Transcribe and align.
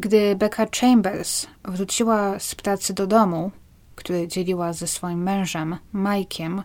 Gdy 0.00 0.36
Becca 0.36 0.66
Chambers 0.80 1.46
wróciła 1.64 2.38
z 2.38 2.54
pracy 2.54 2.94
do 2.94 3.06
domu, 3.06 3.50
który 3.94 4.28
dzieliła 4.28 4.72
ze 4.72 4.86
swoim 4.86 5.22
mężem, 5.22 5.76
Mike'iem, 5.94 6.62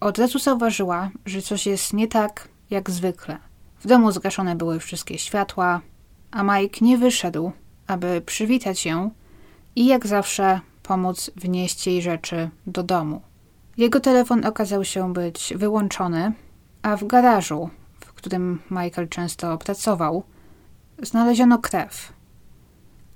od 0.00 0.18
razu 0.18 0.38
zauważyła, 0.38 1.10
że 1.26 1.42
coś 1.42 1.66
jest 1.66 1.92
nie 1.92 2.08
tak 2.08 2.48
jak 2.70 2.90
zwykle. 2.90 3.38
W 3.80 3.86
domu 3.86 4.12
zgaszone 4.12 4.56
były 4.56 4.80
wszystkie 4.80 5.18
światła, 5.18 5.80
a 6.30 6.42
Mike 6.42 6.78
nie 6.80 6.98
wyszedł, 6.98 7.52
aby 7.86 8.22
przywitać 8.26 8.86
ją 8.86 9.10
i 9.76 9.86
jak 9.86 10.06
zawsze 10.06 10.60
pomóc 10.82 11.30
wnieść 11.36 11.86
jej 11.86 12.02
rzeczy 12.02 12.50
do 12.66 12.82
domu. 12.82 13.20
Jego 13.76 14.00
telefon 14.00 14.44
okazał 14.44 14.84
się 14.84 15.12
być 15.12 15.52
wyłączony, 15.56 16.32
a 16.82 16.96
w 16.96 17.06
garażu, 17.06 17.70
w 18.00 18.12
którym 18.12 18.62
Michael 18.70 19.08
często 19.08 19.58
pracował, 19.58 20.22
znaleziono 21.02 21.58
krew. 21.58 22.13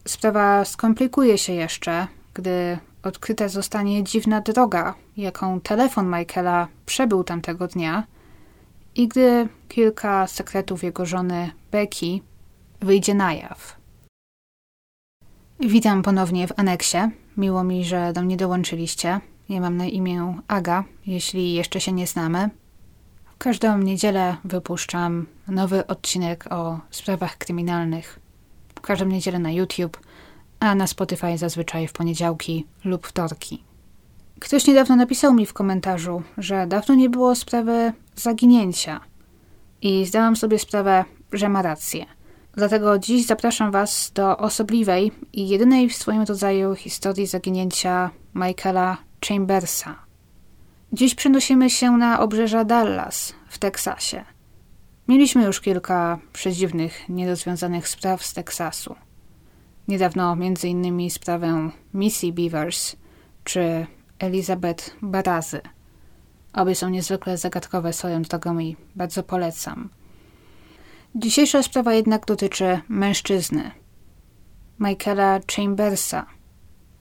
Sprawa 0.09 0.65
skomplikuje 0.65 1.39
się 1.39 1.53
jeszcze, 1.53 2.07
gdy 2.35 2.79
odkryta 3.03 3.49
zostanie 3.49 4.05
dziwna 4.05 4.41
droga, 4.41 4.95
jaką 5.17 5.61
telefon 5.61 6.07
Michaela 6.07 6.69
przebył 6.87 7.25
tamtego 7.25 7.67
dnia 7.67 8.07
i 8.95 9.09
gdy 9.09 9.49
kilka 9.69 10.27
sekretów 10.27 10.83
jego 10.83 11.07
żony 11.07 11.51
Becky 11.71 12.21
wyjdzie 12.81 13.15
na 13.15 13.33
jaw. 13.33 13.77
Witam 15.61 16.03
ponownie 16.03 16.49
w 16.49 16.59
aneksie. 16.59 16.99
Miło 17.37 17.65
mi, 17.65 17.85
że 17.85 18.13
do 18.13 18.23
mnie 18.23 18.37
dołączyliście. 18.37 19.21
Ja 19.49 19.61
mam 19.61 19.77
na 19.77 19.87
imię 19.87 20.37
Aga, 20.49 20.85
jeśli 21.07 21.55
jeszcze 21.55 21.81
się 21.81 21.93
nie 21.93 22.07
znamy. 22.07 22.51
W 23.35 23.39
każdą 23.39 23.79
niedzielę 23.79 24.37
wypuszczam 24.45 25.27
nowy 25.49 25.87
odcinek 25.87 26.45
o 26.53 26.81
sprawach 26.91 27.39
kryminalnych. 27.39 28.28
W 28.79 28.81
każdą 28.81 29.07
niedzielę 29.07 29.39
na 29.39 29.51
YouTube, 29.51 29.99
a 30.61 30.75
na 30.75 30.87
Spotify 30.87 31.39
zazwyczaj 31.39 31.89
w 31.89 31.93
poniedziałki 31.93 32.67
lub 32.85 33.07
wtorki. 33.07 33.65
Ktoś 34.41 34.67
niedawno 34.67 34.97
napisał 34.97 35.35
mi 35.35 35.47
w 35.47 35.53
komentarzu, 35.53 36.23
że 36.39 36.67
dawno 36.67 36.95
nie 36.95 37.11
było 37.11 37.35
sprawy 37.35 37.93
zaginięcia. 38.17 39.01
I 39.83 40.07
zdałam 40.07 40.37
sobie 40.37 40.59
sprawę, 40.59 41.05
że 41.33 41.49
ma 41.49 41.63
rację. 41.63 42.07
Dlatego 42.53 42.99
dziś 42.99 43.27
zapraszam 43.27 43.71
Was 43.71 44.13
do 44.15 44.37
osobliwej 44.39 45.13
i 45.33 45.49
jedynej 45.49 45.89
w 45.89 45.97
swoim 45.97 46.23
rodzaju 46.23 46.75
historii 46.75 47.27
zaginięcia 47.27 48.11
Michaela 48.35 48.97
Chambersa. 49.29 49.97
Dziś 50.93 51.15
przenosimy 51.15 51.71
się 51.71 51.91
na 51.91 52.21
obrzeża 52.21 52.65
Dallas 52.65 53.35
w 53.49 53.59
Teksasie. 53.59 54.25
Mieliśmy 55.09 55.45
już 55.45 55.61
kilka 55.61 56.19
przedziwnych, 56.33 57.09
nierozwiązanych 57.09 57.89
spraw 57.89 58.25
z 58.25 58.35
Teksasu. 58.35 58.97
Niedawno 59.89 60.33
m.in. 60.33 61.11
sprawę 61.11 61.71
Missy 61.95 62.33
Beavers 62.33 62.97
czy 63.45 63.87
Elizabeth 64.19 64.97
Barazy. 65.03 65.61
Obie 66.53 66.75
są 66.75 66.89
niezwykle 66.89 67.39
zagadkowe 67.39 67.93
swoją 67.93 68.23
drogą 68.23 68.59
i 68.59 68.77
bardzo 68.97 69.23
polecam. 69.23 69.89
Dzisiejsza 71.15 71.63
sprawa 71.63 71.95
jednak 71.95 72.27
dotyczy 72.27 72.81
mężczyzny, 72.89 73.71
Michaela 74.81 75.41
Chambersa, 75.57 76.27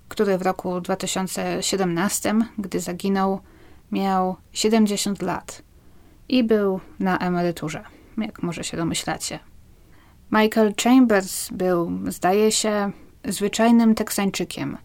który 0.07 0.37
w 0.37 0.41
roku 0.41 0.81
2017, 0.81 2.35
gdy 2.57 2.79
zaginął, 2.79 3.39
miał 3.91 4.35
70 4.53 5.21
lat 5.21 5.61
i 6.29 6.43
był 6.43 6.79
na 6.99 7.17
emeryturze, 7.17 7.96
jak 8.17 8.43
może 8.43 8.63
się 8.63 8.77
domyślacie. 8.77 9.39
Michael 10.31 10.73
Chambers 10.83 11.49
był, 11.51 11.91
zdaje 12.07 12.51
się, 12.51 12.91
zwyczajnym 13.25 13.95
Teksańczykiem. 13.95 14.77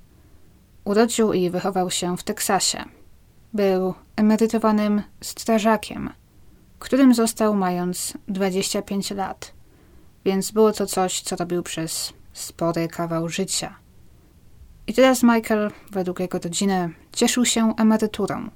Urodził 0.85 1.33
i 1.33 1.51
wychował 1.51 1.91
się 1.91 2.17
w 2.17 2.23
Teksasie. 2.23 2.85
Był 3.53 3.95
emerytowanym 4.17 5.03
strażakiem– 5.21 6.11
którym 6.83 7.15
został 7.15 7.55
mając 7.55 8.13
25 8.29 9.11
lat, 9.11 9.53
więc 10.25 10.51
było 10.51 10.73
to 10.73 10.87
coś, 10.87 11.21
co 11.21 11.37
robił 11.37 11.63
przez 11.63 12.13
spory 12.33 12.89
kawał 12.89 13.29
życia. 13.29 13.75
I 14.87 14.95
teraz 14.95 15.23
Michael, 15.23 15.71
według 15.91 16.21
jego 16.21 16.39
rodziny, 16.39 16.91
cieszył 17.13 17.45
się 17.45 17.75
emeryturą. 17.77 18.51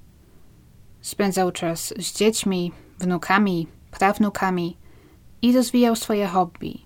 Spędzał 1.01 1.53
czas 1.53 1.95
z 1.99 2.13
dziećmi, 2.13 2.73
wnukami, 2.99 3.67
prawnukami 3.99 4.77
i 5.43 5.53
rozwijał 5.53 5.97
swoje 5.97 6.27
hobby. 6.27 6.81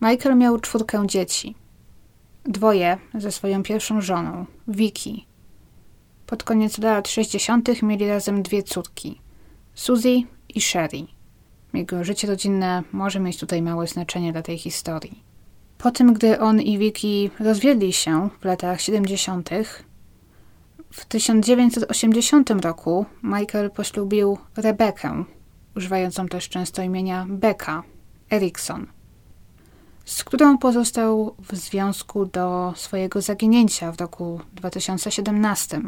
Michael 0.00 0.36
miał 0.36 0.60
czwórkę 0.60 1.06
dzieci. 1.06 1.54
Dwoje 2.44 2.98
ze 3.14 3.32
swoją 3.32 3.62
pierwszą 3.62 4.00
żoną, 4.00 4.46
Vicky. 4.68 5.12
Pod 6.26 6.44
koniec 6.44 6.78
lat 6.78 7.08
60. 7.08 7.82
mieli 7.82 8.08
razem 8.08 8.42
dwie 8.42 8.62
córki– 8.62 9.20
Suzy 9.74 10.22
i 10.48 10.60
Sherry. 10.60 11.06
Jego 11.74 12.04
życie 12.04 12.28
rodzinne 12.28 12.82
może 12.92 13.20
mieć 13.20 13.38
tutaj 13.38 13.62
małe 13.62 13.86
znaczenie 13.86 14.32
dla 14.32 14.42
tej 14.42 14.58
historii. 14.58 15.22
Po 15.78 15.90
tym, 15.90 16.14
gdy 16.14 16.40
on 16.40 16.60
i 16.60 16.78
Vicky 16.78 17.30
rozwiedli 17.44 17.92
się 17.92 18.28
w 18.40 18.44
latach 18.44 18.80
70., 18.80 19.50
w 20.90 21.04
1980 21.04 22.50
roku 22.50 23.06
Michael 23.22 23.70
poślubił 23.70 24.38
Rebekę, 24.56 25.24
używającą 25.80 26.28
też 26.28 26.48
często 26.48 26.82
imienia 26.82 27.26
Becca 27.28 27.82
Erickson, 28.32 28.86
z 30.04 30.24
którą 30.24 30.58
pozostał 30.58 31.34
w 31.38 31.56
związku 31.56 32.26
do 32.26 32.72
swojego 32.76 33.22
zaginięcia 33.22 33.92
w 33.92 34.00
roku 34.00 34.40
2017. 34.52 35.80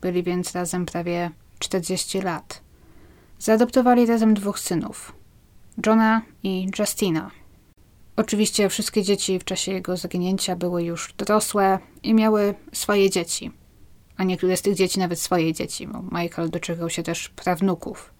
Byli 0.00 0.22
więc 0.22 0.52
razem 0.52 0.86
prawie 0.86 1.30
40 1.58 2.20
lat. 2.20 2.60
Zaadoptowali 3.38 4.06
razem 4.06 4.34
dwóch 4.34 4.58
synów, 4.58 5.12
Johna 5.86 6.22
i 6.42 6.70
Justina. 6.78 7.30
Oczywiście 8.16 8.68
wszystkie 8.68 9.02
dzieci 9.02 9.38
w 9.38 9.44
czasie 9.44 9.72
jego 9.72 9.96
zaginięcia 9.96 10.56
były 10.56 10.82
już 10.82 11.14
dorosłe 11.18 11.78
i 12.02 12.14
miały 12.14 12.54
swoje 12.72 13.10
dzieci, 13.10 13.50
a 14.16 14.24
niektóre 14.24 14.56
z 14.56 14.62
tych 14.62 14.74
dzieci 14.74 14.98
nawet 14.98 15.20
swoje 15.20 15.52
dzieci, 15.54 15.86
bo 15.86 16.02
Michael 16.02 16.50
doczekał 16.50 16.90
się 16.90 17.02
też 17.02 17.28
prawnuków. 17.28 18.19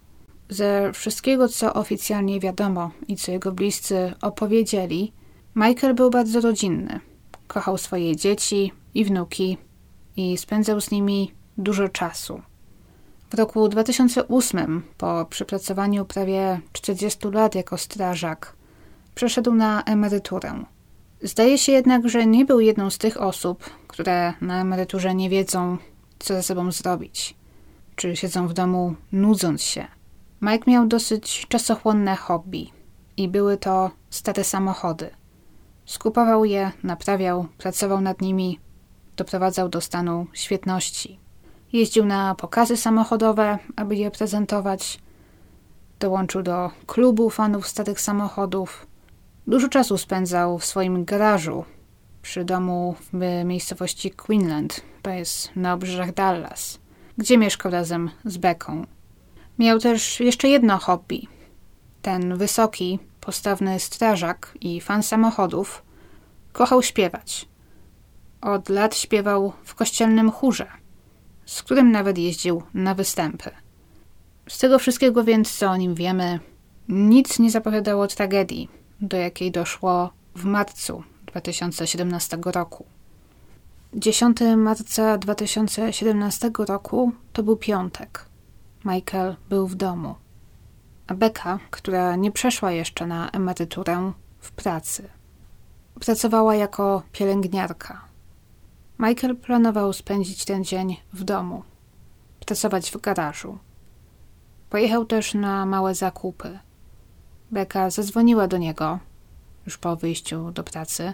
Ze 0.51 0.93
wszystkiego, 0.93 1.49
co 1.49 1.75
oficjalnie 1.75 2.41
wiadomo 2.41 2.91
i 3.09 3.17
co 3.17 3.33
jego 3.33 3.53
bliscy 3.53 4.13
opowiedzieli, 4.23 5.13
Michael 5.55 5.95
był 5.95 6.11
bardzo 6.11 6.41
rodzinny. 6.41 7.01
Kochał 7.47 7.79
swoje 7.79 8.17
dzieci 8.17 8.73
i 8.95 9.05
wnuki 9.05 9.59
i 10.17 10.39
spędzał 10.39 10.81
z 10.81 10.91
nimi 10.91 11.33
dużo 11.59 11.89
czasu. 11.89 12.43
W 13.31 13.35
roku 13.35 13.69
2008, 13.69 14.83
po 14.99 15.27
przepracowaniu 15.31 16.05
prawie 16.05 16.61
40 16.73 17.29
lat 17.29 17.55
jako 17.55 17.79
strażak, 17.79 18.57
przeszedł 19.15 19.55
na 19.55 19.83
emeryturę. 19.83 20.65
Zdaje 21.23 21.59
się 21.59 21.73
jednak, 21.73 22.09
że 22.09 22.27
nie 22.27 22.45
był 22.45 22.61
jedną 22.61 22.91
z 22.91 22.99
tych 22.99 23.21
osób, 23.21 23.71
które 23.89 24.33
na 24.41 24.61
emeryturze 24.61 25.15
nie 25.15 25.31
wiedzą, 25.31 25.79
co 26.19 26.35
ze 26.35 26.43
sobą 26.43 26.73
zrobić, 26.73 27.35
czy 27.97 28.17
siedzą 28.17 28.49
w 28.49 28.53
domu 28.53 28.95
nudząc 29.13 29.63
się. 29.63 30.00
Mike 30.43 30.71
miał 30.71 30.87
dosyć 30.87 31.47
czasochłonne 31.49 32.17
hobby 32.17 32.71
i 33.17 33.29
były 33.29 33.57
to 33.57 33.91
stare 34.11 34.45
samochody. 34.45 35.11
Skupował 35.85 36.45
je, 36.45 36.73
naprawiał, 36.83 37.47
pracował 37.59 38.01
nad 38.01 38.21
nimi, 38.21 38.59
doprowadzał 39.17 39.69
do 39.69 39.81
stanu 39.81 40.27
świetności. 40.33 41.21
Jeździł 41.73 42.07
na 42.07 42.35
pokazy 42.35 42.77
samochodowe, 42.77 43.59
aby 43.77 43.97
je 43.97 44.11
prezentować. 44.11 45.01
Dołączył 45.99 46.43
do 46.43 46.71
klubu 46.87 47.31
fanów 47.31 47.69
starych 47.69 48.01
samochodów. 48.01 48.87
Dużo 49.47 49.69
czasu 49.69 49.99
spędzał 49.99 50.59
w 50.59 50.65
swoim 50.65 51.05
garażu 51.05 51.65
przy 52.23 52.45
domu 52.45 52.95
w 53.13 53.45
miejscowości 53.45 54.11
Queenland, 54.11 54.81
to 55.03 55.11
jest 55.11 55.57
na 55.57 55.75
obrzeżach 55.75 56.15
Dallas, 56.15 56.79
gdzie 57.19 57.39
mieszkał 57.39 57.73
razem 57.73 58.11
z 58.25 58.37
Beką. 58.37 58.87
Miał 59.61 59.79
też 59.79 60.21
jeszcze 60.21 60.49
jedno 60.49 60.79
hobby. 60.79 61.27
Ten 62.03 62.37
wysoki, 62.37 62.99
postawny 63.21 63.81
strażak 63.81 64.55
i 64.61 64.81
fan 64.81 65.03
samochodów 65.03 65.83
kochał 66.53 66.83
śpiewać. 66.83 67.49
Od 68.41 68.69
lat 68.69 68.97
śpiewał 68.97 69.53
w 69.65 69.75
kościelnym 69.75 70.31
chórze– 70.31 70.67
z 71.51 71.63
którym 71.63 71.91
nawet 71.91 72.19
jeździł 72.19 72.63
na 72.75 72.95
występy. 72.95 73.51
Z 74.49 74.59
tego 74.59 74.79
wszystkiego 74.79 75.25
więc, 75.25 75.59
co 75.59 75.71
o 75.71 75.77
nim 75.77 75.95
wiemy, 75.95 76.41
nic 76.89 77.39
nie 77.39 77.51
zapowiadało 77.51 78.07
tragedii, 78.07 78.69
do 79.01 79.17
jakiej 79.17 79.51
doszło 79.51 80.11
w 80.37 80.45
marcu 80.45 81.05
2017 81.27 82.39
roku. 82.45 82.85
10 83.95 84.39
marca 84.57 85.19
2017 85.19 86.51
roku 86.59 87.13
to 87.33 87.43
był 87.43 87.57
piątek. 87.57 88.30
Michael 88.85 89.37
był 89.49 89.67
w 89.67 89.75
domu, 89.75 90.15
a 91.07 91.15
Becca, 91.15 91.59
która 91.71 92.17
nie 92.17 92.33
przeszła 92.33 92.73
jeszcze 92.73 93.07
na 93.07 93.31
emeryturę, 93.31 94.13
w 94.39 94.53
pracy. 94.53 95.09
pracowała 96.01 96.55
jako 96.55 97.03
pielęgniarka. 97.13 98.05
Michael 98.99 99.37
planował 99.37 99.93
spędzić 99.93 100.45
ten 100.45 100.65
dzień 100.65 100.97
w 101.13 101.25
domu, 101.25 101.63
pracować 102.47 102.91
w 102.91 103.01
garażu. 103.01 103.59
Pojechał 104.71 105.05
też 105.05 105.35
na 105.35 105.67
małe 105.67 105.95
zakupy. 105.95 106.59
Beka 107.51 107.91
zadzwoniła 107.91 108.47
do 108.47 108.59
niego, 108.59 108.99
już 109.67 109.79
po 109.79 109.97
wyjściu 109.97 110.51
do 110.51 110.65
pracy, 110.65 111.13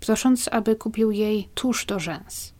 prosząc, 0.00 0.48
aby 0.52 0.76
kupił 0.76 1.10
jej 1.10 1.48
tusz 1.54 1.86
do 1.86 1.98
rzęs. 1.98 2.55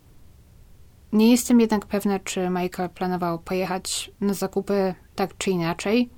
Nie 1.12 1.31
jestem 1.31 1.61
jednak 1.61 1.87
pewna, 1.87 2.19
czy 2.19 2.50
Michael 2.50 2.91
planował 2.91 3.38
pojechać 3.38 4.11
na 4.20 4.35
zakupy 4.35 4.94
tak 5.14 5.38
czy 5.38 5.50
inaczej, 5.50 6.11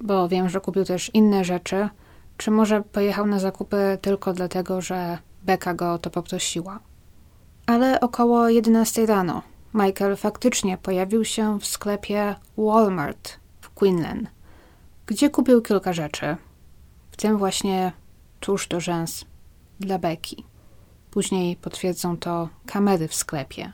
bo 0.00 0.28
wiem, 0.28 0.48
że 0.48 0.60
kupił 0.60 0.84
też 0.84 1.10
inne 1.14 1.44
rzeczy, 1.44 1.88
czy 2.36 2.50
może 2.50 2.82
pojechał 2.82 3.26
na 3.26 3.38
zakupy 3.38 3.98
tylko 4.02 4.32
dlatego, 4.32 4.80
że 4.80 5.18
Beka 5.42 5.74
go 5.74 5.98
to 5.98 6.10
poprosiła. 6.10 6.80
Ale 7.66 8.00
około 8.00 8.48
11 8.48 9.06
rano 9.06 9.42
Michael 9.74 10.16
faktycznie 10.16 10.78
pojawił 10.78 11.24
się 11.24 11.58
w 11.58 11.66
sklepie 11.66 12.36
Walmart 12.58 13.38
w 13.60 13.70
Quinlan, 13.70 14.28
gdzie 15.06 15.30
kupił 15.30 15.62
kilka 15.62 15.92
rzeczy, 15.92 16.36
w 17.10 17.16
tym 17.16 17.38
właśnie 17.38 17.92
tusz 18.40 18.68
do 18.68 18.80
rzęs 18.80 19.24
dla 19.80 19.98
Beki. 19.98 20.44
Później 21.10 21.56
potwierdzą 21.56 22.16
to 22.16 22.48
kamery 22.66 23.08
w 23.08 23.14
sklepie. 23.14 23.72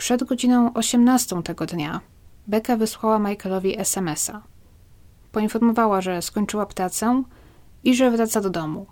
Przed 0.00 0.24
godziną 0.24 0.72
18 0.74 1.42
tego 1.42 1.66
dnia 1.66 2.00
Beka 2.46 2.76
wysłała 2.76 3.18
Michaelowi 3.18 3.80
SMS-a. 3.80 4.42
Poinformowała, 5.32 6.00
że 6.00 6.22
skończyła 6.22 6.66
pracę 6.66 7.22
i 7.84 7.94
że 7.94 8.10
wraca 8.10 8.40
do 8.40 8.50
domu. 8.50 8.86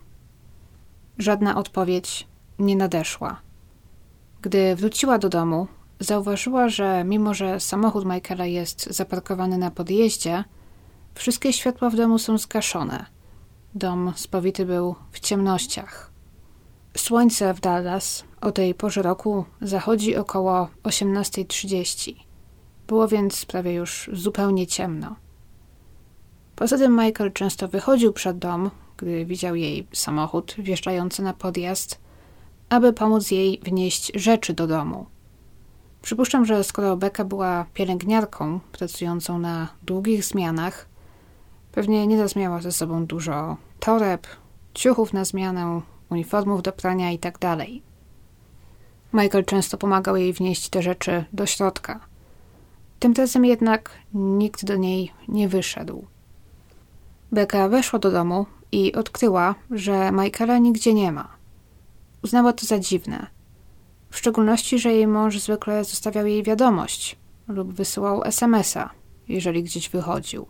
Żadna 1.19 1.57
odpowiedź 1.57 2.27
nie 2.59 2.77
nadeszła. 2.77 3.41
Gdy 4.43 4.77
wróciła 4.77 5.19
do 5.19 5.29
domu, 5.29 5.67
zauważyła, 6.01 6.69
że 6.69 7.05
mimo 7.05 7.35
że 7.35 7.61
samochód 7.61 8.05
Michaela 8.05 8.47
jest 8.47 8.87
zaparkowany 8.87 9.59
na 9.59 9.71
podjeździe, 9.71 10.45
wszystkie 11.15 11.53
światła 11.53 11.91
w 11.91 11.97
domu 11.97 12.19
są 12.19 12.39
zgaszone. 12.39 13.07
Dom 13.75 14.13
spowity 14.17 14.67
był 14.67 14.95
w 15.13 15.21
ciemnościach. 15.21 16.11
Słońce 16.97 17.55
w 17.55 17.61
Dallas 17.61 18.28
o 18.41 18.53
tej 18.53 18.75
porze 18.75 19.03
roku 19.03 19.45
zachodzi 19.61 20.17
około 20.17 20.69
18.30. 20.83 22.15
Było 22.87 23.09
więc 23.09 23.45
prawie 23.45 23.75
już 23.75 24.11
zupełnie 24.13 24.67
ciemno. 24.67 25.17
Poza 26.57 26.79
tym 26.79 26.97
Michael 26.97 27.33
często 27.33 27.69
wychodził 27.69 28.13
przed 28.13 28.39
dom, 28.39 28.71
gdy 28.97 29.25
widział 29.25 29.55
jej 29.55 29.87
samochód 29.93 30.55
wjeżdżający 30.59 31.23
na 31.23 31.33
podjazd, 31.33 32.01
aby 32.69 32.93
pomóc 32.93 33.31
jej 33.31 33.61
wnieść 33.63 34.13
rzeczy 34.15 34.55
do 34.55 34.67
domu. 34.67 35.07
Przypuszczam, 36.03 36.45
że 36.45 36.65
skoro 36.65 36.97
Beka 36.97 37.25
była 37.25 37.67
pielęgniarką 37.75 38.61
pracującą 38.73 39.39
na 39.39 39.69
długich 39.83 40.25
zmianach, 40.25 40.89
pewnie 41.73 42.07
nieraz 42.07 42.37
miała 42.37 42.61
ze 42.61 42.73
sobą 42.73 43.07
dużo 43.07 43.57
toreb, 43.81 44.27
ciuchów 44.75 45.13
na 45.13 45.25
zmianę, 45.25 45.83
uniformów 46.11 46.63
do 46.63 46.73
prania 46.73 47.11
itd. 47.11 47.57
Michael 49.13 49.45
często 49.45 49.79
pomagał 49.79 50.17
jej 50.17 50.33
wnieść 50.33 50.69
te 50.69 50.83
rzeczy 50.83 51.25
do 51.33 51.47
środka. 51.47 52.01
Tymczasem 52.99 53.45
jednak 53.45 53.91
nikt 54.15 54.65
do 54.65 54.77
niej 54.77 55.13
nie 55.29 55.49
wyszedł. 55.49 56.07
Beka 57.33 57.69
weszła 57.69 57.99
do 57.99 58.11
domu 58.11 58.47
i 58.73 58.95
odkryła, 58.95 59.55
że 59.71 60.13
Michaela 60.13 60.59
nigdzie 60.59 60.95
nie 60.95 61.13
ma. 61.13 61.29
Uznała 62.25 62.53
to 62.53 62.67
za 62.67 62.79
dziwne. 62.79 63.27
W 64.11 64.19
szczególności, 64.19 64.79
że 64.79 64.93
jej 64.93 65.07
mąż 65.07 65.39
zwykle 65.39 65.85
zostawiał 65.85 66.27
jej 66.27 66.43
wiadomość 66.43 67.17
lub 67.49 67.73
wysyłał 67.73 68.25
SMS-a, 68.25 68.91
jeżeli 69.29 69.63
gdzieś 69.63 69.89
wychodził. 69.89 70.47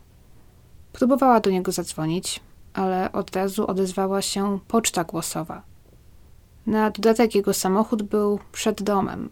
Próbowała 0.93 1.41
do 1.41 1.51
niego 1.51 1.73
zadzwonić, 1.73 2.41
ale 2.75 3.13
od 3.13 3.37
razu 3.37 3.67
odezwała 3.67 4.23
się 4.23 4.59
poczta 4.69 5.05
głosowa. 5.05 5.63
Na 6.67 6.91
dodatek 6.91 7.35
jego 7.35 7.55
samochód 7.55 8.03
był 8.03 8.39
przed 8.53 8.83
domem. 8.83 9.29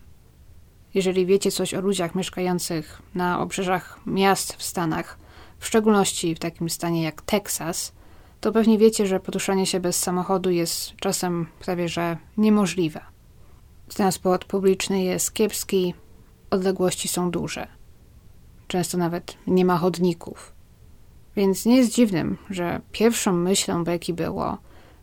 Jeżeli 0.94 1.26
wiecie 1.26 1.50
coś 1.50 1.74
o 1.74 1.80
ludziach 1.80 2.14
mieszkających 2.14 3.02
na 3.14 3.40
obrzeżach 3.40 4.00
miast 4.06 4.52
w 4.52 4.62
Stanach, 4.62 5.18
w 5.58 5.66
szczególności 5.66 6.34
w 6.34 6.38
takim 6.38 6.70
stanie 6.70 7.02
jak 7.02 7.22
Teksas, 7.22 7.92
to 8.40 8.52
pewnie 8.52 8.78
wiecie, 8.78 9.06
że 9.06 9.20
poruszanie 9.20 9.66
się 9.66 9.80
bez 9.80 9.96
samochodu 9.98 10.50
jest 10.50 10.96
czasem 10.96 11.46
prawie 11.58 11.88
że 11.88 12.16
niemożliwe. 12.36 13.00
Transport 13.88 14.44
publiczny 14.44 15.02
jest 15.02 15.34
kiepski, 15.34 15.94
odległości 16.50 17.08
są 17.08 17.30
duże. 17.30 17.66
Często 18.68 18.98
nawet 18.98 19.36
nie 19.46 19.64
ma 19.64 19.78
chodników. 19.78 20.52
Więc 21.36 21.66
nie 21.66 21.76
jest 21.76 21.94
dziwnym, 21.94 22.36
że 22.50 22.80
pierwszą 22.92 23.32
myślą 23.32 23.84
Becky 23.84 24.14
było, 24.14 24.58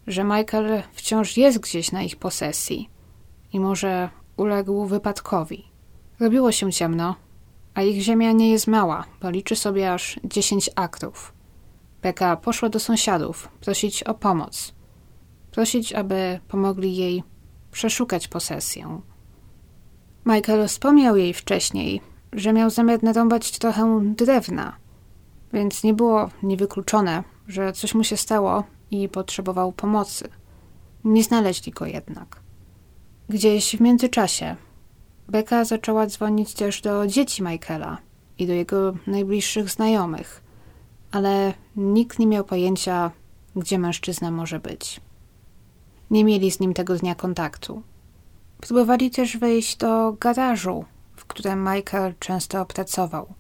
że 0.08 0.24
Michael 0.24 0.84
wciąż 0.94 1.38
jest 1.38 1.60
gdzieś 1.60 1.92
na 1.92 2.04
ich 2.04 2.16
posesji 2.16 2.90
i 3.54 3.60
może 3.60 4.10
uległ 4.38 4.86
wypadkowi. 4.86 5.72
Robiło 6.20 6.52
się 6.52 6.72
ciemno, 6.72 7.16
a 7.74 7.82
ich 7.82 8.02
ziemia 8.02 8.32
nie 8.32 8.52
jest 8.52 8.68
mała, 8.68 9.06
bo 9.22 9.30
liczy 9.30 9.56
sobie 9.56 9.94
aż 9.94 10.20
10 10.24 10.70
aktów. 10.76 11.34
Becca 12.02 12.36
poszła 12.36 12.70
do 12.70 12.80
sąsiadów 12.80 13.48
prosić 13.62 14.04
o 14.04 14.14
pomoc. 14.14 14.74
Prosić, 15.52 15.94
aby 15.94 16.40
pomogli 16.48 16.96
jej 16.96 17.24
przeszukać 17.72 18.28
posesję. 18.28 19.02
Michael 20.26 20.68
wspomniał 20.68 21.18
jej 21.18 21.34
wcześniej, 21.34 22.02
że 22.34 22.54
miał 22.54 22.70
zamiar 22.70 23.04
narąbać 23.04 23.52
trochę 23.52 24.02
drewna, 24.04 24.76
więc 25.54 25.84
nie 25.84 25.94
było 25.94 26.30
niewykluczone, 26.44 27.24
że 27.48 27.74
coś 27.74 27.96
mu 27.96 28.04
się 28.04 28.18
stało 28.18 28.64
i 28.94 29.10
potrzebował 29.10 29.72
pomocy. 29.72 30.30
Nie 31.04 31.24
znaleźli 31.24 31.72
go 31.72 31.86
jednak. 31.86 32.40
Gdzieś 33.30 33.76
w 33.76 33.82
międzyczasie 33.82 34.56
Becca 35.28 35.66
zaczęła 35.66 36.08
dzwonić 36.08 36.54
też 36.54 36.82
do 36.82 37.08
dzieci 37.08 37.44
Michaela 37.44 37.98
i 38.38 38.48
do 38.48 38.54
jego 38.54 38.94
najbliższych 39.08 39.70
znajomych, 39.70 40.44
ale 41.12 41.54
nikt 41.76 42.20
nie 42.20 42.28
miał 42.28 42.44
pojęcia, 42.44 43.12
gdzie 43.56 43.80
mężczyzna 43.80 44.32
może 44.32 44.60
być. 44.60 45.02
Nie 46.12 46.24
mieli 46.24 46.52
z 46.52 46.60
nim 46.60 46.74
tego 46.74 46.96
dnia 46.96 47.16
kontaktu. 47.16 47.82
Próbowali 48.62 49.12
też 49.12 49.38
wejść 49.38 49.78
do 49.78 50.14
garażu, 50.14 50.86
w 51.16 51.26
którym 51.26 51.70
Michael 51.74 52.14
często 52.20 52.66
pracował. 52.66 53.34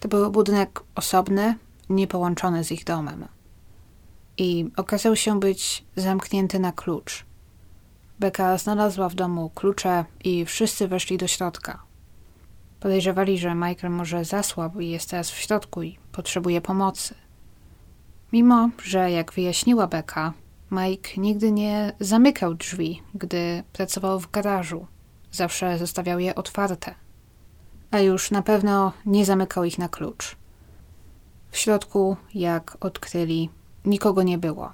To 0.00 0.08
był 0.08 0.30
budynek 0.30 0.80
osobny, 0.94 1.54
niepołączony 1.90 2.64
z 2.64 2.72
ich 2.72 2.84
domem. 2.84 3.28
I 4.40 4.70
okazał 4.76 5.16
się 5.16 5.40
być 5.40 5.84
zamknięty 5.96 6.58
na 6.58 6.72
klucz. 6.72 7.24
Beka 8.20 8.58
znalazła 8.58 9.08
w 9.08 9.14
domu 9.14 9.50
klucze 9.54 10.04
i 10.24 10.44
wszyscy 10.44 10.88
weszli 10.88 11.18
do 11.18 11.26
środka. 11.26 11.82
Podejrzewali, 12.80 13.38
że 13.38 13.54
Michael 13.54 13.92
może 13.92 14.24
zasłabł 14.24 14.80
i 14.80 14.88
jest 14.88 15.10
teraz 15.10 15.30
w 15.30 15.36
środku 15.36 15.82
i 15.82 15.98
potrzebuje 16.12 16.60
pomocy. 16.60 17.14
Mimo, 18.32 18.70
że 18.84 19.10
jak 19.10 19.32
wyjaśniła 19.32 19.86
Beka, 19.86 20.32
Mike 20.70 21.10
nigdy 21.16 21.52
nie 21.52 21.92
zamykał 22.00 22.54
drzwi, 22.54 23.02
gdy 23.14 23.62
pracował 23.72 24.20
w 24.20 24.30
garażu. 24.30 24.86
Zawsze 25.32 25.78
zostawiał 25.78 26.18
je 26.18 26.34
otwarte. 26.34 26.94
A 27.90 28.00
już 28.00 28.30
na 28.30 28.42
pewno 28.42 28.92
nie 29.06 29.24
zamykał 29.24 29.64
ich 29.64 29.78
na 29.78 29.88
klucz. 29.88 30.36
W 31.50 31.58
środku, 31.58 32.16
jak 32.34 32.76
odkryli, 32.80 33.50
nikogo 33.84 34.22
nie 34.22 34.38
było. 34.38 34.72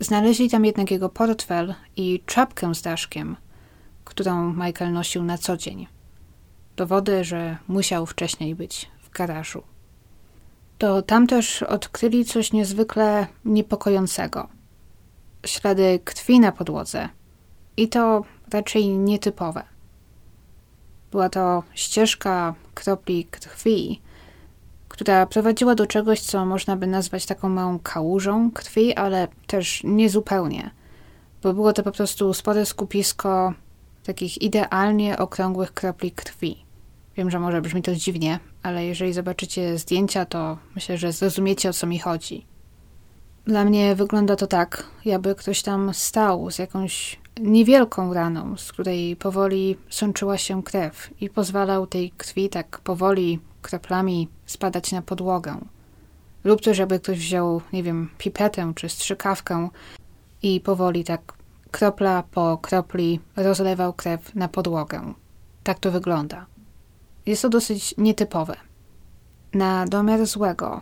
Znaleźli 0.00 0.50
tam 0.50 0.64
jednak 0.64 0.90
jego 0.90 1.08
portfel 1.08 1.74
i 1.96 2.22
czapkę 2.26 2.74
z 2.74 2.82
daszkiem, 2.82 3.36
którą 4.04 4.52
Michael 4.52 4.92
nosił 4.92 5.24
na 5.24 5.38
co 5.38 5.56
dzień. 5.56 5.86
Dowody, 6.76 7.24
że 7.24 7.56
musiał 7.68 8.06
wcześniej 8.06 8.54
być 8.54 8.90
w 9.02 9.10
garażu. 9.10 9.62
To 10.78 11.02
tam 11.02 11.26
też 11.26 11.62
odkryli 11.62 12.24
coś 12.24 12.52
niezwykle 12.52 13.26
niepokojącego. 13.44 14.48
Ślady 15.46 16.00
krwi 16.04 16.40
na 16.40 16.52
podłodze. 16.52 17.08
I 17.76 17.88
to 17.88 18.24
raczej 18.52 18.88
nietypowe. 18.88 19.62
Była 21.10 21.28
to 21.28 21.62
ścieżka 21.74 22.54
kropli 22.74 23.24
krwi, 23.24 24.00
która 24.98 25.26
prowadziła 25.26 25.74
do 25.74 25.86
czegoś, 25.86 26.20
co 26.20 26.46
można 26.46 26.76
by 26.76 26.86
nazwać 26.86 27.26
taką 27.26 27.48
małą 27.48 27.78
kałużą 27.78 28.50
krwi, 28.50 28.94
ale 28.94 29.28
też 29.46 29.80
nie 29.84 30.10
zupełnie, 30.10 30.70
bo 31.42 31.54
było 31.54 31.72
to 31.72 31.82
po 31.82 31.92
prostu 31.92 32.34
spore 32.34 32.66
skupisko 32.66 33.52
takich 34.04 34.42
idealnie 34.42 35.18
okrągłych 35.18 35.72
kropli 35.74 36.10
krwi. 36.10 36.64
Wiem, 37.16 37.30
że 37.30 37.40
może 37.40 37.60
brzmi 37.60 37.82
to 37.82 37.94
dziwnie, 37.94 38.38
ale 38.62 38.86
jeżeli 38.86 39.12
zobaczycie 39.12 39.78
zdjęcia, 39.78 40.24
to 40.24 40.58
myślę, 40.74 40.98
że 40.98 41.12
zrozumiecie 41.12 41.68
o 41.68 41.72
co 41.72 41.86
mi 41.86 41.98
chodzi. 41.98 42.46
Dla 43.44 43.64
mnie 43.64 43.94
wygląda 43.94 44.36
to 44.36 44.46
tak, 44.46 44.84
jakby 45.04 45.34
ktoś 45.34 45.62
tam 45.62 45.94
stał 45.94 46.50
z 46.50 46.58
jakąś 46.58 47.20
niewielką 47.40 48.14
raną, 48.14 48.56
z 48.56 48.72
której 48.72 49.16
powoli 49.16 49.76
sączyła 49.88 50.38
się 50.38 50.62
krew 50.62 51.10
i 51.20 51.30
pozwalał 51.30 51.86
tej 51.86 52.10
krwi 52.10 52.48
tak 52.48 52.80
powoli 52.80 53.40
kroplami 53.62 54.28
spadać 54.46 54.92
na 54.92 55.02
podłogę. 55.02 55.56
Lub 56.44 56.62
też 56.62 56.78
jakby 56.78 57.00
ktoś 57.00 57.18
wziął, 57.18 57.60
nie 57.72 57.82
wiem, 57.82 58.10
pipetę 58.18 58.72
czy 58.76 58.88
strzykawkę 58.88 59.68
i 60.42 60.60
powoli 60.60 61.04
tak 61.04 61.32
kropla 61.70 62.22
po 62.22 62.58
kropli 62.58 63.20
rozlewał 63.36 63.92
krew 63.92 64.34
na 64.34 64.48
podłogę. 64.48 65.14
Tak 65.62 65.78
to 65.78 65.90
wygląda. 65.90 66.46
Jest 67.26 67.42
to 67.42 67.48
dosyć 67.48 67.94
nietypowe. 67.98 68.56
Na 69.54 69.86
domiar 69.86 70.26
złego 70.26 70.80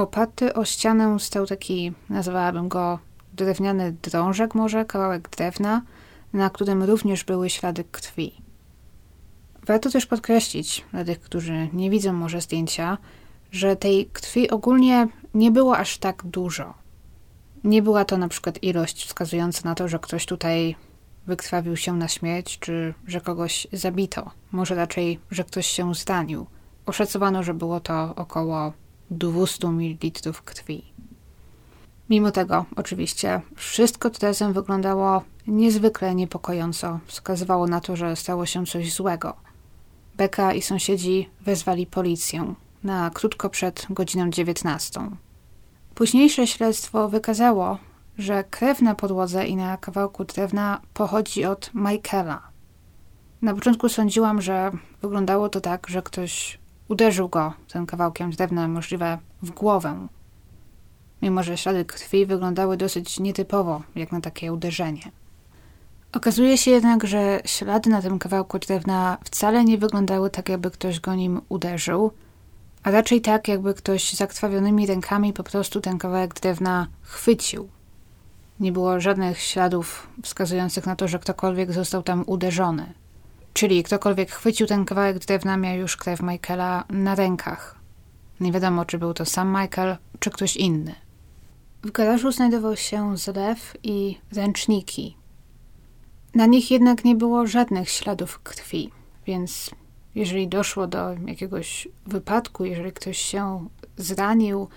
oparty 0.00 0.54
o 0.54 0.64
ścianę 0.64 1.20
stał 1.20 1.46
taki, 1.46 1.92
nazwałabym 2.08 2.68
go 2.68 2.98
drewniany 3.32 3.92
drążek 3.92 4.54
może, 4.54 4.84
kawałek 4.84 5.28
drewna, 5.28 5.82
na 6.32 6.50
którym 6.50 6.82
również 6.82 7.24
były 7.24 7.50
ślady 7.50 7.84
krwi. 7.84 8.42
Warto 9.70 9.90
też 9.90 10.06
podkreślić, 10.06 10.84
dla 10.92 11.04
tych, 11.04 11.20
którzy 11.20 11.68
nie 11.72 11.90
widzą 11.90 12.12
może 12.12 12.40
zdjęcia, 12.40 12.98
że 13.52 13.76
tej 13.76 14.06
krwi 14.06 14.50
ogólnie 14.50 15.08
nie 15.34 15.50
było 15.50 15.76
aż 15.76 15.98
tak 15.98 16.22
dużo. 16.24 16.74
Nie 17.64 17.82
była 17.82 18.04
to 18.04 18.18
na 18.18 18.28
przykład 18.28 18.62
ilość 18.62 19.06
wskazująca 19.06 19.60
na 19.64 19.74
to, 19.74 19.88
że 19.88 19.98
ktoś 19.98 20.26
tutaj 20.26 20.76
wykrwawił 21.26 21.76
się 21.76 21.92
na 21.96 22.08
śmierć, 22.08 22.58
czy 22.58 22.94
że 23.06 23.20
kogoś 23.20 23.66
zabito. 23.72 24.30
Może 24.52 24.74
raczej, 24.74 25.18
że 25.30 25.44
ktoś 25.44 25.66
się 25.66 25.94
zranił. 25.94 26.46
Oszacowano, 26.86 27.42
że 27.42 27.54
było 27.54 27.80
to 27.80 28.14
około 28.16 28.72
200 29.10 29.68
ml 29.68 30.32
krwi. 30.44 30.92
Mimo 32.08 32.30
tego, 32.30 32.64
oczywiście, 32.76 33.40
wszystko 33.56 34.10
razem 34.22 34.52
wyglądało 34.52 35.22
niezwykle 35.46 36.14
niepokojąco. 36.14 37.00
Wskazywało 37.06 37.66
na 37.66 37.80
to, 37.80 37.96
że 37.96 38.16
stało 38.16 38.46
się 38.46 38.66
coś 38.66 38.92
złego. 38.92 39.49
Beka 40.14 40.54
i 40.54 40.62
sąsiedzi 40.62 41.28
wezwali 41.40 41.86
policję 41.86 42.54
na 42.84 43.10
krótko 43.14 43.50
przed 43.50 43.86
godziną 43.90 44.30
19. 44.30 45.00
Późniejsze 45.94 46.46
śledztwo 46.46 47.08
wykazało, 47.08 47.78
że 48.18 48.44
krew 48.44 48.82
na 48.82 48.94
podłodze 48.94 49.46
i 49.46 49.56
na 49.56 49.76
kawałku 49.76 50.24
drewna 50.24 50.80
pochodzi 50.94 51.44
od 51.44 51.70
Michaela. 51.74 52.42
Na 53.42 53.54
początku 53.54 53.88
sądziłam, 53.88 54.42
że 54.42 54.70
wyglądało 55.02 55.48
to 55.48 55.60
tak, 55.60 55.86
że 55.88 56.02
ktoś 56.02 56.58
uderzył 56.88 57.28
go 57.28 57.52
tym 57.68 57.86
kawałkiem 57.86 58.30
drewna, 58.30 58.68
możliwe 58.68 59.18
w 59.42 59.50
głowę. 59.50 60.06
Mimo, 61.22 61.42
że 61.42 61.56
ślady 61.56 61.84
krwi 61.84 62.26
wyglądały 62.26 62.76
dosyć 62.76 63.20
nietypowo, 63.20 63.82
jak 63.94 64.12
na 64.12 64.20
takie 64.20 64.52
uderzenie. 64.52 65.02
Okazuje 66.12 66.58
się 66.58 66.70
jednak, 66.70 67.06
że 67.06 67.40
ślady 67.44 67.90
na 67.90 68.02
tym 68.02 68.18
kawałku 68.18 68.58
drewna 68.58 69.18
wcale 69.24 69.64
nie 69.64 69.78
wyglądały 69.78 70.30
tak, 70.30 70.48
jakby 70.48 70.70
ktoś 70.70 71.00
go 71.00 71.14
nim 71.14 71.40
uderzył, 71.48 72.10
a 72.82 72.90
raczej 72.90 73.20
tak, 73.20 73.48
jakby 73.48 73.74
ktoś 73.74 74.12
zakrwawionymi 74.12 74.86
rękami 74.86 75.32
po 75.32 75.42
prostu 75.42 75.80
ten 75.80 75.98
kawałek 75.98 76.34
drewna 76.34 76.86
chwycił. 77.02 77.68
Nie 78.60 78.72
było 78.72 79.00
żadnych 79.00 79.40
śladów 79.40 80.08
wskazujących 80.22 80.86
na 80.86 80.96
to, 80.96 81.08
że 81.08 81.18
ktokolwiek 81.18 81.72
został 81.72 82.02
tam 82.02 82.24
uderzony. 82.26 82.92
Czyli 83.52 83.82
ktokolwiek 83.82 84.30
chwycił 84.30 84.66
ten 84.66 84.84
kawałek 84.84 85.18
drewna, 85.18 85.56
miał 85.56 85.76
już 85.76 85.96
krew 85.96 86.22
Michaela 86.22 86.84
na 86.88 87.14
rękach. 87.14 87.76
Nie 88.40 88.52
wiadomo, 88.52 88.84
czy 88.84 88.98
był 88.98 89.14
to 89.14 89.24
sam 89.24 89.48
Michael, 89.60 89.96
czy 90.18 90.30
ktoś 90.30 90.56
inny. 90.56 90.94
W 91.82 91.90
garażu 91.90 92.32
znajdował 92.32 92.76
się 92.76 93.16
zlew 93.16 93.76
i 93.82 94.18
ręczniki. 94.32 95.19
Na 96.34 96.46
nich 96.46 96.70
jednak 96.70 97.04
nie 97.04 97.14
było 97.14 97.46
żadnych 97.46 97.88
śladów 97.88 98.38
krwi, 98.38 98.90
więc 99.26 99.70
jeżeli 100.14 100.48
doszło 100.48 100.86
do 100.86 101.12
jakiegoś 101.26 101.88
wypadku, 102.06 102.64
jeżeli 102.64 102.92
ktoś 102.92 103.18
się 103.18 103.68
zranił, 103.96 104.68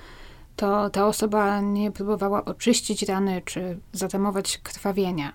to 0.56 0.90
ta 0.90 1.08
osoba 1.08 1.62
nie 1.62 1.92
próbowała 1.92 2.46
oczyścić 2.46 3.04
rany 3.04 3.42
czy 3.46 3.80
zatamować 3.92 4.58
krwawienia. 4.58 5.34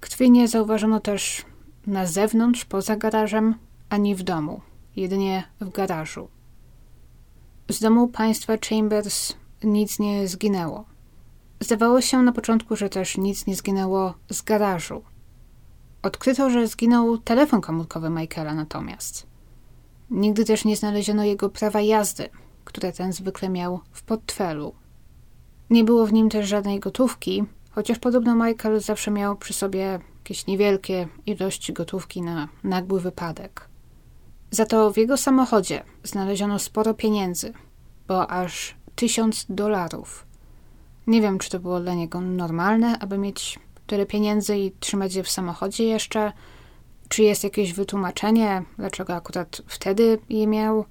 Krwi 0.00 0.30
nie 0.30 0.48
zauważono 0.48 1.00
też 1.00 1.44
na 1.86 2.06
zewnątrz, 2.06 2.64
poza 2.64 2.96
garażem, 2.96 3.54
ani 3.88 4.14
w 4.14 4.22
domu, 4.22 4.60
jedynie 4.96 5.44
w 5.60 5.70
garażu. 5.70 6.28
Z 7.68 7.80
domu 7.80 8.08
państwa 8.08 8.52
Chambers 8.68 9.32
nic 9.62 9.98
nie 9.98 10.28
zginęło. 10.28 10.93
Zdawało 11.60 12.00
się 12.00 12.22
na 12.22 12.32
początku, 12.32 12.76
że 12.76 12.88
też 12.88 13.18
nic 13.18 13.46
nie 13.46 13.56
zginęło 13.56 14.14
z 14.30 14.42
garażu. 14.42 15.02
Odkryto, 16.02 16.50
że 16.50 16.66
zginął 16.66 17.18
telefon 17.18 17.60
komórkowy 17.60 18.10
Michaela 18.10 18.54
natomiast. 18.54 19.26
Nigdy 20.10 20.44
też 20.44 20.64
nie 20.64 20.76
znaleziono 20.76 21.24
jego 21.24 21.48
prawa 21.48 21.80
jazdy, 21.80 22.28
które 22.64 22.92
ten 22.92 23.12
zwykle 23.12 23.48
miał 23.48 23.80
w 23.92 24.02
portfelu. 24.02 24.74
Nie 25.70 25.84
było 25.84 26.06
w 26.06 26.12
nim 26.12 26.28
też 26.28 26.48
żadnej 26.48 26.80
gotówki, 26.80 27.44
chociaż 27.70 27.98
podobno 27.98 28.34
Michael 28.34 28.80
zawsze 28.80 29.10
miał 29.10 29.36
przy 29.36 29.52
sobie 29.52 30.00
jakieś 30.18 30.46
niewielkie 30.46 31.08
ilości 31.26 31.72
gotówki 31.72 32.22
na 32.22 32.48
nagły 32.64 33.00
wypadek. 33.00 33.68
Za 34.50 34.66
to 34.66 34.92
w 34.92 34.96
jego 34.96 35.16
samochodzie 35.16 35.82
znaleziono 36.04 36.58
sporo 36.58 36.94
pieniędzy, 36.94 37.52
bo 38.08 38.30
aż 38.30 38.74
tysiąc 38.94 39.46
dolarów. 39.48 40.26
Nie 41.06 41.20
wiem, 41.20 41.38
czy 41.38 41.50
to 41.50 41.58
było 41.58 41.80
dla 41.80 41.94
niego 41.94 42.20
normalne, 42.20 42.98
aby 42.98 43.18
mieć 43.18 43.58
tyle 43.86 44.06
pieniędzy 44.06 44.58
i 44.58 44.72
trzymać 44.80 45.14
je 45.14 45.22
w 45.22 45.30
samochodzie 45.30 45.84
jeszcze, 45.84 46.32
czy 47.08 47.22
jest 47.22 47.44
jakieś 47.44 47.72
wytłumaczenie, 47.72 48.62
dlaczego 48.78 49.14
akurat 49.14 49.62
wtedy 49.66 50.18
je 50.28 50.46
miał, 50.46 50.84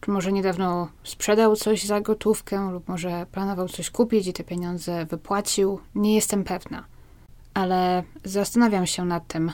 czy 0.00 0.10
może 0.10 0.32
niedawno 0.32 0.88
sprzedał 1.04 1.56
coś 1.56 1.84
za 1.84 2.00
gotówkę, 2.00 2.70
lub 2.72 2.88
może 2.88 3.26
planował 3.32 3.68
coś 3.68 3.90
kupić 3.90 4.26
i 4.26 4.32
te 4.32 4.44
pieniądze 4.44 5.06
wypłacił. 5.06 5.80
Nie 5.94 6.14
jestem 6.14 6.44
pewna. 6.44 6.84
Ale 7.54 8.02
zastanawiam 8.24 8.86
się 8.86 9.04
nad 9.04 9.26
tym, 9.26 9.52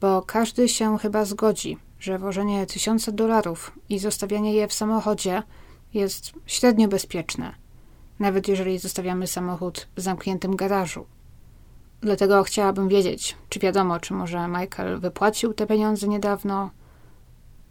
bo 0.00 0.22
każdy 0.22 0.68
się 0.68 0.98
chyba 0.98 1.24
zgodzi, 1.24 1.78
że 2.00 2.18
włożenie 2.18 2.66
tysiąca 2.66 3.12
dolarów 3.12 3.72
i 3.88 3.98
zostawianie 3.98 4.54
je 4.54 4.68
w 4.68 4.72
samochodzie 4.72 5.42
jest 5.94 6.32
średnio 6.46 6.88
bezpieczne, 6.88 7.54
nawet 8.20 8.48
jeżeli 8.48 8.78
zostawiamy 8.78 9.26
samochód 9.26 9.88
w 9.96 10.00
zamkniętym 10.00 10.56
garażu. 10.56 11.06
Dlatego 12.00 12.42
chciałabym 12.42 12.88
wiedzieć, 12.88 13.36
czy 13.48 13.58
wiadomo, 13.58 14.00
czy 14.00 14.14
może 14.14 14.48
Michael 14.48 15.00
wypłacił 15.00 15.54
te 15.54 15.66
pieniądze 15.66 16.08
niedawno, 16.08 16.70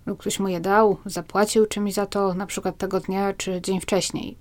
lub 0.06 0.20
ktoś 0.20 0.40
mu 0.40 0.48
je 0.48 0.60
dał, 0.60 0.98
zapłacił 1.06 1.66
czymś 1.66 1.94
za 1.94 2.06
to, 2.06 2.34
na 2.34 2.46
przykład 2.46 2.78
tego 2.78 3.00
dnia 3.00 3.34
czy 3.34 3.62
dzień 3.62 3.82
wcześniej. 3.82 4.38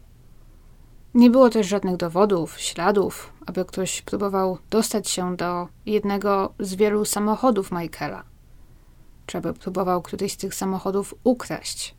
Nie 1.15 1.31
było 1.31 1.51
też 1.51 1.67
żadnych 1.67 1.97
dowodów, 1.97 2.61
śladów, 2.61 3.33
aby 3.47 3.65
ktoś 3.65 4.03
próbował 4.03 4.59
dostać 4.71 5.09
się 5.11 5.37
do 5.37 5.69
jednego 5.87 6.55
z 6.59 6.75
wielu 6.75 7.05
samochodów 7.05 7.73
Michaela, 7.73 8.23
czy 9.27 9.39
aby 9.39 9.55
próbował 9.55 10.03
któryś 10.03 10.33
z 10.33 10.37
tych 10.37 10.55
samochodów 10.55 11.15
ukraść. 11.25 11.98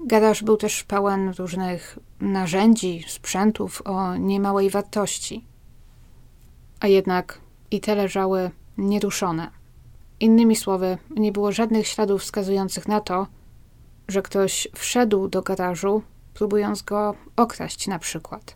Garaż 0.00 0.42
był 0.42 0.56
też 0.56 0.84
pełen 0.84 1.32
różnych 1.38 1.98
narzędzi, 2.20 3.04
sprzętów 3.08 3.82
o 3.84 4.16
niemałej 4.16 4.70
wartości. 4.70 5.44
A 6.80 6.86
jednak 6.86 7.40
i 7.70 7.80
te 7.80 7.94
leżały 7.94 8.50
nieruszone. 8.78 9.50
Innymi 10.20 10.56
słowy, 10.56 10.98
nie 11.10 11.32
było 11.32 11.52
żadnych 11.52 11.86
śladów 11.86 12.22
wskazujących 12.22 12.88
na 12.88 13.00
to, 13.00 13.26
że 14.08 14.22
ktoś 14.22 14.68
wszedł 14.74 15.28
do 15.28 15.42
garażu, 15.42 16.02
próbując 16.34 16.82
go 16.82 17.14
okraść 17.36 17.86
na 17.86 17.98
przykład. 17.98 18.54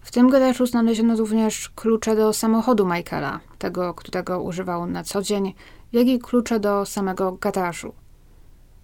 W 0.00 0.10
tym 0.10 0.30
garażu 0.30 0.66
znaleziono 0.66 1.16
również 1.16 1.68
klucze 1.68 2.16
do 2.16 2.32
samochodu 2.32 2.86
Michaela, 2.86 3.40
tego, 3.58 3.94
którego 3.94 4.42
używał 4.42 4.86
na 4.86 5.04
co 5.04 5.22
dzień, 5.22 5.54
jak 5.92 6.06
i 6.06 6.18
klucze 6.18 6.60
do 6.60 6.86
samego 6.86 7.32
garażu. 7.32 7.92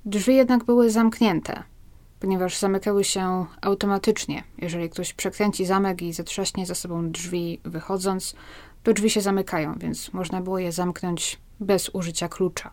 Drzwi 0.05 0.37
jednak 0.37 0.65
były 0.65 0.91
zamknięte, 0.91 1.63
ponieważ 2.25 2.59
zamykały 2.59 3.05
się 3.05 3.47
automatycznie. 3.61 4.45
Jeżeli 4.59 4.91
ktoś 4.91 5.13
przekręci 5.15 5.67
zamek 5.67 6.03
i 6.03 6.13
zatrzaśnie 6.13 6.67
za 6.67 6.75
sobą 6.75 7.11
drzwi 7.11 7.61
wychodząc, 7.65 8.35
to 8.83 8.93
drzwi 8.93 9.11
się 9.11 9.21
zamykają, 9.21 9.75
więc 9.79 10.13
można 10.13 10.41
było 10.41 10.59
je 10.59 10.73
zamknąć 10.73 11.39
bez 11.61 11.89
użycia 11.89 12.29
klucza. 12.29 12.71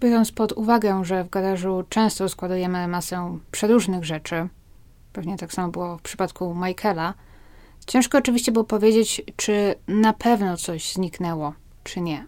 Biorąc 0.00 0.32
pod 0.32 0.52
uwagę, 0.52 1.04
że 1.04 1.24
w 1.24 1.30
garażu 1.30 1.84
często 1.88 2.28
składujemy 2.28 2.88
masę 2.88 3.38
przeróżnych 3.50 4.04
rzeczy, 4.04 4.48
pewnie 5.12 5.36
tak 5.36 5.52
samo 5.52 5.68
było 5.68 5.96
w 5.96 6.02
przypadku 6.02 6.54
Michaela, 6.54 7.14
ciężko 7.86 8.18
oczywiście 8.18 8.52
było 8.52 8.64
powiedzieć, 8.64 9.22
czy 9.36 9.74
na 9.88 10.12
pewno 10.12 10.56
coś 10.56 10.92
zniknęło, 10.92 11.52
czy 11.84 12.00
nie. 12.00 12.26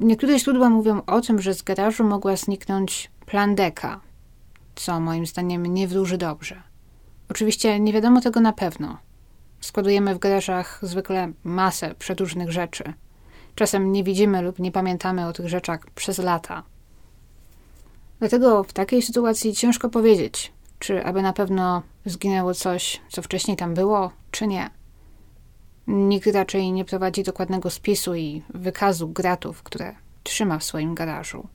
Niektóre 0.00 0.38
źródła 0.38 0.70
mówią 0.70 1.02
o 1.06 1.20
tym, 1.20 1.42
że 1.42 1.54
z 1.54 1.62
garażu 1.62 2.04
mogła 2.04 2.36
zniknąć 2.36 3.10
plandeka, 3.26 4.00
co 4.74 5.00
moim 5.00 5.26
zdaniem 5.26 5.66
nie 5.66 5.88
wróży 5.88 6.18
dobrze. 6.18 6.62
Oczywiście 7.28 7.80
nie 7.80 7.92
wiadomo 7.92 8.20
tego 8.20 8.40
na 8.40 8.52
pewno. 8.52 8.98
Składujemy 9.60 10.14
w 10.14 10.18
garażach 10.18 10.78
zwykle 10.82 11.32
masę 11.44 11.94
przedłużnych 11.98 12.52
rzeczy. 12.52 12.92
Czasem 13.54 13.92
nie 13.92 14.04
widzimy 14.04 14.42
lub 14.42 14.58
nie 14.58 14.72
pamiętamy 14.72 15.26
o 15.26 15.32
tych 15.32 15.48
rzeczach 15.48 15.90
przez 15.90 16.18
lata. 16.18 16.62
Dlatego 18.18 18.64
w 18.64 18.72
takiej 18.72 19.02
sytuacji 19.02 19.54
ciężko 19.54 19.88
powiedzieć, 19.88 20.52
czy 20.78 21.04
aby 21.04 21.22
na 21.22 21.32
pewno 21.32 21.82
zginęło 22.06 22.54
coś, 22.54 23.00
co 23.08 23.22
wcześniej 23.22 23.56
tam 23.56 23.74
było, 23.74 24.10
czy 24.30 24.46
nie. 24.46 24.70
Nikt 25.86 26.26
raczej 26.26 26.72
nie 26.72 26.84
prowadzi 26.84 27.22
dokładnego 27.22 27.70
spisu 27.70 28.14
i 28.14 28.42
wykazu 28.54 29.08
gratów, 29.08 29.62
które 29.62 29.94
trzyma 30.22 30.58
w 30.58 30.64
swoim 30.64 30.94
garażu. 30.94 31.48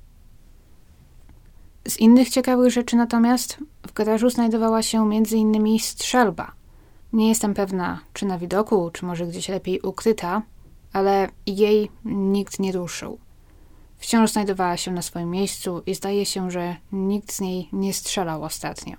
Z 1.90 1.98
innych 1.98 2.30
ciekawych 2.30 2.72
rzeczy 2.72 2.96
natomiast 2.96 3.58
w 3.88 3.94
garażu 3.94 4.30
znajdowała 4.30 4.84
się 4.84 5.02
m.in. 5.02 5.80
strzelba. 5.80 6.52
Nie 7.14 7.30
jestem 7.30 7.54
pewna, 7.54 8.00
czy 8.14 8.26
na 8.26 8.38
widoku, 8.38 8.90
czy 8.94 9.06
może 9.06 9.28
gdzieś 9.28 9.50
lepiej 9.50 9.82
ukryta, 9.82 10.42
ale 10.94 11.30
jej 11.46 11.90
nikt 12.06 12.60
nie 12.60 12.72
ruszył. 12.72 13.20
Wciąż 13.98 14.32
znajdowała 14.32 14.78
się 14.78 14.92
na 14.92 15.02
swoim 15.02 15.30
miejscu 15.30 15.82
i 15.86 15.96
zdaje 15.96 16.26
się, 16.26 16.52
że 16.52 16.76
nikt 16.92 17.34
z 17.34 17.42
niej 17.42 17.70
nie 17.74 17.94
strzelał 17.94 18.44
ostatnio. 18.44 18.98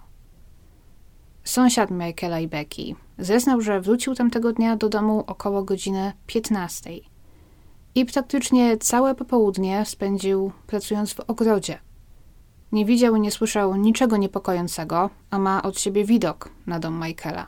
Sąsiad 1.45 1.91
Michaela 1.91 2.41
i 2.41 2.49
Becky 2.49 2.95
zeznał, 3.19 3.61
że 3.61 3.81
wrócił 3.81 4.15
tamtego 4.15 4.53
dnia 4.53 4.77
do 4.77 4.89
domu 4.89 5.25
około 5.27 5.63
godziny 5.63 6.13
15 6.27 6.91
i 7.95 8.07
praktycznie 8.07 8.79
całe 8.79 9.15
popołudnie 9.15 9.85
spędził 9.87 10.53
pracując 10.67 11.13
w 11.13 11.21
ogrodzie. 11.21 11.79
Nie 12.73 12.85
widział 12.85 13.17
i 13.17 13.21
nie 13.21 13.31
słyszał 13.31 13.77
niczego 13.77 14.17
niepokojącego, 14.17 15.11
a 15.31 15.39
ma 15.39 15.63
od 15.63 15.81
siebie 15.81 16.05
widok 16.05 16.49
na 16.67 16.79
dom 16.79 17.03
Michaela. 17.05 17.47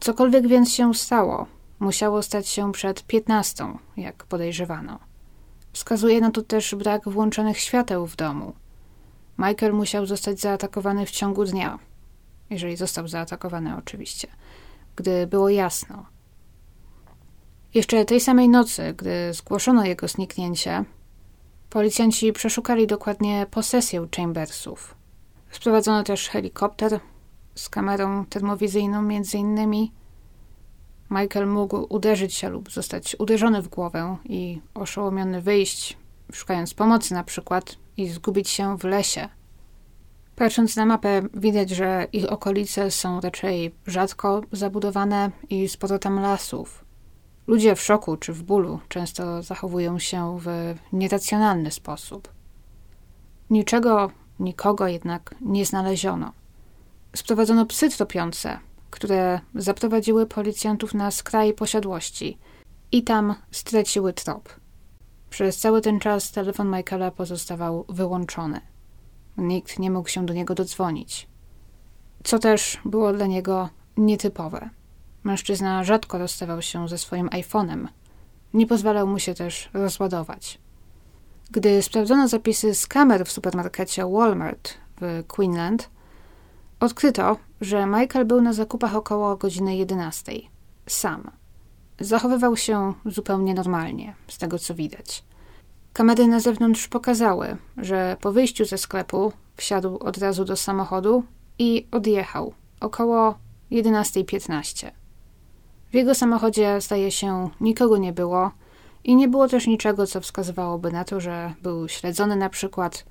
Cokolwiek 0.00 0.48
więc 0.48 0.72
się 0.72 0.94
stało, 0.94 1.46
musiało 1.80 2.22
stać 2.22 2.48
się 2.48 2.72
przed 2.72 3.02
15, 3.02 3.66
jak 3.96 4.24
podejrzewano. 4.24 4.98
Wskazuje 5.72 6.20
na 6.20 6.30
to 6.30 6.42
też 6.42 6.74
brak 6.74 7.08
włączonych 7.08 7.58
świateł 7.58 8.06
w 8.06 8.16
domu. 8.16 8.52
Michael 9.38 9.72
musiał 9.72 10.06
zostać 10.06 10.40
zaatakowany 10.40 11.06
w 11.06 11.10
ciągu 11.10 11.44
dnia, 11.44 11.78
jeżeli 12.50 12.76
został 12.76 13.08
zaatakowany 13.08 13.76
oczywiście, 13.76 14.28
gdy 14.96 15.26
było 15.26 15.48
jasno. 15.48 16.06
Jeszcze 17.74 18.04
tej 18.04 18.20
samej 18.20 18.48
nocy, 18.48 18.94
gdy 18.96 19.34
zgłoszono 19.34 19.84
jego 19.84 20.08
zniknięcie, 20.08 20.84
policjanci 21.76 22.32
przeszukali 22.32 22.86
dokładnie 22.86 23.46
posesję 23.50 24.06
Chambersów. 24.16 24.94
Sprowadzono 25.50 26.02
też 26.02 26.28
helikopter 26.28 27.00
z 27.54 27.68
kamerą 27.68 28.24
termowizyjną 28.26 29.02
między 29.02 29.38
innymi. 29.38 29.92
Michael 31.10 31.46
mógł 31.46 31.86
uderzyć 31.88 32.34
się 32.34 32.48
lub 32.48 32.70
zostać 32.70 33.16
uderzony 33.18 33.62
w 33.62 33.68
głowę 33.68 34.16
i 34.24 34.60
oszołomiony 34.74 35.40
wyjść, 35.40 35.96
szukając 36.32 36.74
pomocy 36.74 37.14
na 37.14 37.24
przykład, 37.24 37.76
i 37.96 38.08
zgubić 38.08 38.48
się 38.48 38.78
w 38.78 38.84
lesie. 38.84 39.28
Patrząc 40.36 40.76
na 40.76 40.86
mapę, 40.86 41.22
widać, 41.34 41.70
że 41.70 42.06
ich 42.12 42.32
okolice 42.32 42.90
są 42.90 43.20
raczej 43.20 43.74
rzadko 43.86 44.40
zabudowane 44.52 45.30
i 45.50 45.68
sporo 45.68 45.98
tam 45.98 46.20
lasów. 46.20 46.85
Ludzie 47.46 47.76
w 47.76 47.80
szoku 47.82 48.16
czy 48.16 48.32
w 48.32 48.42
bólu 48.42 48.80
często 48.88 49.42
zachowują 49.42 49.98
się 49.98 50.38
w 50.40 50.74
nieracjonalny 50.92 51.70
sposób. 51.70 52.28
Niczego, 53.50 54.10
nikogo 54.40 54.88
jednak 54.88 55.34
nie 55.40 55.66
znaleziono. 55.66 56.32
Sprowadzono 57.16 57.66
psy 57.66 57.90
tropiące, 57.90 58.58
które 58.90 59.40
zaprowadziły 59.54 60.26
policjantów 60.26 60.94
na 60.94 61.10
skraj 61.10 61.54
posiadłości 61.54 62.38
i 62.92 63.02
tam 63.02 63.34
straciły 63.50 64.12
trop. 64.12 64.48
Przez 65.30 65.58
cały 65.58 65.80
ten 65.80 66.00
czas 66.00 66.30
telefon 66.30 66.70
Michaela 66.76 67.10
pozostawał 67.10 67.84
wyłączony. 67.88 68.60
Nikt 69.36 69.78
nie 69.78 69.90
mógł 69.90 70.08
się 70.08 70.26
do 70.26 70.34
niego 70.34 70.54
dodzwonić. 70.54 71.28
Co 72.24 72.38
też 72.38 72.78
było 72.84 73.12
dla 73.12 73.26
niego 73.26 73.68
nietypowe. 73.96 74.70
Mężczyzna 75.26 75.84
rzadko 75.84 76.18
rozstawał 76.18 76.62
się 76.62 76.88
ze 76.88 76.98
swoim 76.98 77.28
iPhone'em. 77.28 77.88
Nie 78.54 78.66
pozwalał 78.66 79.06
mu 79.06 79.18
się 79.18 79.34
też 79.34 79.70
rozładować. 79.74 80.58
Gdy 81.50 81.82
sprawdzono 81.82 82.28
zapisy 82.28 82.74
z 82.74 82.86
kamer 82.86 83.24
w 83.26 83.32
supermarkecie 83.32 84.06
Walmart 84.06 84.74
w 85.00 85.26
Queensland, 85.26 85.90
odkryto, 86.80 87.36
że 87.60 87.86
Michael 87.86 88.26
był 88.26 88.40
na 88.40 88.52
zakupach 88.52 88.94
około 88.94 89.36
godziny 89.36 89.76
11. 89.76 90.32
Sam. 90.86 91.30
Zachowywał 92.00 92.56
się 92.56 92.94
zupełnie 93.06 93.54
normalnie, 93.54 94.14
z 94.28 94.38
tego 94.38 94.58
co 94.58 94.74
widać. 94.74 95.24
Kamery 95.92 96.26
na 96.26 96.40
zewnątrz 96.40 96.88
pokazały, 96.88 97.56
że 97.76 98.16
po 98.20 98.32
wyjściu 98.32 98.64
ze 98.64 98.78
sklepu 98.78 99.32
wsiadł 99.56 99.98
od 99.98 100.18
razu 100.18 100.44
do 100.44 100.56
samochodu 100.56 101.24
i 101.58 101.86
odjechał 101.92 102.54
około 102.80 103.38
11.15. 103.72 104.90
W 105.90 105.94
jego 105.94 106.14
samochodzie, 106.14 106.80
zdaje 106.80 107.10
się, 107.10 107.50
nikogo 107.60 107.96
nie 107.96 108.12
było 108.12 108.50
i 109.04 109.16
nie 109.16 109.28
było 109.28 109.48
też 109.48 109.66
niczego, 109.66 110.06
co 110.06 110.20
wskazywałoby 110.20 110.92
na 110.92 111.04
to, 111.04 111.20
że 111.20 111.54
był 111.62 111.88
śledzony 111.88 112.36
na 112.36 112.48
przykład. 112.48 113.04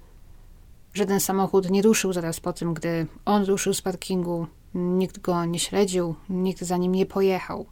Żaden 0.93 1.19
samochód 1.19 1.69
nie 1.69 1.81
ruszył 1.81 2.13
zaraz 2.13 2.39
po 2.39 2.53
tym, 2.53 2.73
gdy 2.73 3.07
on 3.25 3.45
ruszył 3.45 3.73
z 3.73 3.81
parkingu. 3.81 4.47
Nikt 4.73 5.19
go 5.19 5.45
nie 5.45 5.59
śledził, 5.59 6.15
nikt 6.29 6.61
za 6.61 6.77
nim 6.77 6.95
nie 6.95 7.05
pojechał. 7.05 7.65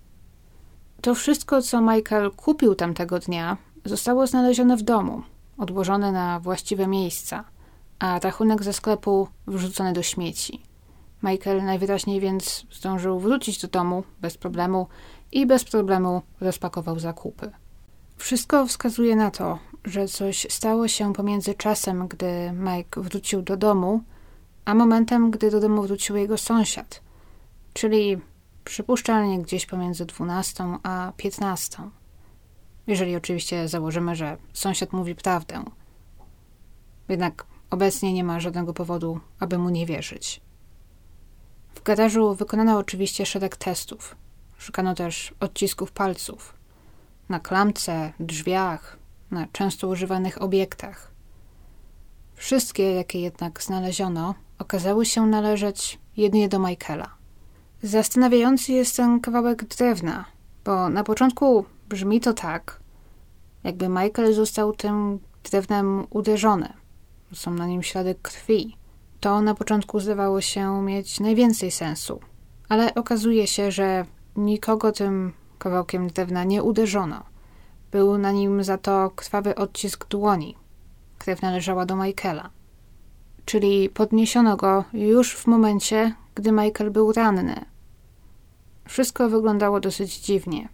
To 1.01 1.15
wszystko, 1.15 1.61
co 1.61 1.81
Michael 1.81 2.31
kupił 2.31 2.75
tamtego 2.75 3.19
dnia, 3.19 3.57
zostało 3.85 4.27
znalezione 4.27 4.77
w 4.77 4.81
domu, 4.81 5.21
odłożone 5.57 6.11
na 6.11 6.39
właściwe 6.39 6.87
miejsca, 6.87 7.43
a 7.99 8.19
rachunek 8.19 8.63
ze 8.63 8.73
sklepu 8.73 9.27
wrzucony 9.47 9.93
do 9.93 10.03
śmieci. 10.03 10.61
Michael 11.23 11.63
najwyraźniej 11.63 12.19
więc 12.19 12.65
zdążył 12.71 13.19
wrócić 13.19 13.62
do 13.62 13.67
domu 13.67 14.03
bez 14.21 14.38
problemu 14.38 14.88
i 15.31 15.45
bez 15.45 15.63
problemu 15.63 16.21
rozpakował 16.41 16.99
zakupy. 16.99 17.51
Wszystko 18.17 18.67
wskazuje 18.67 19.15
na 19.15 19.31
to, 19.31 19.59
że 19.86 20.07
coś 20.07 20.47
stało 20.49 20.88
się 20.88 21.13
pomiędzy 21.13 21.53
czasem, 21.53 22.07
gdy 22.07 22.51
Mike 22.51 23.01
wrócił 23.01 23.41
do 23.41 23.57
domu, 23.57 24.01
a 24.65 24.75
momentem, 24.75 25.31
gdy 25.31 25.51
do 25.51 25.59
domu 25.59 25.81
wrócił 25.81 26.15
jego 26.15 26.38
sąsiad, 26.38 27.01
czyli 27.73 28.17
przypuszczalnie 28.63 29.39
gdzieś 29.39 29.65
pomiędzy 29.65 30.05
12 30.05 30.63
a 30.83 31.12
15. 31.17 31.77
Jeżeli 32.88 33.15
oczywiście 33.15 33.67
założymy, 33.67 34.15
że 34.15 34.38
sąsiad 34.53 34.93
mówi 34.93 35.15
prawdę. 35.15 35.63
Jednak 37.09 37.45
obecnie 37.69 38.13
nie 38.13 38.23
ma 38.23 38.39
żadnego 38.39 38.73
powodu, 38.73 39.19
aby 39.39 39.57
mu 39.57 39.69
nie 39.69 39.86
wierzyć. 39.86 40.41
W 41.84 41.86
garażu 41.86 42.36
wykonano 42.36 42.78
oczywiście 42.78 43.26
szereg 43.26 43.56
testów. 43.56 44.15
Szukano 44.58 44.96
też 44.96 45.34
odcisków 45.39 45.91
palców 45.91 46.54
na 47.30 47.39
klamce, 47.39 48.13
drzwiach, 48.19 48.98
na 49.32 49.48
często 49.52 49.88
używanych 49.88 50.41
obiektach. 50.41 51.12
Wszystkie, 52.36 52.93
jakie 52.93 53.19
jednak 53.19 53.63
znaleziono, 53.63 54.36
okazały 54.60 55.06
się 55.06 55.26
należeć 55.28 56.00
jedynie 56.17 56.50
do 56.50 56.60
Michaela. 56.60 57.10
Zastanawiający 57.82 58.72
jest 58.72 58.96
ten 58.96 59.19
kawałek 59.19 59.63
drewna, 59.65 60.26
bo 60.65 60.89
na 60.89 61.04
początku 61.04 61.65
brzmi 61.89 62.19
to 62.19 62.34
tak, 62.34 62.80
jakby 63.63 63.89
Michael 63.89 64.34
został 64.34 64.74
tym 64.74 65.19
drewnem 65.52 66.08
uderzony. 66.10 66.74
Są 67.34 67.54
na 67.54 67.67
nim 67.67 67.84
ślady 67.84 68.15
krwi. 68.22 68.83
To 69.23 69.41
na 69.41 69.55
początku 69.55 69.99
zdawało 69.99 70.41
się 70.41 70.81
mieć 70.81 71.19
najwięcej 71.19 71.71
sensu, 71.71 72.19
ale 72.69 72.95
okazuje 72.95 73.47
się, 73.47 73.71
że 73.71 74.05
nikogo 74.36 74.91
tym 74.91 75.33
kawałkiem 75.59 76.07
drewna 76.07 76.43
nie 76.43 76.63
uderzono. 76.63 77.23
Był 77.91 78.17
na 78.17 78.31
nim 78.31 78.63
za 78.63 78.77
to 78.77 79.12
krwawy 79.15 79.55
odcisk 79.55 80.07
dłoni. 80.07 80.55
Krew 81.17 81.41
należała 81.41 81.86
do 81.86 81.95
Michaela. 81.95 82.49
Czyli 83.45 83.89
podniesiono 83.89 84.57
go 84.57 84.83
już 84.93 85.36
w 85.36 85.47
momencie, 85.47 86.15
gdy 86.36 86.51
Michael 86.51 86.91
był 86.91 87.12
ranny. 87.12 87.65
Wszystko 88.88 89.29
wyglądało 89.29 89.79
dosyć 89.79 90.19
dziwnie. 90.19 90.69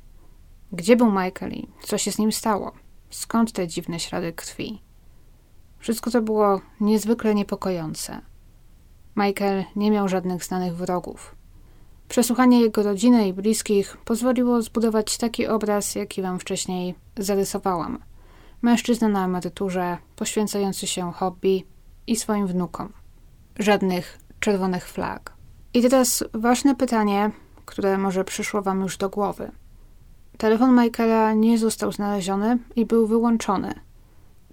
Gdzie 0.71 0.95
był 0.95 1.12
Michael 1.12 1.51
i 1.51 1.67
co 1.81 1.97
się 1.97 2.12
z 2.12 2.17
nim 2.17 2.31
stało? 2.31 2.71
Skąd 3.09 3.51
te 3.51 3.67
dziwne 3.67 3.99
ślady 3.99 4.33
krwi? 4.33 4.81
Wszystko 5.79 6.12
to 6.12 6.21
było 6.21 6.62
niezwykle 6.79 7.35
niepokojące. 7.35 8.21
Michael 9.19 9.63
nie 9.75 9.91
miał 9.91 10.08
żadnych 10.08 10.43
znanych 10.43 10.75
wrogów. 10.75 11.36
Przesłuchanie 12.10 12.62
jego 12.62 12.84
rodziny 12.84 13.27
i 13.27 13.34
bliskich 13.34 13.97
pozwoliło 13.97 14.62
zbudować 14.62 15.17
taki 15.17 15.47
obraz, 15.47 15.95
jaki 15.95 16.21
wam 16.21 16.39
wcześniej 16.39 16.95
zarysowałam. 17.17 17.99
Mężczyzna 18.62 19.08
na 19.08 19.25
emeryturze, 19.25 19.97
poświęcający 20.15 20.88
się 20.88 21.12
hobby 21.12 21.63
i 22.08 22.15
swoim 22.15 22.47
wnukom. 22.47 22.93
Żadnych 23.60 24.19
czerwonych 24.39 24.88
flag. 24.88 25.34
I 25.73 25.82
teraz 25.82 26.23
ważne 26.34 26.75
pytanie, 26.75 27.32
które 27.65 27.97
może 27.97 28.23
przyszło 28.23 28.62
Wam 28.62 28.82
już 28.82 28.97
do 28.97 29.10
głowy. 29.10 29.51
Telefon 30.38 30.79
Michaela 30.82 31.34
nie 31.34 31.58
został 31.58 31.91
znaleziony 31.91 32.58
i 32.75 32.86
był 32.86 33.08
wyłączony. 33.08 33.73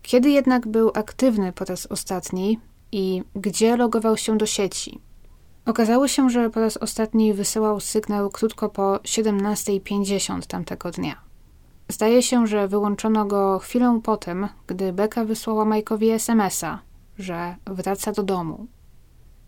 Kiedy 0.03 0.31
jednak 0.31 0.69
był 0.69 0.91
aktywny 0.95 1.53
po 1.53 1.65
raz 1.65 1.87
ostatni 1.87 2.61
i 2.93 3.23
gdzie 3.35 3.77
logował 3.77 4.17
się 4.17 4.39
do 4.39 4.47
sieci? 4.47 5.01
Okazało 5.67 6.09
się, 6.09 6.31
że 6.31 6.51
po 6.51 6.61
raz 6.61 6.77
ostatni 6.77 7.35
wysyłał 7.35 7.81
sygnał 7.81 8.31
krótko 8.31 8.69
po 8.69 8.97
17.50 8.97 10.47
tamtego 10.47 10.91
dnia. 10.91 11.21
Zdaje 11.89 12.23
się, 12.23 12.47
że 12.47 12.69
wyłączono 12.69 13.25
go 13.25 13.59
chwilę 13.59 14.01
po 14.05 14.17
tym, 14.17 14.49
gdy 14.67 14.93
Beka 14.93 15.25
wysłała 15.25 15.65
Majkowi 15.65 16.11
SMS-a, 16.11 16.79
że 17.19 17.57
wraca 17.67 18.13
do 18.13 18.23
domu. 18.23 18.67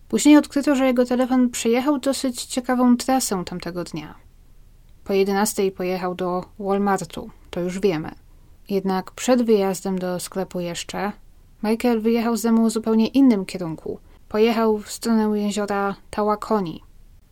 Później 0.08 0.36
odkryto, 0.36 0.74
że 0.74 0.86
jego 0.86 1.04
telefon 1.04 1.50
przejechał 1.50 1.98
dosyć 1.98 2.44
ciekawą 2.44 2.96
trasę 2.96 3.44
tamtego 3.44 3.84
dnia. 3.84 4.14
Po 5.04 5.12
11 5.12 5.70
pojechał 5.70 6.14
do 6.14 6.44
Walmartu, 6.58 7.30
to 7.50 7.60
już 7.60 7.80
wiemy. 7.80 8.10
Jednak 8.68 9.10
przed 9.10 9.42
wyjazdem 9.42 9.98
do 9.98 10.20
sklepu 10.20 10.60
jeszcze, 10.60 11.12
Michael 11.62 12.00
wyjechał 12.00 12.36
z 12.36 12.42
domu 12.42 12.66
w 12.66 12.70
zupełnie 12.70 13.06
innym 13.06 13.44
kierunku. 13.44 13.98
Pojechał 14.28 14.78
w 14.78 14.90
stronę 14.90 15.40
jeziora 15.40 15.96
Tałakoni, 16.10 16.82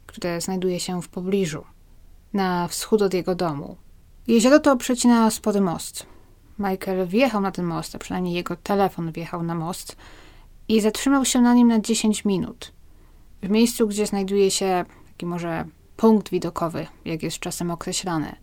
które 0.07 0.41
znajduje 0.41 0.81
się 0.81 1.03
w 1.03 1.09
pobliżu, 1.09 1.65
na 2.33 2.69
wschód 2.69 3.03
od 3.03 3.15
jego 3.15 3.35
domu. 3.35 3.77
Jezioro 4.27 4.59
to 4.59 4.77
przecina 4.77 5.31
spory 5.31 5.61
most. 5.61 6.07
Michael 6.59 7.07
wjechał 7.07 7.41
na 7.41 7.51
ten 7.51 7.65
most, 7.65 7.95
a 7.95 7.99
przynajmniej 7.99 8.35
jego 8.35 8.57
telefon 8.57 9.13
wjechał 9.13 9.43
na 9.43 9.55
most 9.55 9.97
i 10.69 10.81
zatrzymał 10.81 11.25
się 11.25 11.41
na 11.41 11.55
nim 11.55 11.69
na 11.69 11.81
10 11.81 12.25
minut. 12.25 12.73
W 13.43 13.51
miejscu, 13.51 13.87
gdzie 13.89 14.07
znajduje 14.07 14.51
się 14.51 14.85
taki 15.09 15.27
może 15.27 15.65
punkt 15.97 16.31
widokowy, 16.31 16.87
jak 17.05 17.23
jest 17.23 17.39
czasem 17.39 17.71
określany. 17.71 18.37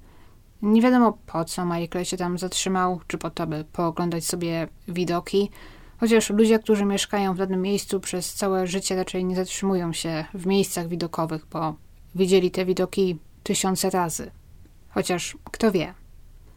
Nie 0.64 0.82
wiadomo 0.82 1.18
po 1.26 1.46
co 1.46 1.66
Michael 1.66 2.06
się 2.06 2.18
tam 2.18 2.38
zatrzymał, 2.38 3.00
czy 3.08 3.18
po 3.18 3.30
to, 3.30 3.48
by 3.48 3.66
pooglądać 3.74 4.26
sobie 4.26 4.68
widoki, 4.88 5.50
chociaż 6.00 6.30
ludzie, 6.30 6.60
którzy 6.60 6.86
mieszkają 6.86 7.34
w 7.34 7.38
danym 7.38 7.62
miejscu 7.62 8.00
przez 8.00 8.34
całe 8.34 8.68
życie 8.68 8.96
raczej 8.96 9.26
nie 9.26 9.36
zatrzymują 9.36 9.94
się 9.94 10.26
w 10.34 10.46
miejscach 10.46 10.88
widokowych, 10.88 11.46
bo 11.52 11.76
widzieli 12.16 12.52
te 12.52 12.66
widoki 12.66 13.20
tysiące 13.44 13.90
razy. 13.90 14.32
Chociaż 14.90 15.38
kto 15.52 15.72
wie. 15.72 15.94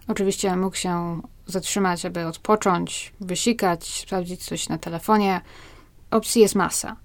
Oczywiście 0.09 0.57
mógł 0.57 0.77
się 0.77 1.23
zatrzymać, 1.47 2.05
aby 2.05 2.27
odpocząć, 2.27 3.13
wysikać, 3.21 4.01
sprawdzić 4.01 4.45
coś 4.45 4.69
na 4.69 4.79
telefonie. 4.79 5.41
Opcji 6.11 6.43
jest 6.43 6.55
masa. 6.55 6.97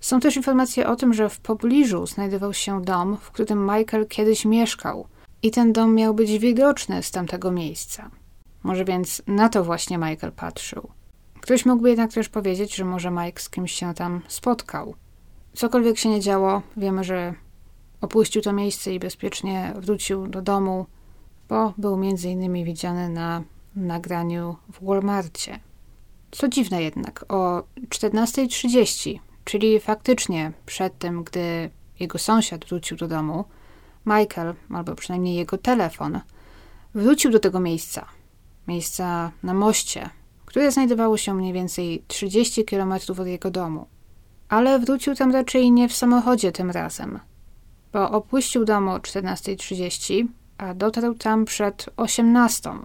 Są 0.00 0.20
też 0.20 0.36
informacje 0.36 0.88
o 0.88 0.96
tym, 0.96 1.14
że 1.14 1.28
w 1.28 1.40
pobliżu 1.40 2.06
znajdował 2.06 2.52
się 2.52 2.82
dom, 2.82 3.16
w 3.16 3.30
którym 3.30 3.62
Michael 3.64 4.06
kiedyś 4.08 4.44
mieszkał 4.44 5.06
i 5.42 5.50
ten 5.50 5.72
dom 5.72 5.94
miał 5.94 6.14
być 6.14 6.38
widoczny 6.38 7.02
z 7.02 7.10
tamtego 7.10 7.50
miejsca. 7.50 8.10
Może 8.62 8.84
więc 8.84 9.22
na 9.26 9.48
to 9.48 9.64
właśnie 9.64 9.98
Michael 9.98 10.32
patrzył. 10.32 10.88
Ktoś 11.40 11.66
mógłby 11.66 11.88
jednak 11.88 12.12
też 12.12 12.28
powiedzieć, 12.28 12.74
że 12.74 12.84
może 12.84 13.10
Mike 13.10 13.42
z 13.42 13.50
kimś 13.50 13.72
się 13.72 13.94
tam 13.94 14.20
spotkał. 14.28 14.94
Cokolwiek 15.54 15.98
się 15.98 16.08
nie 16.08 16.20
działo, 16.20 16.62
wiemy, 16.76 17.04
że 17.04 17.34
opuścił 18.00 18.42
to 18.42 18.52
miejsce 18.52 18.94
i 18.94 18.98
bezpiecznie 18.98 19.72
wrócił 19.76 20.26
do 20.26 20.42
domu, 20.42 20.86
bo 21.48 21.74
był 21.78 21.96
między 21.96 22.30
innymi 22.30 22.64
widziany 22.64 23.08
na 23.08 23.42
nagraniu 23.76 24.56
w 24.72 24.86
Walmartie. 24.86 25.60
Co 26.30 26.48
dziwne 26.48 26.82
jednak, 26.82 27.24
o 27.28 27.62
14.30 27.88 29.18
Czyli 29.44 29.80
faktycznie 29.80 30.52
przed 30.66 30.98
tym, 30.98 31.24
gdy 31.24 31.70
jego 32.00 32.18
sąsiad 32.18 32.64
wrócił 32.64 32.96
do 32.96 33.08
domu, 33.08 33.44
Michael, 34.06 34.54
albo 34.70 34.94
przynajmniej 34.94 35.36
jego 35.36 35.58
telefon, 35.58 36.20
wrócił 36.94 37.30
do 37.30 37.38
tego 37.38 37.60
miejsca. 37.60 38.06
Miejsca 38.68 39.32
na 39.42 39.54
moście, 39.54 40.10
które 40.46 40.72
znajdowało 40.72 41.16
się 41.16 41.34
mniej 41.34 41.52
więcej 41.52 42.04
30 42.08 42.64
km 42.64 42.92
od 42.92 43.26
jego 43.26 43.50
domu. 43.50 43.86
Ale 44.48 44.78
wrócił 44.78 45.14
tam 45.14 45.32
raczej 45.32 45.72
nie 45.72 45.88
w 45.88 45.96
samochodzie 45.96 46.52
tym 46.52 46.70
razem, 46.70 47.18
bo 47.92 48.10
opuścił 48.10 48.64
dom 48.64 48.88
o 48.88 48.98
14.30, 48.98 50.26
a 50.58 50.74
dotarł 50.74 51.14
tam 51.14 51.44
przed 51.44 51.86
18.00, 51.96 52.78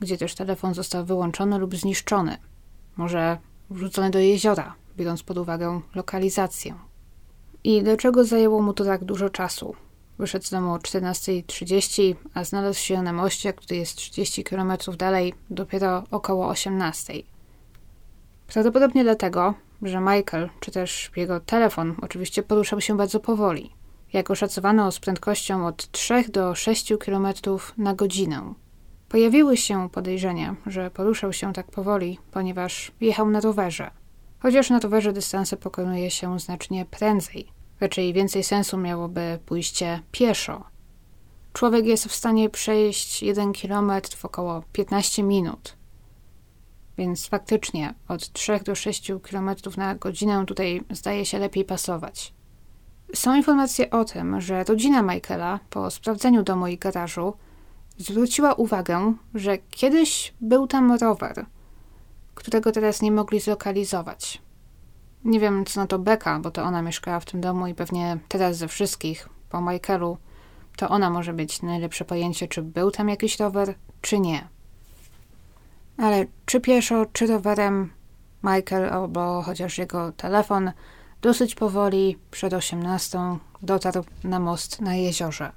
gdzie 0.00 0.18
też 0.18 0.34
telefon 0.34 0.74
został 0.74 1.04
wyłączony 1.04 1.58
lub 1.58 1.76
zniszczony. 1.76 2.36
Może 2.96 3.38
wrzucony 3.70 4.10
do 4.10 4.18
jeziora, 4.18 4.74
biorąc 4.96 5.22
pod 5.22 5.38
uwagę 5.38 5.80
lokalizację. 5.94 6.74
I 7.64 7.82
dlaczego 7.82 8.24
zajęło 8.24 8.62
mu 8.62 8.72
to 8.72 8.84
tak 8.84 9.04
dużo 9.04 9.30
czasu? 9.30 9.76
Wyszedł 10.18 10.44
z 10.44 10.50
domu 10.50 10.72
o 10.72 10.76
14.30, 10.76 12.14
a 12.34 12.44
znalazł 12.44 12.80
się 12.80 13.02
na 13.02 13.12
moście, 13.12 13.52
który 13.52 13.76
jest 13.76 13.96
30 13.96 14.44
km 14.44 14.72
dalej, 14.98 15.34
dopiero 15.50 16.04
około 16.10 16.52
18.00. 16.52 17.22
Prawdopodobnie 18.46 19.04
dlatego, 19.04 19.54
że 19.82 20.00
Michael, 20.00 20.48
czy 20.60 20.70
też 20.70 21.10
jego 21.16 21.40
telefon, 21.40 21.94
oczywiście 22.02 22.42
poruszał 22.42 22.80
się 22.80 22.96
bardzo 22.96 23.20
powoli. 23.20 23.70
Jak 24.12 24.30
oszacowano 24.30 24.92
z 24.92 25.00
prędkością 25.00 25.66
od 25.66 25.90
3 25.90 26.24
do 26.28 26.54
6 26.54 26.92
km 27.04 27.26
na 27.78 27.94
godzinę. 27.94 28.54
Pojawiły 29.08 29.56
się 29.56 29.88
podejrzenia, 29.90 30.56
że 30.66 30.90
poruszał 30.90 31.32
się 31.32 31.52
tak 31.52 31.66
powoli, 31.66 32.18
ponieważ 32.30 32.92
jechał 33.00 33.30
na 33.30 33.40
rowerze. 33.40 33.90
Chociaż 34.38 34.70
na 34.70 34.80
towarze 34.80 35.12
dystanse 35.12 35.56
pokonuje 35.56 36.10
się 36.10 36.40
znacznie 36.40 36.84
prędzej. 36.84 37.55
Raczej 37.80 38.12
więcej 38.12 38.44
sensu 38.44 38.78
miałoby 38.78 39.38
pójście 39.46 40.00
pieszo. 40.12 40.64
Człowiek 41.52 41.86
jest 41.86 42.04
w 42.04 42.14
stanie 42.14 42.50
przejść 42.50 43.22
jeden 43.22 43.52
kilometr 43.52 44.16
w 44.16 44.24
około 44.24 44.62
15 44.72 45.22
minut. 45.22 45.76
Więc 46.98 47.26
faktycznie 47.26 47.94
od 48.08 48.32
3 48.32 48.60
do 48.64 48.74
6 48.74 49.12
km 49.30 49.50
na 49.76 49.94
godzinę 49.94 50.44
tutaj 50.46 50.82
zdaje 50.90 51.26
się 51.26 51.38
lepiej 51.38 51.64
pasować. 51.64 52.34
Są 53.14 53.36
informacje 53.36 53.90
o 53.90 54.04
tym, 54.04 54.40
że 54.40 54.64
rodzina 54.64 55.02
Michaela 55.02 55.60
po 55.70 55.90
sprawdzeniu 55.90 56.42
domu 56.42 56.66
i 56.66 56.78
garażu 56.78 57.32
zwróciła 57.98 58.54
uwagę, 58.54 59.14
że 59.34 59.58
kiedyś 59.58 60.34
był 60.40 60.66
tam 60.66 60.92
rower– 60.92 61.46
którego 62.36 62.72
teraz 62.72 63.02
nie 63.02 63.12
mogli 63.12 63.40
zlokalizować. 63.40 64.42
Nie 65.24 65.40
wiem, 65.40 65.64
co 65.64 65.80
na 65.80 65.86
to 65.86 65.98
Beka, 65.98 66.38
bo 66.38 66.50
to 66.50 66.62
ona 66.62 66.82
mieszkała 66.82 67.20
w 67.20 67.24
tym 67.24 67.40
domu 67.40 67.66
i 67.66 67.74
pewnie 67.74 68.18
teraz 68.28 68.56
ze 68.56 68.68
wszystkich, 68.68 69.28
po 69.50 69.60
Michaelu, 69.60 70.18
to 70.76 70.88
ona 70.88 71.10
może 71.10 71.32
mieć 71.32 71.62
najlepsze 71.62 72.04
pojęcie, 72.04 72.48
czy 72.48 72.62
był 72.62 72.90
tam 72.90 73.08
jakiś 73.08 73.40
rower, 73.40 73.74
czy 74.00 74.20
nie. 74.20 74.48
Ale 75.98 76.26
czy 76.46 76.60
pieszo, 76.60 77.06
czy 77.12 77.26
rowerem, 77.26 77.90
Michael 78.42 78.90
albo 78.92 79.42
chociaż 79.42 79.78
jego 79.78 80.12
telefon 80.12 80.72
dosyć 81.22 81.54
powoli 81.54 82.18
przed 82.30 82.52
18 82.54 83.18
dotarł 83.62 84.04
na 84.24 84.40
most 84.40 84.80
na 84.80 84.94
jeziorze. 84.94 85.52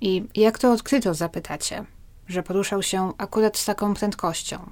I 0.00 0.24
jak 0.34 0.58
to 0.58 0.72
odkryto, 0.72 1.14
zapytacie, 1.14 1.84
że 2.28 2.42
poruszał 2.42 2.82
się 2.82 3.12
akurat 3.18 3.56
z 3.56 3.64
taką 3.64 3.94
prędkością? 3.94 4.70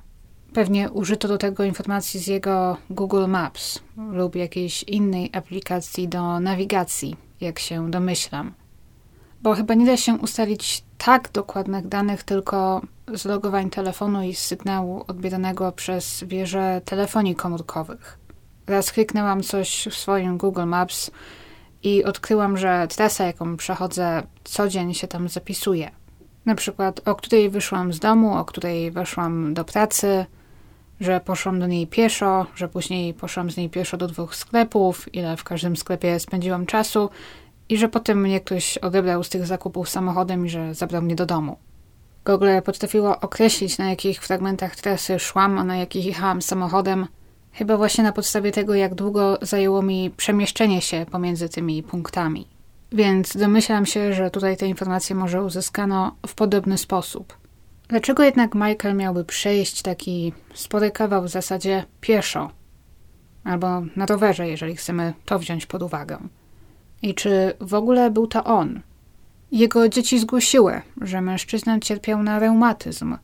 Pewnie 0.54 0.90
użyto 0.90 1.28
do 1.28 1.38
tego 1.38 1.64
informacji 1.64 2.20
z 2.20 2.26
jego 2.26 2.76
Google 2.90 3.26
Maps 3.28 3.78
lub 3.96 4.36
jakiejś 4.36 4.82
innej 4.82 5.30
aplikacji 5.32 6.08
do 6.08 6.40
nawigacji, 6.40 7.16
jak 7.40 7.58
się 7.58 7.90
domyślam. 7.90 8.54
Bo 9.42 9.54
chyba 9.54 9.74
nie 9.74 9.86
da 9.86 9.96
się 9.96 10.14
ustalić 10.14 10.84
tak 10.98 11.32
dokładnych 11.32 11.88
danych 11.88 12.22
tylko 12.22 12.82
z 13.14 13.24
logowań 13.24 13.70
telefonu 13.70 14.22
i 14.22 14.34
z 14.34 14.38
sygnału 14.38 15.04
odbieranego 15.06 15.72
przez 15.72 16.24
wieże 16.24 16.80
telefonii 16.84 17.34
komórkowych. 17.34 18.18
Raz 18.66 18.92
kliknęłam 18.92 19.42
coś 19.42 19.88
w 19.90 19.94
swoim 19.94 20.38
Google 20.38 20.66
Maps 20.66 21.10
i 21.82 22.04
odkryłam, 22.04 22.58
że 22.58 22.86
trasa, 22.90 23.24
jaką 23.24 23.56
przechodzę, 23.56 24.22
co 24.44 24.68
dzień 24.68 24.94
się 24.94 25.08
tam 25.08 25.28
zapisuje. 25.28 25.90
Na 26.46 26.54
przykład, 26.54 27.08
o 27.08 27.14
której 27.14 27.50
wyszłam 27.50 27.92
z 27.92 27.98
domu, 27.98 28.34
o 28.34 28.44
której 28.44 28.90
weszłam 28.90 29.54
do 29.54 29.64
pracy, 29.64 30.26
że 31.00 31.20
poszłam 31.20 31.60
do 31.60 31.66
niej 31.66 31.86
pieszo, 31.86 32.46
że 32.54 32.68
później 32.68 33.14
poszłam 33.14 33.50
z 33.50 33.56
niej 33.56 33.70
pieszo 33.70 33.96
do 33.96 34.06
dwóch 34.06 34.34
sklepów, 34.34 35.14
ile 35.14 35.36
w 35.36 35.44
każdym 35.44 35.76
sklepie 35.76 36.20
spędziłam 36.20 36.66
czasu 36.66 37.10
i 37.68 37.76
że 37.76 37.88
potem 37.88 38.20
mnie 38.20 38.40
ktoś 38.40 38.78
odebrał 38.78 39.24
z 39.24 39.28
tych 39.28 39.46
zakupów 39.46 39.88
samochodem 39.88 40.46
i 40.46 40.48
że 40.48 40.74
zabrał 40.74 41.02
mnie 41.02 41.14
do 41.14 41.26
domu. 41.26 41.56
Google 42.24 42.48
potrafiło 42.64 43.20
określić, 43.20 43.78
na 43.78 43.90
jakich 43.90 44.20
fragmentach 44.20 44.76
trasy 44.76 45.18
szłam, 45.18 45.58
a 45.58 45.64
na 45.64 45.76
jakich 45.76 46.06
jechałam 46.06 46.42
samochodem, 46.42 47.06
chyba 47.52 47.76
właśnie 47.76 48.04
na 48.04 48.12
podstawie 48.12 48.52
tego, 48.52 48.74
jak 48.74 48.94
długo 48.94 49.38
zajęło 49.42 49.82
mi 49.82 50.10
przemieszczenie 50.10 50.80
się 50.80 51.06
pomiędzy 51.10 51.48
tymi 51.48 51.82
punktami. 51.82 52.48
Więc 52.92 53.36
domyślam 53.36 53.86
się, 53.86 54.12
że 54.12 54.30
tutaj 54.30 54.56
te 54.56 54.66
informacje 54.66 55.16
może 55.16 55.42
uzyskano 55.42 56.16
w 56.26 56.34
podobny 56.34 56.78
sposób. 56.78 57.43
Dlaczego 57.88 58.22
jednak 58.22 58.54
Michael 58.54 58.96
miałby 58.96 59.24
przejść 59.24 59.82
taki 59.82 60.32
spory 60.54 60.90
kawał 60.90 61.22
w 61.22 61.28
zasadzie 61.28 61.84
pieszo? 62.00 62.50
albo 63.44 63.82
na 63.96 64.06
rowerze, 64.06 64.48
jeżeli 64.48 64.76
chcemy 64.76 65.14
to 65.24 65.38
wziąć 65.38 65.66
pod 65.66 65.82
uwagę. 65.82 66.18
I 67.02 67.14
czy 67.14 67.52
w 67.60 67.74
ogóle 67.74 68.10
był 68.10 68.26
to 68.26 68.44
on? 68.44 68.80
Jego 69.52 69.88
dzieci 69.88 70.18
zgłosiły, 70.18 70.82
że 71.00 71.20
mężczyzna 71.20 71.80
cierpiał 71.80 72.22
na 72.22 72.38
reumatyzm, 72.38 73.16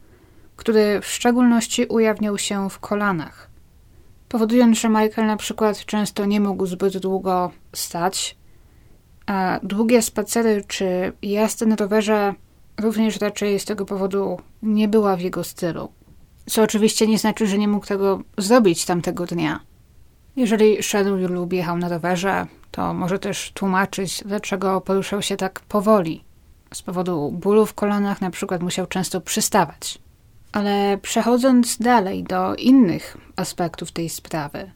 który 0.56 1.00
w 1.00 1.06
szczególności 1.06 1.86
ujawniał 1.86 2.38
się 2.38 2.70
w 2.70 2.78
kolanach, 2.78 3.50
powodując, 4.28 4.78
że 4.78 4.88
Michael 4.88 5.26
na 5.26 5.36
przykład 5.36 5.84
często 5.84 6.26
nie 6.26 6.40
mógł 6.40 6.66
zbyt 6.66 6.98
długo 6.98 7.50
stać, 7.72 8.36
a 9.26 9.60
długie 9.62 10.02
spacery 10.02 10.64
czy 10.68 11.12
jazdy 11.22 11.66
na 11.66 11.76
rowerze 11.76 12.34
również 12.80 13.20
raczej 13.20 13.60
z 13.60 13.64
tego 13.64 13.84
powodu 13.84 14.40
nie 14.62 14.88
była 14.88 15.16
w 15.16 15.20
jego 15.20 15.44
stylu. 15.44 15.88
Co 16.46 16.62
oczywiście 16.62 17.06
nie 17.06 17.18
znaczy, 17.18 17.46
że 17.46 17.58
nie 17.58 17.68
mógł 17.68 17.86
tego 17.86 18.20
zrobić 18.38 18.84
tamtego 18.84 19.26
dnia. 19.26 19.60
Jeżeli 20.36 20.82
szedł 20.82 21.16
lub 21.16 21.52
jechał 21.52 21.78
na 21.78 21.88
rowerze, 21.88 22.46
to 22.70 22.94
może 22.94 23.18
też 23.18 23.52
tłumaczyć, 23.54 24.22
dlaczego 24.26 24.80
poruszał 24.80 25.22
się 25.22 25.36
tak 25.36 25.60
powoli. 25.60 26.24
Z 26.74 26.82
powodu 26.82 27.30
bólu 27.32 27.66
w 27.66 27.74
kolanach 27.74 28.20
na 28.20 28.30
przykład 28.30 28.62
musiał 28.62 28.86
często 28.86 29.20
przystawać. 29.20 29.98
Ale 30.52 30.98
przechodząc 31.02 31.78
dalej 31.78 32.24
do 32.24 32.54
innych 32.54 33.16
aspektów 33.36 33.92
tej 33.92 34.08
sprawy. 34.08 34.70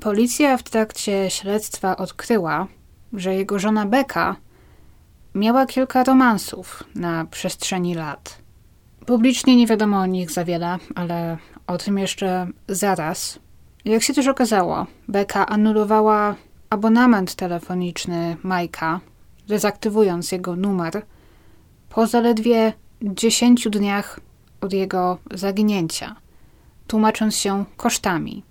Policja 0.00 0.56
w 0.56 0.62
trakcie 0.62 1.30
śledztwa 1.30 1.96
odkryła, 1.96 2.66
że 3.12 3.34
jego 3.34 3.58
żona 3.58 3.86
Becca 3.86 4.36
miała 5.38 5.66
kilka 5.66 6.04
romansów 6.04 6.84
na 6.94 7.24
przestrzeni 7.24 7.94
lat. 7.94 8.38
Publicznie 9.06 9.56
nie 9.56 9.66
wiadomo 9.66 9.98
o 9.98 10.06
nich 10.06 10.30
za 10.30 10.44
wiele, 10.44 10.78
ale 10.94 11.38
o 11.66 11.78
tym 11.78 11.98
jeszcze 11.98 12.46
zaraz. 12.68 13.38
Jak 13.84 14.02
się 14.02 14.14
też 14.14 14.26
okazało, 14.26 14.86
Becca 15.08 15.46
anulowała 15.46 16.34
abonament 16.70 17.34
telefoniczny 17.34 18.36
Majka, 18.42 19.00
dezaktywując 19.48 20.32
jego 20.32 20.56
numer, 20.56 21.02
po 21.90 22.06
zaledwie 22.06 22.72
10 23.02 23.68
dniach 23.70 24.20
od 24.60 24.72
jego 24.72 25.18
zaginięcia, 25.30 26.16
tłumacząc 26.86 27.36
się 27.36 27.64
kosztami. 27.76 28.42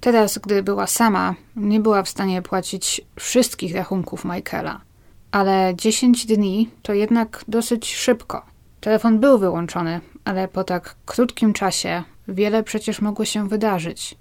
Teraz, 0.00 0.38
gdy 0.38 0.62
była 0.62 0.86
sama, 0.86 1.34
nie 1.56 1.80
była 1.80 2.02
w 2.02 2.08
stanie 2.08 2.42
płacić 2.42 3.00
wszystkich 3.16 3.74
rachunków 3.74 4.24
Michaela, 4.24 4.85
ale 5.30 5.72
10 5.76 6.26
dni 6.26 6.70
to 6.82 6.92
jednak 6.92 7.44
dosyć 7.48 7.94
szybko. 7.94 8.46
Telefon 8.80 9.20
był 9.20 9.38
wyłączony, 9.38 10.00
ale 10.24 10.48
po 10.48 10.64
tak 10.64 10.96
krótkim 11.06 11.52
czasie 11.52 12.02
wiele 12.28 12.62
przecież 12.62 13.00
mogło 13.00 13.24
się 13.24 13.48
wydarzyć. 13.48 14.14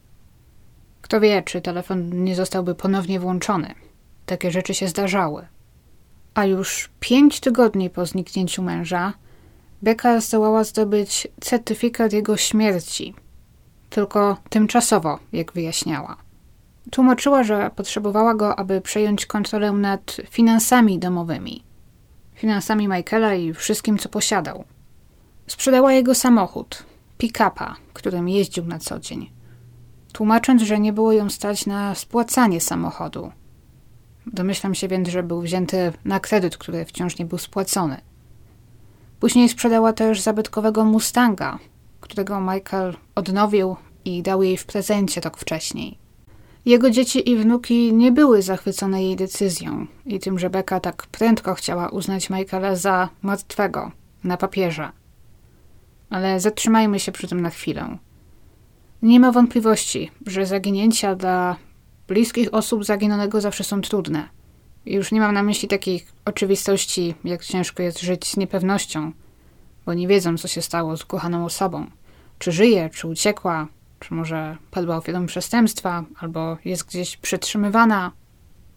Kto 1.01 1.19
wie, 1.19 1.43
czy 1.43 1.61
telefon 1.61 2.23
nie 2.23 2.35
zostałby 2.35 2.75
ponownie 2.75 3.19
włączony. 3.19 3.73
Takie 4.25 4.51
rzeczy 4.51 4.73
się 4.73 4.87
zdarzały. 4.87 5.47
A 6.33 6.45
już 6.45 6.89
pięć 6.99 7.39
tygodni 7.39 7.89
po 7.89 8.05
zniknięciu 8.05 8.63
męża, 8.63 9.13
Becca 9.81 10.21
zdołała 10.21 10.63
zdobyć 10.63 11.27
certyfikat 11.41 12.13
jego 12.13 12.37
śmierci. 12.37 13.15
Tylko 13.89 14.37
tymczasowo, 14.49 15.19
jak 15.33 15.53
wyjaśniała. 15.53 16.24
Tłumaczyła, 16.91 17.43
że 17.43 17.71
potrzebowała 17.75 18.35
go, 18.35 18.59
aby 18.59 18.81
przejąć 18.81 19.25
kontrolę 19.25 19.71
nad 19.71 20.17
finansami 20.29 20.99
domowymi. 20.99 21.63
Finansami 22.33 22.87
Michaela 22.87 23.33
i 23.33 23.53
wszystkim, 23.53 23.97
co 23.97 24.09
posiadał. 24.09 24.63
Sprzedała 25.47 25.93
jego 25.93 26.15
samochód, 26.15 26.83
pick-upa, 27.17 27.75
którym 27.93 28.29
jeździł 28.29 28.65
na 28.65 28.79
co 28.79 28.99
dzień 28.99 29.35
tłumacząc, 30.15 30.61
że 30.61 30.79
nie 30.79 30.93
było 30.93 31.13
ją 31.13 31.29
stać 31.29 31.65
na 31.65 31.95
spłacanie 31.95 32.61
samochodu. 32.61 33.31
Domyślam 34.27 34.75
się 34.75 34.87
więc, 34.87 35.09
że 35.09 35.23
był 35.23 35.41
wzięty 35.41 35.93
na 36.05 36.19
kredyt, 36.19 36.57
który 36.57 36.85
wciąż 36.85 37.17
nie 37.17 37.25
był 37.25 37.37
spłacony. 37.37 38.01
Później 39.19 39.49
sprzedała 39.49 39.93
też 39.93 40.21
zabytkowego 40.21 40.85
Mustanga, 40.85 41.59
którego 42.01 42.41
Michael 42.41 42.95
odnowił 43.15 43.75
i 44.05 44.23
dał 44.23 44.43
jej 44.43 44.57
w 44.57 44.65
prezencie 44.65 45.21
rok 45.21 45.37
wcześniej. 45.37 45.97
Jego 46.65 46.89
dzieci 46.89 47.29
i 47.29 47.37
wnuki 47.37 47.93
nie 47.93 48.11
były 48.11 48.41
zachwycone 48.41 49.03
jej 49.03 49.15
decyzją 49.15 49.87
i 50.05 50.19
tym, 50.19 50.39
że 50.39 50.49
Becca 50.49 50.79
tak 50.79 51.07
prędko 51.07 51.53
chciała 51.53 51.89
uznać 51.89 52.29
Michaela 52.29 52.75
za 52.75 53.09
martwego 53.21 53.91
na 54.23 54.37
papierze. 54.37 54.91
Ale 56.09 56.39
zatrzymajmy 56.39 56.99
się 56.99 57.11
przy 57.11 57.27
tym 57.27 57.41
na 57.41 57.49
chwilę. 57.49 57.97
Nie 59.01 59.19
ma 59.19 59.31
wątpliwości, 59.31 60.11
że 60.25 60.45
zaginięcia 60.45 61.15
dla 61.15 61.55
bliskich 62.07 62.53
osób 62.53 62.85
zaginionego 62.85 63.41
zawsze 63.41 63.63
są 63.63 63.81
trudne. 63.81 64.29
już 64.85 65.11
nie 65.11 65.19
mam 65.19 65.33
na 65.33 65.43
myśli 65.43 65.67
takich 65.67 66.13
oczywistości, 66.25 67.15
jak 67.23 67.43
ciężko 67.43 67.83
jest 67.83 68.01
żyć 68.01 68.27
z 68.27 68.37
niepewnością, 68.37 69.11
bo 69.85 69.93
nie 69.93 70.07
wiedzą, 70.07 70.37
co 70.37 70.47
się 70.47 70.61
stało 70.61 70.97
z 70.97 71.05
kochaną 71.05 71.45
osobą. 71.45 71.85
Czy 72.39 72.51
żyje, 72.51 72.89
czy 72.89 73.07
uciekła, 73.07 73.67
czy 74.07 74.13
może 74.13 74.57
padła 74.71 74.97
ofiarą 74.97 75.25
przestępstwa, 75.25 76.03
albo 76.19 76.57
jest 76.65 76.87
gdzieś 76.87 77.17
przetrzymywana. 77.17 78.11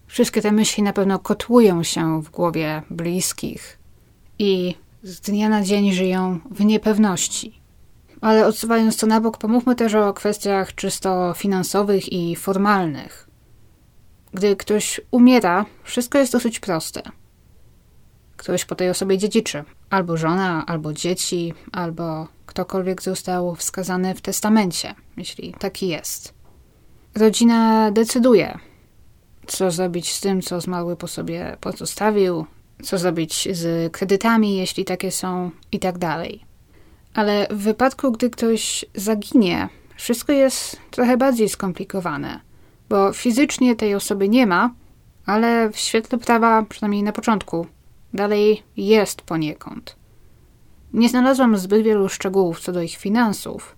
Wszystkie 0.07 0.43
te 0.43 0.53
myśli 0.53 0.83
na 0.83 0.93
pewno 0.93 1.19
kotłują 1.19 1.83
się 1.83 2.23
w 2.23 2.31
głowie 2.31 2.83
bliskich 2.91 3.79
i 4.39 4.75
z 5.03 5.21
dnia 5.21 5.49
na 5.49 5.63
dzień 5.63 5.93
żyją 5.93 6.41
w 6.51 6.65
niepewności. 6.65 7.61
Ale 8.21 8.47
odsuwając 8.47 8.97
to 8.97 9.07
na 9.07 9.21
bok, 9.21 9.39
pomówmy 9.39 9.75
też 9.75 9.95
o 9.95 10.13
kwestiach 10.13 10.75
czysto 10.75 11.35
finansowych 11.37 12.13
i 12.13 12.37
formalnych. 12.37 13.29
Gdy 14.35 14.57
ktoś 14.57 15.01
umiera, 15.11 15.67
wszystko 15.83 16.19
jest 16.19 16.33
dosyć 16.33 16.61
proste. 16.61 17.03
Ktoś 18.39 18.65
po 18.65 18.75
tej 18.75 18.91
osobie 18.91 19.19
dziedziczy. 19.19 19.65
Albo 19.91 20.17
żona, 20.17 20.67
albo 20.67 20.93
dzieci, 20.93 21.55
albo 21.73 22.29
ktokolwiek 22.47 23.03
został 23.03 23.55
wskazany 23.55 24.15
w 24.15 24.21
testamencie, 24.21 24.95
jeśli 25.17 25.55
taki 25.59 25.89
jest. 25.89 26.35
Rodzina 27.15 27.91
decyduje, 27.91 28.59
co 29.47 29.71
zrobić 29.71 30.13
z 30.13 30.21
tym, 30.21 30.43
co 30.43 30.61
zmarły 30.61 30.97
po 30.97 31.09
sobie 31.09 31.57
pozostawił, 31.61 32.47
co 32.83 32.99
zrobić 32.99 33.49
z 33.53 33.93
kredytami, 33.93 34.57
jeśli 34.57 34.85
takie 34.85 35.11
są, 35.11 35.51
i 35.73 35.79
tak 35.79 35.99
dalej. 35.99 36.45
Ale 37.15 37.47
w 37.51 37.57
wypadku, 37.57 38.13
gdy 38.13 38.31
ktoś 38.31 38.85
zaginie, 38.95 39.69
wszystko 39.97 40.33
jest 40.33 40.77
trochę 40.91 41.17
bardziej 41.17 41.49
skomplikowane, 41.49 42.41
bo 42.89 43.13
fizycznie 43.13 43.77
tej 43.77 43.95
osoby 43.95 44.29
nie 44.29 44.47
ma, 44.47 44.71
ale 45.27 45.71
w 45.71 45.77
świetle 45.77 46.19
prawa, 46.19 46.63
przynajmniej 46.69 47.03
na 47.03 47.13
początku, 47.13 47.67
dalej 48.15 48.63
jest 48.77 49.23
poniekąd. 49.23 49.97
Nie 50.93 51.09
znalazłam 51.09 51.59
zbyt 51.59 51.83
wielu 51.83 52.09
szczegółów 52.09 52.61
co 52.61 52.73
do 52.73 52.83
ich 52.83 52.97
finansów, 52.97 53.77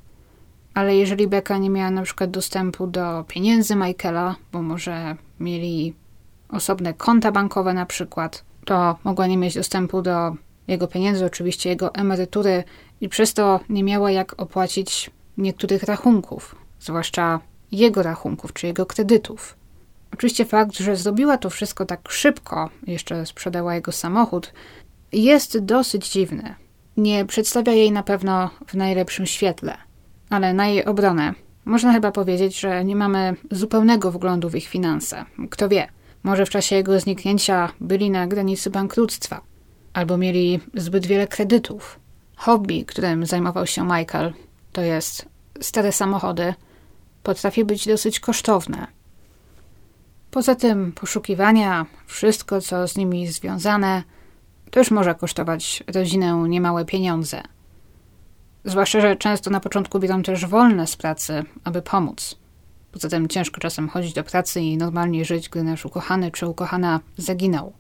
ale 0.75 0.97
jeżeli 0.97 1.29
Becca 1.29 1.59
nie 1.59 1.71
miała 1.71 1.91
na 1.91 2.03
przykład 2.03 2.31
dostępu 2.31 2.87
do 2.87 3.25
pieniędzy 3.29 3.77
Michaela, 3.77 4.37
bo 4.53 4.63
może 4.63 5.17
mieli 5.41 5.95
osobne 6.49 6.95
konta 6.95 7.33
bankowe 7.33 7.75
na 7.75 7.87
przykład, 7.87 8.45
to 8.65 8.97
mogła 9.05 9.27
nie 9.27 9.37
mieć 9.37 9.55
dostępu 9.55 10.03
do 10.03 10.35
jego 10.69 10.87
pieniędzy, 10.87 11.25
oczywiście 11.25 11.71
jego 11.71 11.95
emerytury 11.95 12.65
i 13.01 13.09
przez 13.09 13.35
to 13.35 13.61
nie 13.69 13.85
miała 13.85 14.11
jak 14.11 14.41
opłacić 14.41 15.11
niektórych 15.39 15.83
rachunków, 15.83 16.55
zwłaszcza 16.81 17.41
jego 17.73 18.03
rachunków 18.03 18.53
czy 18.53 18.67
jego 18.67 18.87
kredytów. 18.87 19.60
Oczywiście 20.15 20.45
fakt, 20.45 20.79
że 20.79 20.97
zrobiła 20.97 21.39
to 21.39 21.51
wszystko 21.51 21.87
tak 21.87 22.13
szybko, 22.13 22.71
jeszcze 22.87 23.27
sprzedała 23.27 23.75
jego 23.75 23.93
samochód, 23.93 24.53
jest 25.13 25.59
dosyć 25.59 26.09
dziwny. 26.09 26.55
Nie 26.97 27.25
przedstawia 27.25 27.73
jej 27.73 27.93
na 27.93 28.03
pewno 28.03 28.51
w 28.67 28.75
najlepszym 28.75 29.27
świetle, 29.27 29.77
ale 30.31 30.55
na 30.55 30.69
jej 30.69 30.85
obronę 30.85 31.35
można 31.65 31.93
chyba 31.93 32.13
powiedzieć, 32.13 32.61
że 32.61 32.85
nie 32.85 32.97
mamy 32.97 33.37
zupełnego 33.51 34.11
wglądu 34.11 34.51
w 34.51 34.55
ich 34.55 34.67
finanse. 34.67 35.25
Kto 35.51 35.69
wie, 35.69 35.89
może 36.23 36.47
w 36.47 36.51
czasie 36.51 36.77
jego 36.77 37.01
zniknięcia 37.01 37.73
byli 37.81 38.11
na 38.11 38.27
granicy 38.27 38.71
bankructwa, 38.71 39.41
albo 39.93 40.17
mieli 40.17 40.61
zbyt 40.75 41.07
wiele 41.07 41.27
kredytów. 41.27 42.01
Hobby, 42.37 42.85
którym 42.85 43.27
zajmował 43.27 43.67
się 43.67 43.85
Michael, 43.85 44.33
to 44.73 44.83
jest 44.83 45.29
stare 45.61 45.93
samochody, 45.93 46.55
potrafi 47.23 47.65
być 47.65 47.87
dosyć 47.87 48.21
kosztowne. 48.21 48.87
Poza 50.31 50.55
tym 50.55 50.93
poszukiwania, 50.93 51.87
wszystko 52.07 52.61
co 52.61 52.89
z 52.89 52.97
nimi 52.97 53.27
związane, 53.27 54.03
też 54.71 54.91
może 54.91 55.15
kosztować 55.15 55.85
rodzinę 55.95 56.45
niemałe 56.49 56.85
pieniądze. 56.85 57.43
Zwłaszcza, 58.65 59.01
że 59.01 59.17
często 59.17 59.51
na 59.51 59.61
początku 59.61 59.99
biorą 59.99 60.23
też 60.23 60.47
wolne 60.47 60.87
z 60.87 60.97
pracy, 60.97 61.45
aby 61.65 61.83
pomóc. 61.83 62.39
Poza 62.93 63.09
tym 63.09 63.29
ciężko 63.29 63.61
czasem 63.61 63.89
chodzić 63.89 64.13
do 64.13 64.25
pracy 64.25 64.61
i 64.61 64.77
normalnie 64.77 65.25
żyć, 65.25 65.49
gdy 65.49 65.63
nasz 65.63 65.85
ukochany 65.85 66.31
czy 66.31 66.47
ukochana 66.47 67.01
zaginął. 67.17 67.73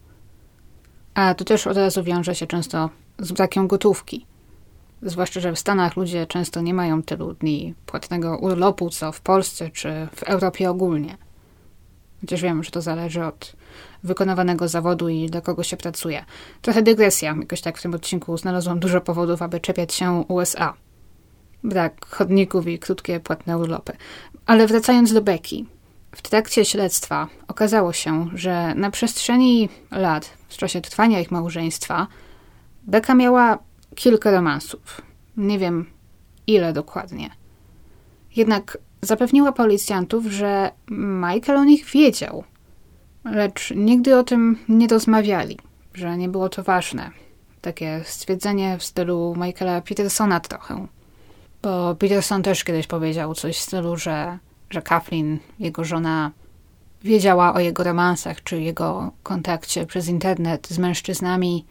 A 1.14 1.34
to 1.34 1.44
też 1.44 1.66
od 1.66 1.76
razu 1.76 2.04
wiąże 2.04 2.34
się 2.34 2.46
często 2.46 2.90
z 3.18 3.32
brakiem 3.32 3.68
gotówki. 3.68 4.26
Zwłaszcza, 5.02 5.40
że 5.40 5.52
w 5.52 5.58
Stanach 5.58 5.96
ludzie 5.96 6.26
często 6.26 6.60
nie 6.60 6.74
mają 6.74 7.02
tylu 7.02 7.34
dni 7.34 7.74
płatnego 7.86 8.38
urlopu, 8.38 8.90
co 8.90 9.12
w 9.12 9.20
Polsce 9.20 9.70
czy 9.70 10.08
w 10.14 10.22
Europie 10.22 10.70
ogólnie. 10.70 11.16
Chociaż 12.20 12.42
wiem, 12.42 12.64
że 12.64 12.70
to 12.70 12.82
zależy 12.82 13.24
od 13.24 13.52
wykonywanego 14.04 14.68
zawodu 14.68 15.08
i 15.08 15.26
dla 15.26 15.40
kogo 15.40 15.62
się 15.62 15.76
pracuje. 15.76 16.24
Trochę 16.62 16.82
dygresja. 16.82 17.36
Jakoś 17.40 17.60
tak 17.60 17.78
w 17.78 17.82
tym 17.82 17.94
odcinku 17.94 18.36
znalazłam 18.36 18.80
dużo 18.80 19.00
powodów, 19.00 19.42
aby 19.42 19.60
czepiać 19.60 19.94
się 19.94 20.24
USA. 20.28 20.74
Brak 21.64 22.06
chodników 22.06 22.66
i 22.66 22.78
krótkie 22.78 23.20
płatne 23.20 23.58
urlopy. 23.58 23.92
Ale 24.46 24.66
wracając 24.66 25.12
do 25.12 25.22
Becky. 25.22 25.56
W 26.12 26.22
trakcie 26.22 26.64
śledztwa 26.64 27.28
okazało 27.48 27.92
się, 27.92 28.28
że 28.34 28.74
na 28.74 28.90
przestrzeni 28.90 29.68
lat, 29.90 30.30
w 30.48 30.56
czasie 30.56 30.80
trwania 30.80 31.20
ich 31.20 31.30
małżeństwa, 31.30 32.06
Becka 32.82 33.14
miała 33.14 33.58
kilka 33.94 34.30
romansów. 34.30 35.00
Nie 35.36 35.58
wiem 35.58 35.86
ile 36.46 36.72
dokładnie. 36.72 37.30
Jednak 38.36 38.78
zapewniła 39.02 39.52
policjantów, 39.52 40.26
że 40.26 40.70
Michael 40.90 41.58
o 41.58 41.64
nich 41.64 41.84
wiedział, 41.84 42.44
lecz 43.24 43.72
nigdy 43.76 44.18
o 44.18 44.24
tym 44.24 44.58
nie 44.68 44.88
rozmawiali, 44.88 45.58
że 45.94 46.16
nie 46.16 46.28
było 46.28 46.48
to 46.48 46.62
ważne. 46.62 47.10
Takie 47.60 48.00
stwierdzenie 48.04 48.78
w 48.78 48.84
stylu 48.84 49.34
Michaela 49.36 49.80
Petersona 49.80 50.40
trochę. 50.40 50.86
Bo 51.62 51.94
Peterson 51.94 52.42
też 52.42 52.64
kiedyś 52.64 52.86
powiedział 52.86 53.34
coś 53.34 53.56
w 53.56 53.60
stylu, 53.60 53.96
że, 53.96 54.38
że 54.70 54.82
Kathleen, 54.82 55.38
jego 55.58 55.84
żona, 55.84 56.30
wiedziała 57.04 57.54
o 57.54 57.60
jego 57.60 57.84
romansach 57.84 58.42
czy 58.42 58.60
jego 58.60 59.10
kontakcie 59.22 59.86
przez 59.86 60.08
internet 60.08 60.68
z 60.68 60.78
mężczyznami, 60.78 61.64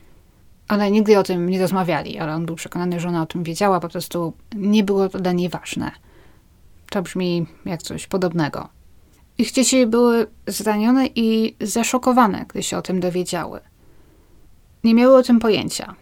ale 0.67 0.91
nigdy 0.91 1.19
o 1.19 1.23
tym 1.23 1.49
nie 1.49 1.61
rozmawiali, 1.61 2.19
ale 2.19 2.35
on 2.35 2.45
był 2.45 2.55
przekonany, 2.55 2.99
że 2.99 3.07
ona 3.07 3.21
o 3.21 3.25
tym 3.25 3.43
wiedziała, 3.43 3.79
po 3.79 3.89
prostu 3.89 4.33
nie 4.55 4.83
było 4.83 5.09
to 5.09 5.19
dla 5.19 5.31
niej 5.31 5.49
ważne. 5.49 5.91
To 6.89 7.01
brzmi 7.01 7.45
jak 7.65 7.81
coś 7.81 8.07
podobnego. 8.07 8.69
Ich 9.37 9.51
dzieci 9.51 9.85
były 9.85 10.27
zranione 10.47 11.07
i 11.15 11.55
zaszokowane, 11.61 12.45
gdy 12.47 12.63
się 12.63 12.77
o 12.77 12.81
tym 12.81 12.99
dowiedziały. 12.99 13.59
Nie 14.83 14.93
miały 14.93 15.17
o 15.17 15.23
tym 15.23 15.39
pojęcia. 15.39 15.95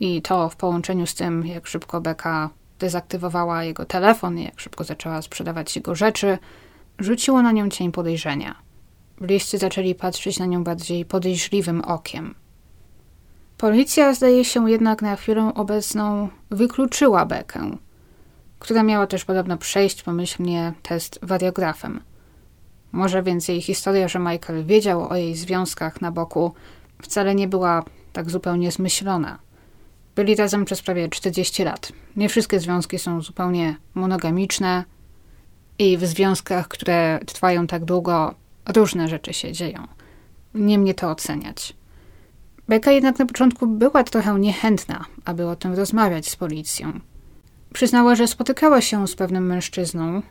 I 0.00 0.22
to 0.22 0.48
w 0.48 0.56
połączeniu 0.56 1.06
z 1.06 1.14
tym, 1.14 1.46
jak 1.46 1.66
szybko 1.66 2.00
Beka 2.00 2.50
dezaktywowała 2.78 3.64
jego 3.64 3.84
telefon, 3.84 4.38
jak 4.38 4.60
szybko 4.60 4.84
zaczęła 4.84 5.22
sprzedawać 5.22 5.76
jego 5.76 5.94
rzeczy, 5.94 6.38
rzuciło 6.98 7.42
na 7.42 7.52
nią 7.52 7.68
cień 7.68 7.92
podejrzenia. 7.92 8.54
Bliscy 9.20 9.58
zaczęli 9.58 9.94
patrzeć 9.94 10.38
na 10.38 10.46
nią 10.46 10.64
bardziej 10.64 11.04
podejrzliwym 11.04 11.80
okiem. 11.80 12.34
Policja 13.58 14.14
zdaje 14.14 14.44
się 14.44 14.70
jednak 14.70 15.02
na 15.02 15.16
chwilę 15.16 15.52
obecną 15.54 16.28
wykluczyła 16.50 17.26
Bekę, 17.26 17.76
która 18.58 18.82
miała 18.82 19.06
też 19.06 19.24
podobno 19.24 19.58
przejść 19.58 20.02
pomyślnie 20.02 20.72
test 20.82 21.18
wariografem. 21.22 22.00
Może 22.92 23.22
więc 23.22 23.48
jej 23.48 23.62
historia, 23.62 24.08
że 24.08 24.18
Michael 24.18 24.64
wiedział 24.64 25.08
o 25.08 25.16
jej 25.16 25.34
związkach 25.34 26.00
na 26.00 26.12
boku, 26.12 26.54
wcale 27.02 27.34
nie 27.34 27.48
była 27.48 27.84
tak 28.12 28.30
zupełnie 28.30 28.72
zmyślona. 28.72 29.38
Byli 30.16 30.36
razem 30.36 30.64
przez 30.64 30.82
prawie 30.82 31.08
40 31.08 31.64
lat. 31.64 31.92
Nie 32.16 32.28
wszystkie 32.28 32.60
związki 32.60 32.98
są 32.98 33.20
zupełnie 33.20 33.76
monogamiczne 33.94 34.84
i 35.78 35.98
w 35.98 36.06
związkach, 36.06 36.68
które 36.68 37.20
trwają 37.26 37.66
tak 37.66 37.84
długo, 37.84 38.34
różne 38.74 39.08
rzeczy 39.08 39.32
się 39.32 39.52
dzieją. 39.52 39.86
Nie 40.54 40.78
mnie 40.78 40.94
to 40.94 41.10
oceniać. 41.10 41.74
Beka 42.68 42.92
jednak 42.92 43.18
na 43.18 43.26
początku 43.26 43.66
była 43.66 44.04
trochę 44.04 44.38
niechętna, 44.38 45.04
aby 45.24 45.46
o 45.46 45.56
tym 45.56 45.74
rozmawiać 45.74 46.28
z 46.28 46.36
policją. 46.36 47.00
Przyznała, 47.72 48.14
że 48.14 48.28
spotykała 48.28 48.80
się 48.80 49.08
z 49.08 49.14
pewnym 49.14 49.46
mężczyzną, 49.46 50.22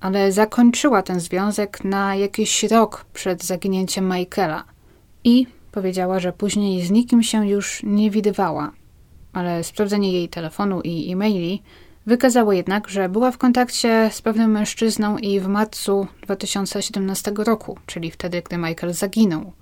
ale 0.00 0.32
zakończyła 0.32 1.02
ten 1.02 1.20
związek 1.20 1.84
na 1.84 2.14
jakiś 2.14 2.62
rok 2.62 3.04
przed 3.12 3.44
zaginięciem 3.44 4.12
Michaela 4.12 4.64
i 5.24 5.46
powiedziała, 5.72 6.20
że 6.20 6.32
później 6.32 6.86
z 6.86 6.90
nikim 6.90 7.22
się 7.22 7.48
już 7.48 7.82
nie 7.82 8.10
widywała. 8.10 8.72
Ale 9.32 9.64
sprawdzenie 9.64 10.12
jej 10.12 10.28
telefonu 10.28 10.80
i 10.80 11.12
e-maili 11.12 11.62
wykazało 12.06 12.52
jednak, 12.52 12.88
że 12.88 13.08
była 13.08 13.30
w 13.30 13.38
kontakcie 13.38 14.10
z 14.12 14.22
pewnym 14.22 14.50
mężczyzną 14.50 15.18
i 15.18 15.40
w 15.40 15.48
marcu 15.48 16.06
2017 16.22 17.32
roku, 17.36 17.78
czyli 17.86 18.10
wtedy, 18.10 18.42
gdy 18.42 18.58
Michael 18.58 18.92
zaginął 18.92 19.52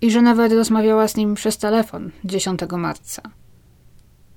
i 0.00 0.10
że 0.10 0.22
nawet 0.22 0.52
rozmawiała 0.52 1.08
z 1.08 1.16
nim 1.16 1.34
przez 1.34 1.58
telefon 1.58 2.10
10 2.24 2.60
marca. 2.70 3.22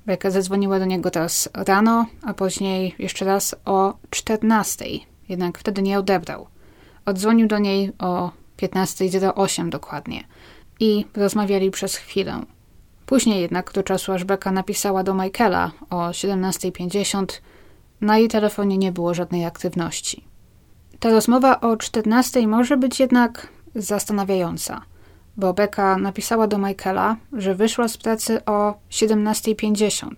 Becka 0.06 0.32
zadzwoniła 0.32 0.80
do 0.80 0.86
niego 0.86 1.12
teraz 1.12 1.50
rano, 1.54 2.06
a 2.24 2.34
później 2.34 2.96
jeszcze 3.00 3.26
raz 3.26 3.56
o 3.66 3.94
14, 4.10 4.86
jednak 5.30 5.58
wtedy 5.58 5.82
nie 5.82 6.00
odebrał. 6.00 6.48
Odzwonił 7.06 7.48
do 7.48 7.60
niej 7.60 7.92
o 8.00 8.32
15.08 8.58 9.70
dokładnie 9.70 10.24
i 10.80 11.06
rozmawiali 11.16 11.72
przez 11.72 11.96
chwilę. 11.96 12.42
Później 13.06 13.42
jednak, 13.42 13.72
do 13.74 13.84
czasu 13.84 14.12
aż 14.12 14.24
Becka 14.24 14.52
napisała 14.52 15.04
do 15.04 15.14
Michaela 15.14 15.72
o 15.90 15.98
17.50, 15.98 17.26
na 18.02 18.18
jej 18.18 18.28
telefonie 18.28 18.78
nie 18.78 18.92
było 18.92 19.14
żadnej 19.14 19.46
aktywności. 19.46 20.24
Ta 21.00 21.10
rozmowa 21.10 21.62
o 21.62 21.78
14 21.78 22.48
może 22.48 22.78
być 22.78 23.00
jednak 23.00 23.48
zastanawiająca– 23.76 24.82
bo 25.38 25.54
Becca 25.54 25.98
napisała 25.98 26.48
do 26.48 26.58
Michaela, 26.58 27.18
że 27.34 27.56
wyszła 27.56 27.88
z 27.88 27.98
pracy 27.98 28.46
o 28.46 28.74
17.50. 28.92 30.10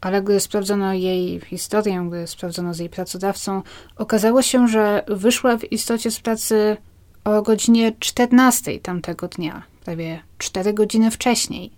Ale 0.00 0.22
gdy 0.22 0.40
sprawdzono 0.40 0.92
jej 0.92 1.40
historię, 1.40 2.06
gdy 2.08 2.26
sprawdzono 2.26 2.74
z 2.74 2.78
jej 2.78 2.88
pracodawcą, 2.88 3.62
okazało 3.96 4.42
się, 4.42 4.68
że 4.68 5.04
wyszła 5.08 5.56
w 5.56 5.72
istocie 5.72 6.10
z 6.10 6.20
pracy 6.20 6.76
o 7.24 7.42
godzinie 7.42 7.92
14 7.98 8.80
tamtego 8.80 9.28
dnia, 9.28 9.62
prawie 9.84 10.22
4 10.38 10.72
godziny 10.72 11.10
wcześniej. 11.10 11.72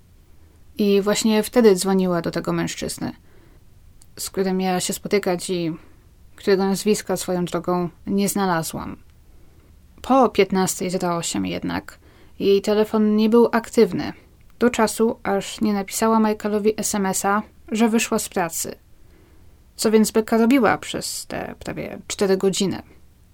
I 0.78 1.00
właśnie 1.00 1.42
wtedy 1.42 1.74
dzwoniła 1.74 2.22
do 2.22 2.30
tego 2.30 2.52
mężczyzny, 2.52 3.12
z 4.18 4.30
którym 4.30 4.56
miała 4.56 4.80
się 4.80 4.92
spotykać 4.92 5.50
i 5.50 5.76
którego 6.36 6.64
nazwiska 6.64 7.16
swoją 7.16 7.44
drogą 7.44 7.88
nie 8.06 8.28
znalazłam. 8.28 8.96
Po 10.02 10.26
15.08 10.26 11.44
jednak 11.44 11.98
jej 12.38 12.62
telefon 12.62 13.16
nie 13.16 13.28
był 13.28 13.48
aktywny, 13.52 14.12
do 14.58 14.70
czasu, 14.70 15.18
aż 15.22 15.60
nie 15.60 15.72
napisała 15.72 16.20
Michaelowi 16.20 16.80
SMS-a, 16.80 17.42
że 17.72 17.88
wyszła 17.88 18.18
z 18.18 18.28
pracy. 18.28 18.74
Co 19.76 19.90
więc 19.90 20.10
Becca 20.10 20.36
robiła 20.36 20.78
przez 20.78 21.26
te 21.26 21.54
prawie 21.58 21.98
4 22.06 22.36
godziny? 22.36 22.82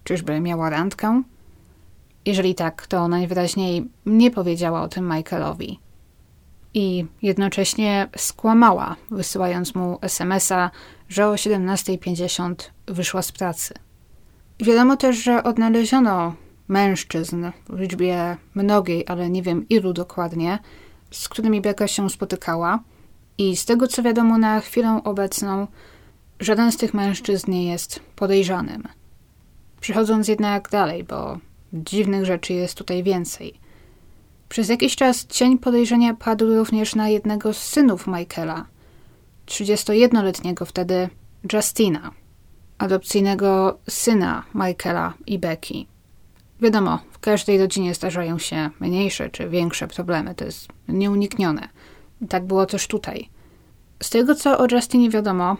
Czyżby 0.04 0.40
miała 0.40 0.70
randkę? 0.70 1.22
Jeżeli 2.26 2.54
tak, 2.54 2.86
to 2.86 3.08
najwyraźniej 3.08 3.88
nie 4.06 4.30
powiedziała 4.30 4.82
o 4.82 4.88
tym 4.88 5.12
Michaelowi. 5.16 5.78
I 6.74 7.06
jednocześnie 7.22 8.08
skłamała, 8.16 8.96
wysyłając 9.10 9.74
mu 9.74 9.98
SMS-a, 10.02 10.70
że 11.08 11.28
o 11.28 11.32
17.50 11.34 12.54
wyszła 12.86 13.22
z 13.22 13.32
pracy. 13.32 13.74
Wiadomo 14.60 14.96
też, 14.96 15.16
że 15.16 15.42
odnaleziono 15.42 16.34
mężczyzn 16.68 17.50
w 17.68 17.78
liczbie 17.78 18.36
mnogiej, 18.54 19.04
ale 19.08 19.30
nie 19.30 19.42
wiem 19.42 19.68
ilu 19.68 19.92
dokładnie, 19.92 20.58
z 21.10 21.28
którymi 21.28 21.60
Becca 21.60 21.88
się 21.88 22.10
spotykała. 22.10 22.80
I 23.38 23.56
z 23.56 23.64
tego 23.64 23.88
co 23.88 24.02
wiadomo 24.02 24.38
na 24.38 24.60
chwilę 24.60 25.00
obecną, 25.04 25.66
żaden 26.40 26.72
z 26.72 26.76
tych 26.76 26.94
mężczyzn 26.94 27.50
nie 27.50 27.64
jest 27.64 28.00
podejrzanym. 28.16 28.82
Przechodząc 29.80 30.28
jednak 30.28 30.68
dalej, 30.70 31.04
bo 31.04 31.38
dziwnych 31.72 32.24
rzeczy 32.24 32.52
jest 32.52 32.74
tutaj 32.74 33.02
więcej. 33.02 33.54
Przez 34.48 34.68
jakiś 34.68 34.96
czas 34.96 35.26
cień 35.26 35.58
podejrzenia 35.58 36.14
padł 36.14 36.54
również 36.54 36.94
na 36.94 37.08
jednego 37.08 37.52
z 37.54 37.58
synów 37.58 38.06
Michaela, 38.06 38.66
31-letniego 39.46 40.64
wtedy 40.64 41.08
Justina, 41.52 42.10
adopcyjnego 42.78 43.78
syna 43.88 44.44
Michaela 44.54 45.14
i 45.26 45.38
Becky. 45.38 45.93
Wiadomo, 46.60 46.98
w 47.10 47.18
każdej 47.18 47.58
rodzinie 47.58 47.94
zdarzają 47.94 48.38
się 48.38 48.70
mniejsze 48.80 49.30
czy 49.30 49.48
większe 49.48 49.88
problemy, 49.88 50.34
to 50.34 50.44
jest 50.44 50.68
nieuniknione. 50.88 51.68
Tak 52.28 52.46
było 52.46 52.66
też 52.66 52.86
tutaj. 52.86 53.28
Z 54.02 54.10
tego, 54.10 54.34
co 54.34 54.58
o 54.58 54.66
Justinie 54.70 55.10
wiadomo, 55.10 55.56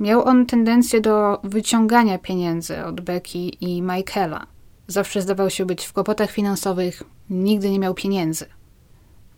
miał 0.00 0.24
on 0.24 0.46
tendencję 0.46 1.00
do 1.00 1.40
wyciągania 1.44 2.18
pieniędzy 2.18 2.84
od 2.84 3.00
Becky 3.00 3.38
i 3.38 3.82
Michaela. 3.82 4.46
Zawsze 4.86 5.22
zdawał 5.22 5.50
się 5.50 5.66
być 5.66 5.84
w 5.84 5.92
kłopotach 5.92 6.30
finansowych, 6.30 7.02
nigdy 7.30 7.70
nie 7.70 7.78
miał 7.78 7.94
pieniędzy. 7.94 8.46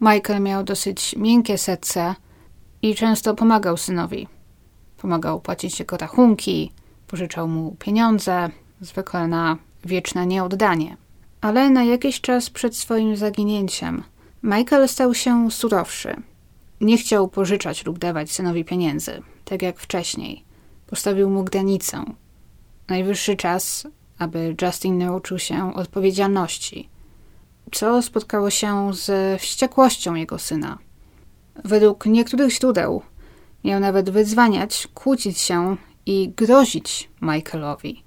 Michael 0.01 0.43
miał 0.43 0.65
dosyć 0.65 1.17
miękkie 1.17 1.59
serce 1.59 2.15
i 2.83 2.95
często 2.95 3.35
pomagał 3.35 3.77
synowi. 3.77 4.29
Pomagał 4.97 5.41
płacić 5.41 5.79
jego 5.81 5.97
rachunki, 5.97 6.73
pożyczał 7.07 7.49
mu 7.49 7.77
pieniądze, 7.79 8.51
zwykle 8.81 9.29
na 9.29 9.57
wieczne 9.85 10.27
nieoddanie. 10.27 10.97
Ale 11.41 11.71
na 11.71 11.85
jakiś 11.85 12.21
czas 12.21 12.51
przed 12.51 12.77
swoim 12.77 13.17
zaginięciem 13.17 14.03
Michael 14.43 14.89
stał 14.89 15.15
się 15.15 15.51
surowszy. 15.51 16.17
nie 16.81 16.99
chciał 16.99 17.29
pożyczać 17.29 17.87
lub 17.87 17.99
dawać 17.99 18.33
synowi 18.33 18.65
pieniędzy, 18.65 19.23
tak 19.45 19.63
jak 19.63 19.81
wcześniej. 19.81 20.45
Postawił 20.87 21.31
mu 21.31 21.45
granicę. 21.45 22.05
Najwyższy 22.89 23.37
czas, 23.37 23.87
aby 24.19 24.57
Justin 24.63 24.99
nauczył 24.99 25.39
się 25.39 25.75
odpowiedzialności, 25.75 26.89
co 27.73 28.03
spotkało 28.03 28.51
się 28.51 28.95
z 28.95 29.41
wściekłością 29.41 30.15
jego 30.15 30.39
syna. 30.39 30.79
Według 31.65 32.07
niektórych 32.07 32.53
źródeł 32.53 33.03
miał 33.65 33.81
nawet 33.81 34.11
wyzwaniać, 34.11 34.89
kłócić 34.95 35.39
się 35.39 35.77
i 36.07 36.29
grozić 36.37 37.11
Michaelowi. 37.23 38.06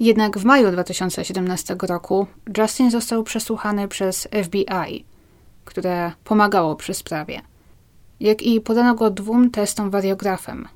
Jednak 0.00 0.38
w 0.38 0.44
maju 0.44 0.70
2017 0.72 1.76
roku 1.82 2.26
Justin 2.58 2.90
został 2.90 3.22
przesłuchany 3.22 3.88
przez 3.88 4.28
FBI, 4.44 5.04
które 5.64 6.12
pomagało 6.24 6.76
przy 6.76 6.94
sprawie. 6.94 7.40
Jak 8.20 8.42
i 8.42 8.60
podano 8.60 8.94
go 8.94 9.10
dwóm 9.10 9.50
testom 9.50 9.90
wariografem, 9.90 10.68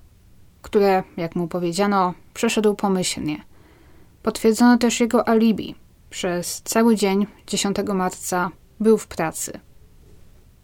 które, 0.62 1.02
jak 1.16 1.36
mu 1.36 1.48
powiedziano, 1.48 2.14
przeszedł 2.34 2.74
pomyślnie. 2.74 3.44
Potwierdzono 4.22 4.78
też 4.78 5.00
jego 5.00 5.28
alibi. 5.28 5.74
Przez 6.10 6.62
cały 6.62 6.96
dzień 6.96 7.26
10 7.46 7.76
marca 7.94 8.50
był 8.80 8.98
w 8.98 9.06
pracy. 9.06 9.60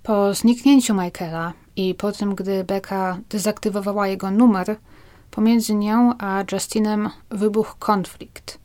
Po 0.03 0.35
zniknięciu 0.35 0.95
Michaela 0.95 1.53
i 1.77 1.95
po 1.95 2.13
tym, 2.13 2.35
gdy 2.35 2.65
Becca 2.65 3.19
dezaktywowała 3.31 4.09
jego 4.09 4.31
numer, 4.31 4.77
pomiędzy 5.35 5.75
nią 5.75 6.13
a 6.19 6.45
Justinem 6.53 7.11
wybuchł 7.31 7.75
konflikt. 7.79 8.59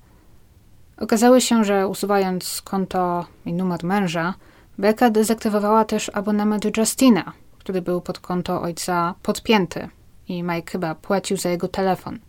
Okazało 0.97 1.39
się, 1.39 1.63
że 1.63 1.87
usuwając 1.87 2.61
konto 2.61 3.25
i 3.45 3.53
numer 3.53 3.83
męża, 3.83 4.33
Becca 4.77 5.09
dezaktywowała 5.09 5.85
też 5.85 6.11
abonament 6.13 6.77
Justina, 6.77 7.33
który 7.59 7.81
był 7.81 8.01
pod 8.01 8.19
konto 8.19 8.61
ojca 8.61 9.15
podpięty 9.23 9.89
i 10.27 10.43
Mike 10.43 10.71
chyba 10.71 10.95
płacił 10.95 11.37
za 11.37 11.49
jego 11.49 11.67
telefon. 11.67 12.19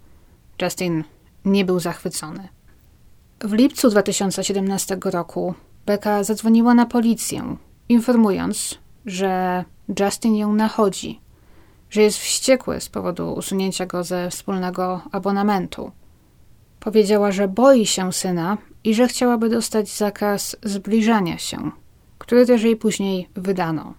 Justin 0.63 1.05
nie 1.45 1.65
był 1.65 1.81
zachwycony. 1.81 2.49
W 3.41 3.53
lipcu 3.53 3.91
2017 3.91 4.99
roku 5.05 5.55
Becca 5.87 6.25
zadzwoniła 6.25 6.75
na 6.75 6.87
policję, 6.87 7.57
informując, 7.89 8.79
że 9.07 9.65
Justin 10.01 10.37
ją 10.37 10.53
nachodzi, 10.53 11.21
że 11.91 12.03
jest 12.03 12.19
wściekły 12.19 12.81
z 12.81 12.89
powodu 12.89 13.33
usunięcia 13.33 13.87
go 13.87 14.05
ze 14.05 14.31
wspólnego 14.31 15.01
abonamentu. 15.13 15.91
Powiedziała, 16.81 17.33
że 17.33 17.49
boi 17.49 17.87
się 17.87 18.13
syna 18.13 18.59
i 18.85 18.95
że 18.95 19.09
chciałaby 19.09 19.49
dostać 19.49 19.89
zakaz 19.89 20.57
zbliżania 20.63 21.39
się, 21.39 21.71
który 22.19 22.47
też 22.47 22.63
jej 22.63 22.77
później 22.77 23.29
wydano. 23.35 23.95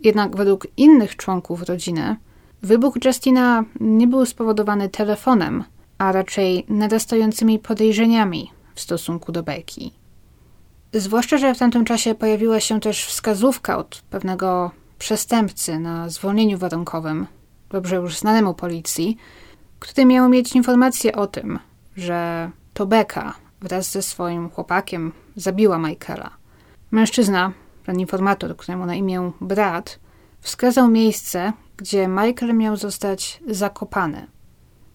Jednak 0.00 0.36
według 0.36 0.66
innych 0.76 1.16
członków 1.16 1.62
rodziny, 1.62 2.16
wybuch 2.62 3.04
Justina 3.04 3.64
nie 3.80 4.06
był 4.06 4.26
spowodowany 4.26 4.88
telefonem, 4.88 5.64
a 5.98 6.12
raczej 6.12 6.64
narastającymi 6.68 7.58
podejrzeniami 7.58 8.50
w 8.74 8.80
stosunku 8.80 9.32
do 9.32 9.42
Becky. 9.42 9.90
Zwłaszcza, 10.92 11.38
że 11.38 11.54
w 11.54 11.58
tamtym 11.58 11.84
czasie 11.84 12.14
pojawiła 12.14 12.60
się 12.60 12.80
też 12.80 13.04
wskazówka 13.04 13.78
od 13.78 14.02
pewnego 14.10 14.70
przestępcy 15.00 15.78
na 15.78 16.08
zwolnieniu 16.08 16.58
warunkowym, 16.58 17.26
dobrze 17.70 17.96
już 17.96 18.18
znanemu 18.18 18.54
policji, 18.54 19.16
który 19.78 20.06
miał 20.06 20.28
mieć 20.28 20.54
informację 20.56 21.16
o 21.16 21.26
tym, 21.26 21.58
że 21.96 22.50
to 22.74 22.86
Becca 22.86 23.34
wraz 23.60 23.90
ze 23.90 24.02
swoim 24.02 24.50
chłopakiem 24.50 25.12
zabiła 25.36 25.78
Michaela. 25.78 26.30
Mężczyzna, 26.90 27.52
ten 27.86 28.00
informator, 28.00 28.56
któremu 28.56 28.86
na 28.86 28.94
imię 28.94 29.32
Brad, 29.40 29.98
wskazał 30.40 30.88
miejsce, 30.88 31.52
gdzie 31.76 32.08
Michael 32.08 32.54
miał 32.54 32.76
zostać 32.76 33.40
zakopany. 33.46 34.26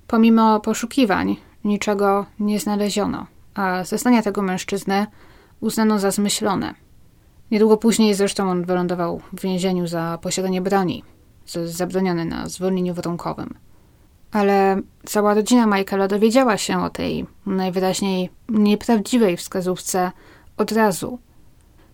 Pomimo 0.08 0.60
poszukiwań 0.60 1.38
niczego 1.64 2.26
nie 2.40 2.60
znaleziono, 2.60 3.28
a 3.56 3.84
zeznania 3.84 4.22
tego 4.22 4.42
mężczyzny 4.42 5.08
uznano 5.60 6.00
za 6.00 6.12
zmyślone. 6.12 6.85
Niedługo 7.56 7.78
później 7.78 8.14
zresztą 8.14 8.50
on 8.50 8.64
wylądował 8.64 9.22
w 9.34 9.42
więzieniu 9.42 9.88
za 9.88 10.20
posiadanie 10.22 10.62
broni, 10.62 11.04
co 11.46 11.60
jest 11.60 11.74
zabronione 11.74 12.26
na 12.26 12.50
zwolnieniu 12.50 12.94
warunkowym. 12.94 13.58
Ale 14.32 14.82
cała 15.06 15.34
rodzina 15.34 15.66
Michaela 15.66 16.08
dowiedziała 16.08 16.58
się 16.58 16.84
o 16.84 16.90
tej 16.90 17.26
najwyraźniej 17.46 18.30
nieprawdziwej 18.50 19.38
wskazówce 19.38 20.12
od 20.58 20.72
razu, 20.72 21.20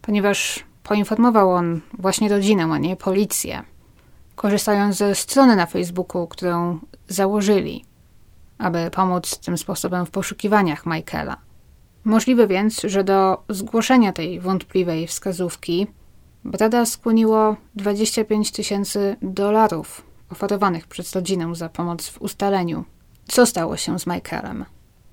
ponieważ 0.01 0.63
poinformował 0.83 1.51
on 1.51 1.81
właśnie 1.93 2.29
rodzinę, 2.29 2.63
a 2.63 2.77
nie 2.77 2.95
policję, 2.95 3.63
korzystając 4.35 4.95
ze 4.97 5.15
strony 5.15 5.55
na 5.55 5.65
Facebooku, 5.65 6.27
którą 6.27 6.79
założyli, 7.07 7.85
aby 8.57 8.91
pomóc 8.91 9.37
tym 9.37 9.57
sposobem 9.57 10.05
w 10.05 10.11
poszukiwaniach 10.11 10.85
Michaela. 10.85 11.50
Możliwe 12.03 12.47
więc, 12.47 12.81
że 12.81 13.03
do 13.03 13.43
zgłoszenia 13.49 14.13
tej 14.13 14.39
wątpliwej 14.39 15.07
wskazówki 15.07 15.87
Brada 16.45 16.85
skłoniło 16.85 17.55
25 17.75 18.51
tysięcy 18.51 19.15
dolarów 19.21 20.01
oferowanych 20.29 20.87
przez 20.87 21.15
rodzinę 21.15 21.55
za 21.55 21.69
pomoc 21.69 22.07
w 22.07 22.21
ustaleniu, 22.21 22.83
co 23.27 23.45
stało 23.45 23.77
się 23.77 23.99
z 23.99 24.07
Michaelem. 24.07 24.65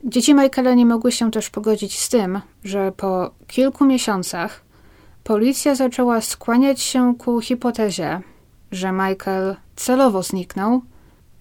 Dzieci 0.05 0.35
Michaela 0.35 0.75
nie 0.75 0.87
mogły 0.87 1.13
się 1.13 1.31
też 1.31 1.51
pogodzić 1.51 1.99
z 1.99 2.09
tym, 2.09 2.41
że 2.65 2.93
po 2.93 3.31
kilku 3.47 3.85
miesiącach 3.85 4.65
policja 5.25 5.75
zaczęła 5.75 6.21
skłaniać 6.21 6.81
się 6.81 7.15
ku 7.19 7.41
hipotezie, 7.41 8.21
że 8.73 8.93
Michael 8.93 9.57
celowo 9.77 10.23
zniknął 10.23 10.83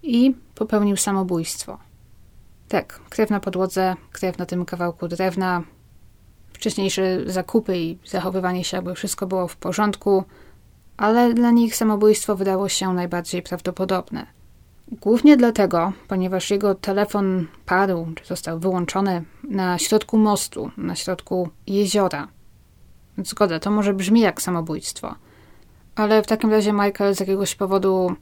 i 0.03 0.35
popełnił 0.55 0.97
samobójstwo. 0.97 1.77
Tak, 2.67 2.99
krew 3.09 3.29
na 3.29 3.39
podłodze, 3.39 3.95
krew 4.11 4.37
na 4.37 4.45
tym 4.45 4.65
kawałku 4.65 5.07
drewna, 5.07 5.63
wcześniejsze 6.53 7.31
zakupy 7.31 7.77
i 7.77 7.97
zachowywanie 8.05 8.63
się, 8.63 8.77
aby 8.77 8.95
wszystko 8.95 9.27
było 9.27 9.47
w 9.47 9.57
porządku, 9.57 10.23
ale 10.97 11.33
dla 11.33 11.51
nich 11.51 11.75
samobójstwo 11.75 12.35
wydało 12.35 12.69
się 12.69 12.93
najbardziej 12.93 13.41
prawdopodobne. 13.41 14.27
Głównie 14.91 15.37
dlatego, 15.37 15.93
ponieważ 16.07 16.51
jego 16.51 16.75
telefon 16.75 17.47
padł, 17.65 18.07
czy 18.15 18.25
został 18.25 18.59
wyłączony 18.59 19.23
na 19.43 19.77
środku 19.77 20.17
mostu, 20.17 20.71
na 20.77 20.95
środku 20.95 21.49
jeziora. 21.67 22.27
Zgoda, 23.17 23.59
to 23.59 23.71
może 23.71 23.93
brzmi 23.93 24.21
jak 24.21 24.41
samobójstwo. 24.41 25.15
Ale 25.95 26.23
w 26.23 26.27
takim 26.27 26.51
razie 26.51 26.73
Michael 26.73 27.15
z 27.15 27.19
jakiegoś 27.19 27.55
powodu 27.55 28.15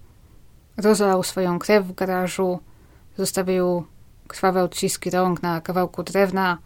rozlał 0.77 1.23
swoją 1.23 1.59
krew 1.59 1.85
w 1.85 1.93
garażu, 1.93 2.59
zostawił 3.17 3.85
krwawe 4.27 4.63
odciski 4.63 5.09
rąk 5.09 5.43
na 5.43 5.61
kawałku 5.61 6.03
drewna, 6.03 6.57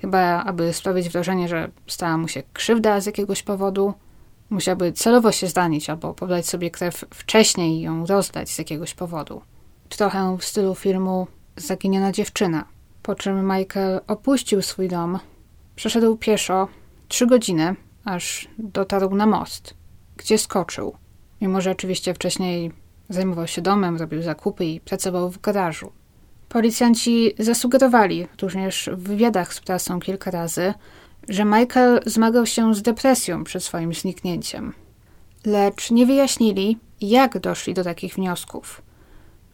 chyba 0.00 0.44
aby 0.44 0.72
sprawić 0.72 1.08
wrażenie, 1.08 1.48
że 1.48 1.70
stała 1.86 2.18
mu 2.18 2.28
się 2.28 2.42
krzywda 2.52 3.00
z 3.00 3.06
jakiegoś 3.06 3.42
powodu. 3.42 3.94
Musiałby 4.50 4.92
celowo 4.92 5.32
się 5.32 5.46
zdanić 5.46 5.90
albo 5.90 6.14
podać 6.14 6.46
sobie 6.46 6.70
krew 6.70 7.04
wcześniej 7.10 7.78
i 7.78 7.80
ją 7.80 8.06
rozdać 8.06 8.50
z 8.50 8.58
jakiegoś 8.58 8.94
powodu. 8.94 9.42
Trochę 9.88 10.36
w 10.38 10.44
stylu 10.44 10.74
filmu 10.74 11.26
Zaginiona 11.56 12.12
dziewczyna. 12.12 12.64
Po 13.02 13.14
czym 13.14 13.52
Michael 13.52 14.00
opuścił 14.06 14.62
swój 14.62 14.88
dom, 14.88 15.18
przeszedł 15.76 16.16
pieszo 16.16 16.68
trzy 17.08 17.26
godziny, 17.26 17.76
aż 18.04 18.48
dotarł 18.58 19.14
na 19.14 19.26
most, 19.26 19.74
gdzie 20.16 20.38
skoczył. 20.38 20.96
Mimo, 21.40 21.60
że 21.60 21.70
oczywiście 21.70 22.14
wcześniej 22.14 22.72
zajmował 23.08 23.46
się 23.46 23.62
domem, 23.62 23.96
robił 23.96 24.22
zakupy 24.22 24.64
i 24.64 24.80
pracował 24.80 25.30
w 25.30 25.40
garażu. 25.40 25.92
Policjanci 26.52 27.34
zasugerowali 27.38 28.26
również 28.42 28.90
w 28.92 29.02
wywiadach 29.02 29.54
z 29.54 29.60
prasą 29.60 30.00
kilka 30.00 30.30
razy, 30.30 30.74
że 31.28 31.44
Michael 31.44 32.00
zmagał 32.06 32.46
się 32.46 32.74
z 32.74 32.82
depresją 32.82 33.44
przed 33.44 33.64
swoim 33.64 33.94
zniknięciem. 33.94 34.72
Lecz 35.46 35.90
nie 35.90 36.06
wyjaśnili, 36.06 36.78
jak 37.00 37.38
doszli 37.38 37.74
do 37.74 37.84
takich 37.84 38.14
wniosków. 38.14 38.82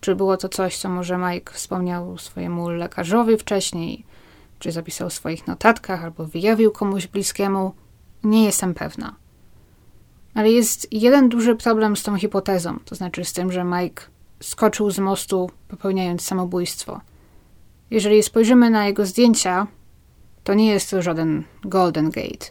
Czy 0.00 0.14
było 0.14 0.36
to 0.36 0.48
coś, 0.48 0.76
co 0.78 0.88
może 0.88 1.18
Mike 1.18 1.52
wspomniał 1.52 2.18
swojemu 2.18 2.68
lekarzowi 2.68 3.36
wcześniej, 3.36 4.04
czy 4.58 4.72
zapisał 4.72 5.10
w 5.10 5.12
swoich 5.12 5.46
notatkach, 5.46 6.04
albo 6.04 6.24
wyjawił 6.24 6.72
komuś 6.72 7.06
bliskiemu, 7.06 7.74
nie 8.24 8.44
jestem 8.44 8.74
pewna. 8.74 9.14
Ale 10.34 10.50
jest 10.50 10.92
jeden 10.92 11.28
duży 11.28 11.56
problem 11.56 11.96
z 11.96 12.02
tą 12.02 12.16
hipotezą, 12.16 12.78
to 12.84 12.94
znaczy 12.94 13.24
z 13.24 13.32
tym, 13.32 13.52
że 13.52 13.64
Mike 13.64 14.02
skoczył 14.40 14.90
z 14.90 14.98
mostu, 14.98 15.50
popełniając 15.68 16.22
samobójstwo. 16.22 17.00
Jeżeli 17.90 18.22
spojrzymy 18.22 18.70
na 18.70 18.86
jego 18.86 19.06
zdjęcia, 19.06 19.66
to 20.44 20.54
nie 20.54 20.66
jest 20.66 20.90
to 20.90 21.02
żaden 21.02 21.44
Golden 21.64 22.10
Gate. 22.10 22.46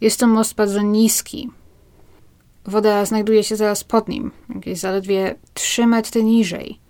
Jest 0.00 0.20
to 0.20 0.26
most 0.26 0.54
bardzo 0.54 0.82
niski. 0.82 1.50
Woda 2.64 3.04
znajduje 3.04 3.44
się 3.44 3.56
zaraz 3.56 3.84
pod 3.84 4.08
nim, 4.08 4.30
jakieś 4.54 4.78
zaledwie 4.78 5.34
3 5.54 5.86
metry 5.86 6.24
niżej. 6.24 6.80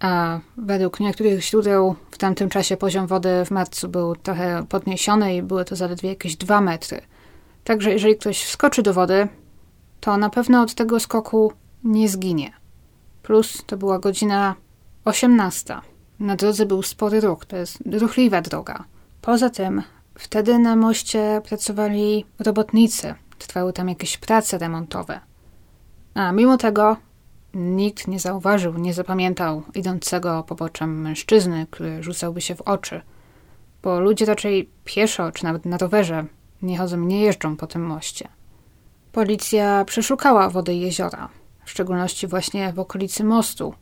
A 0.00 0.40
według 0.56 1.00
niektórych 1.00 1.44
źródeł 1.44 1.94
w 2.10 2.18
tamtym 2.18 2.48
czasie 2.48 2.76
poziom 2.76 3.06
wody 3.06 3.44
w 3.44 3.50
marcu 3.50 3.88
był 3.88 4.16
trochę 4.16 4.66
podniesiony 4.68 5.36
i 5.36 5.42
było 5.42 5.64
to 5.64 5.76
zaledwie 5.76 6.08
jakieś 6.08 6.36
2 6.36 6.60
metry. 6.60 7.00
Także 7.64 7.92
jeżeli 7.92 8.16
ktoś 8.16 8.42
wskoczy 8.44 8.82
do 8.82 8.94
wody, 8.94 9.28
to 10.00 10.16
na 10.16 10.30
pewno 10.30 10.62
od 10.62 10.74
tego 10.74 11.00
skoku 11.00 11.52
nie 11.84 12.08
zginie. 12.08 12.59
Plus 13.30 13.62
to 13.66 13.76
była 13.76 13.98
godzina 13.98 14.54
18. 15.04 15.80
Na 16.20 16.36
drodze 16.36 16.66
był 16.66 16.82
spory 16.82 17.20
ruch, 17.20 17.44
to 17.44 17.56
jest 17.56 17.78
ruchliwa 18.00 18.40
droga. 18.40 18.84
Poza 19.22 19.50
tym 19.50 19.82
wtedy 20.14 20.58
na 20.58 20.76
moście 20.76 21.42
pracowali 21.48 22.24
robotnicy, 22.38 23.14
trwały 23.38 23.72
tam 23.72 23.88
jakieś 23.88 24.18
prace 24.18 24.58
remontowe. 24.58 25.20
A 26.14 26.32
mimo 26.32 26.56
tego 26.56 26.96
nikt 27.54 28.08
nie 28.08 28.20
zauważył, 28.20 28.78
nie 28.78 28.94
zapamiętał 28.94 29.62
idącego 29.74 30.42
poboczem 30.42 31.00
mężczyzny, 31.00 31.66
który 31.70 32.02
rzucałby 32.02 32.40
się 32.40 32.54
w 32.54 32.62
oczy, 32.62 33.00
bo 33.82 34.00
ludzie 34.00 34.24
raczej 34.24 34.70
pieszo 34.84 35.32
czy 35.32 35.44
nawet 35.44 35.66
na 35.66 35.78
rowerze 35.78 36.24
nie 36.62 36.78
chodzą, 36.78 36.96
nie 36.96 37.20
jeżdżą 37.20 37.56
po 37.56 37.66
tym 37.66 37.86
moście. 37.86 38.28
Policja 39.12 39.84
przeszukała 39.84 40.48
wody 40.48 40.74
jeziora, 40.74 41.28
w 41.64 41.70
szczególności 41.70 42.26
właśnie 42.26 42.72
w 42.72 42.78
okolicy 42.78 43.24
mostu, 43.24 43.74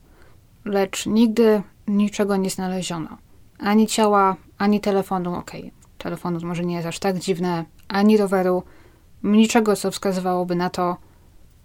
lecz 0.64 1.06
nigdy 1.06 1.62
niczego 1.88 2.36
nie 2.36 2.50
znaleziono. 2.50 3.18
Ani 3.58 3.86
ciała, 3.86 4.36
ani 4.58 4.80
telefonu, 4.80 5.34
okej, 5.34 5.60
okay, 5.60 5.72
telefonu 5.98 6.38
może 6.42 6.64
nie 6.64 6.74
jest 6.74 6.88
aż 6.88 6.98
tak 6.98 7.18
dziwne, 7.18 7.64
ani 7.88 8.16
roweru, 8.16 8.62
niczego, 9.22 9.76
co 9.76 9.90
wskazywałoby 9.90 10.56
na 10.56 10.70
to, 10.70 10.96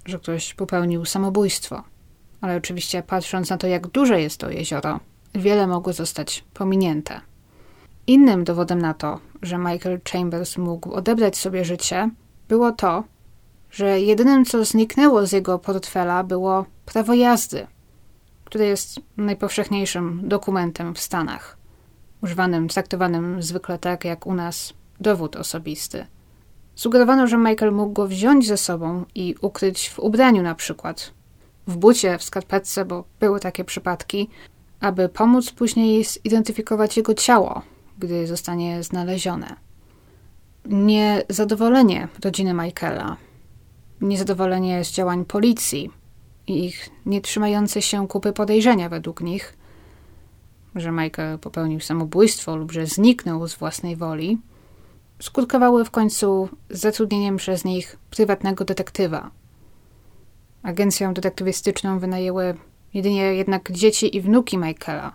że 0.06 0.20
ktoś 0.20 0.54
popełnił 0.54 1.06
samobójstwo. 1.06 1.84
Ale 2.42 2.58
oczywiście, 2.58 3.04
patrząc 3.04 3.50
na 3.50 3.58
to, 3.58 3.68
jak 3.68 3.88
duże 3.88 4.22
jest 4.22 4.38
to 4.38 4.50
jezioro, 4.50 5.00
wiele 5.36 5.68
mogło 5.68 5.94
zostać 5.94 6.44
pominięte. 6.54 7.22
Innym 8.08 8.44
dowodem 8.44 8.82
na 8.82 8.94
to, 8.94 9.20
że 9.42 9.58
Michael 9.58 10.00
Chambers 10.12 10.58
mógł 10.58 10.94
odebrać 10.94 11.38
sobie 11.38 11.66
życie, 11.66 12.10
było 12.50 12.72
to, 12.72 13.04
że 13.74 14.00
jedynym, 14.00 14.46
co 14.46 14.66
zniknęło 14.66 15.28
z 15.28 15.32
jego 15.32 15.60
portfela, 15.60 16.24
było 16.24 16.66
prawo 16.86 17.14
jazdy, 17.14 17.68
które 18.46 18.66
jest 18.66 19.00
najpowszechniejszym 19.18 20.22
dokumentem 20.24 20.96
w 20.96 21.00
Stanach, 21.00 21.58
używanym, 22.24 22.68
traktowanym 22.68 23.44
zwykle 23.44 23.80
tak 23.80 24.06
jak 24.06 24.28
u 24.28 24.34
nas 24.34 24.74
dowód 25.00 25.36
osobisty. 25.36 26.06
Sugerowano, 26.76 27.28
że 27.28 27.38
Michael 27.38 27.72
mógł 27.72 27.94
go 27.94 28.08
wziąć 28.08 28.48
ze 28.48 28.58
sobą 28.58 29.06
i 29.16 29.36
ukryć 29.42 29.90
w 29.90 30.00
ubraniu 30.00 30.44
na 30.44 30.56
przykład, 30.56 31.14
w 31.68 31.78
bucie, 31.78 32.18
w 32.18 32.24
skarpetce, 32.24 32.86
bo 32.86 33.04
były 33.20 33.40
takie 33.40 33.64
przypadki, 33.64 34.30
aby 34.80 35.10
pomóc 35.10 35.52
później 35.52 36.04
zidentyfikować 36.04 36.98
jego 36.98 37.14
ciało, 37.14 37.62
gdy 38.00 38.28
zostanie 38.28 38.84
znalezione. 38.84 39.56
Niezadowolenie 40.66 42.08
rodziny 42.24 42.54
Michaela, 42.54 43.18
niezadowolenie 44.04 44.86
z 44.86 44.92
działań 44.92 45.26
policji 45.26 45.92
i 46.48 46.66
ich 46.66 46.90
nietrzymające 47.06 47.82
się 47.82 48.08
kupy 48.08 48.34
podejrzenia 48.34 48.90
według 48.90 49.22
nich, 49.22 49.58
że 50.76 50.92
Michael 50.92 51.40
popełnił 51.40 51.80
samobójstwo 51.80 52.56
lub 52.56 52.72
że 52.72 52.86
zniknął 52.86 53.48
z 53.48 53.56
własnej 53.56 53.96
woli, 53.96 54.38
skutkowały 55.22 55.86
w 55.86 55.92
końcu 55.92 56.50
zatrudnieniem 56.70 57.38
przez 57.38 57.66
nich 57.66 57.98
prywatnego 58.10 58.66
detektywa. 58.66 59.32
Agencję 60.64 61.14
detektywistyczną 61.14 62.00
wynajęły 62.00 62.58
jedynie 62.94 63.22
jednak 63.36 63.72
dzieci 63.72 64.18
i 64.18 64.22
wnuki 64.22 64.58
Michaela, 64.58 65.14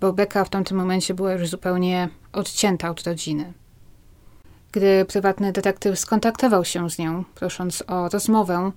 bo 0.00 0.12
Becca 0.12 0.44
w 0.44 0.50
tamtym 0.50 0.76
momencie 0.76 1.14
była 1.14 1.32
już 1.32 1.48
zupełnie 1.48 2.08
odcięta 2.32 2.90
od 2.90 3.02
rodziny. 3.02 3.52
Gdy 4.72 5.04
prywatny 5.04 5.52
detektyw 5.52 5.98
skontaktował 5.98 6.64
się 6.64 6.90
z 6.90 6.98
nią, 6.98 7.24
prosząc 7.34 7.84
o 7.86 8.08
rozmowę, 8.08 8.72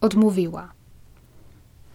odmówiła. 0.00 0.72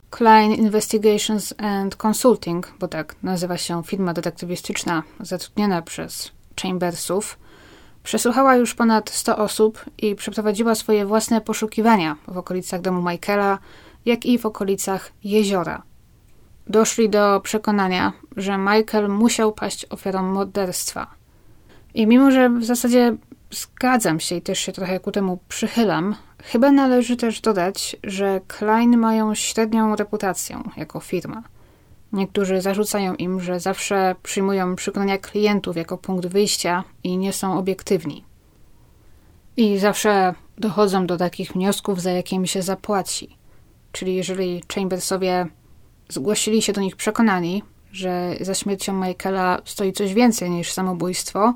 Klein 0.10 0.52
Investigations 0.52 1.54
and 1.58 1.95
Consulting, 1.95 2.74
bo 2.80 2.88
tak 2.88 3.16
nazywa 3.24 3.58
się 3.58 3.84
firma 3.84 4.14
detektywistyczna 4.14 5.04
zatrudniona 5.20 5.82
przez 5.82 6.32
Chambersów, 6.62 7.39
przesłuchała 8.04 8.56
już 8.56 8.76
ponad 8.76 9.10
100 9.10 9.38
osób 9.38 9.86
i 9.97 10.16
przeprowadziła 10.16 10.76
swoje 10.76 11.06
własne 11.06 11.41
poszukiwania 11.41 12.16
w 12.28 12.38
okolicach 12.38 12.82
domu 12.82 13.10
Michaela, 13.10 13.60
jak 14.06 14.26
i 14.26 14.38
w 14.38 14.45
okolicach 14.45 15.12
jeziora. 15.24 15.84
Doszli 16.68 17.10
do 17.10 17.41
przekonania, 17.43 18.14
że 18.38 18.58
Michael 18.58 19.10
musiał 19.10 19.52
paść 19.52 19.86
ofiarą 19.89 20.24
morderstwa. 20.24 21.08
I 21.93 22.08
mimo, 22.08 22.32
że 22.32 22.49
w 22.49 22.64
zasadzie 22.64 23.18
zgadzam 23.52 24.20
się 24.20 24.36
i 24.36 24.41
też 24.41 24.60
się 24.60 24.72
trochę 24.72 24.99
ku 24.99 25.12
temu 25.12 25.39
przychylam, 25.47 26.16
chyba 26.43 26.72
należy 26.72 27.18
też 27.18 27.41
dodać, 27.41 27.95
że 28.04 28.41
Klein 28.47 28.97
mają 28.97 29.36
średnią 29.36 29.95
reputację 29.95 30.64
jako 30.78 30.99
firma. 30.99 31.43
Niektórzy 32.14 32.62
zarzucają 32.62 33.16
im, 33.16 33.41
że 33.41 33.60
zawsze 33.60 34.16
przyjmują 34.24 34.76
przekonania 34.76 35.18
klientów 35.18 35.78
jako 35.78 35.97
punkt 35.97 36.28
wyjścia 36.28 36.84
i 37.04 37.18
nie 37.18 37.34
są 37.34 37.58
obiektywni. 37.58 38.24
I 39.58 39.78
zawsze 39.78 40.34
dochodzą 40.58 41.08
do 41.08 41.18
takich 41.18 41.52
wniosków, 41.52 42.02
za 42.02 42.12
jakie 42.12 42.36
im 42.36 42.45
się 42.45 42.62
zapłaci. 42.62 43.38
Czyli 43.91 44.16
jeżeli 44.16 44.64
Chambersowie 44.76 45.47
zgłosili 46.10 46.62
się 46.62 46.74
do 46.74 46.82
nich 46.82 46.95
przekonani, 46.95 47.64
że 47.91 48.36
za 48.41 48.56
śmiercią 48.56 48.93
Michaela 48.93 49.62
stoi 49.66 49.93
coś 49.93 50.14
więcej 50.14 50.49
niż 50.49 50.72
samobójstwo, 50.72 51.54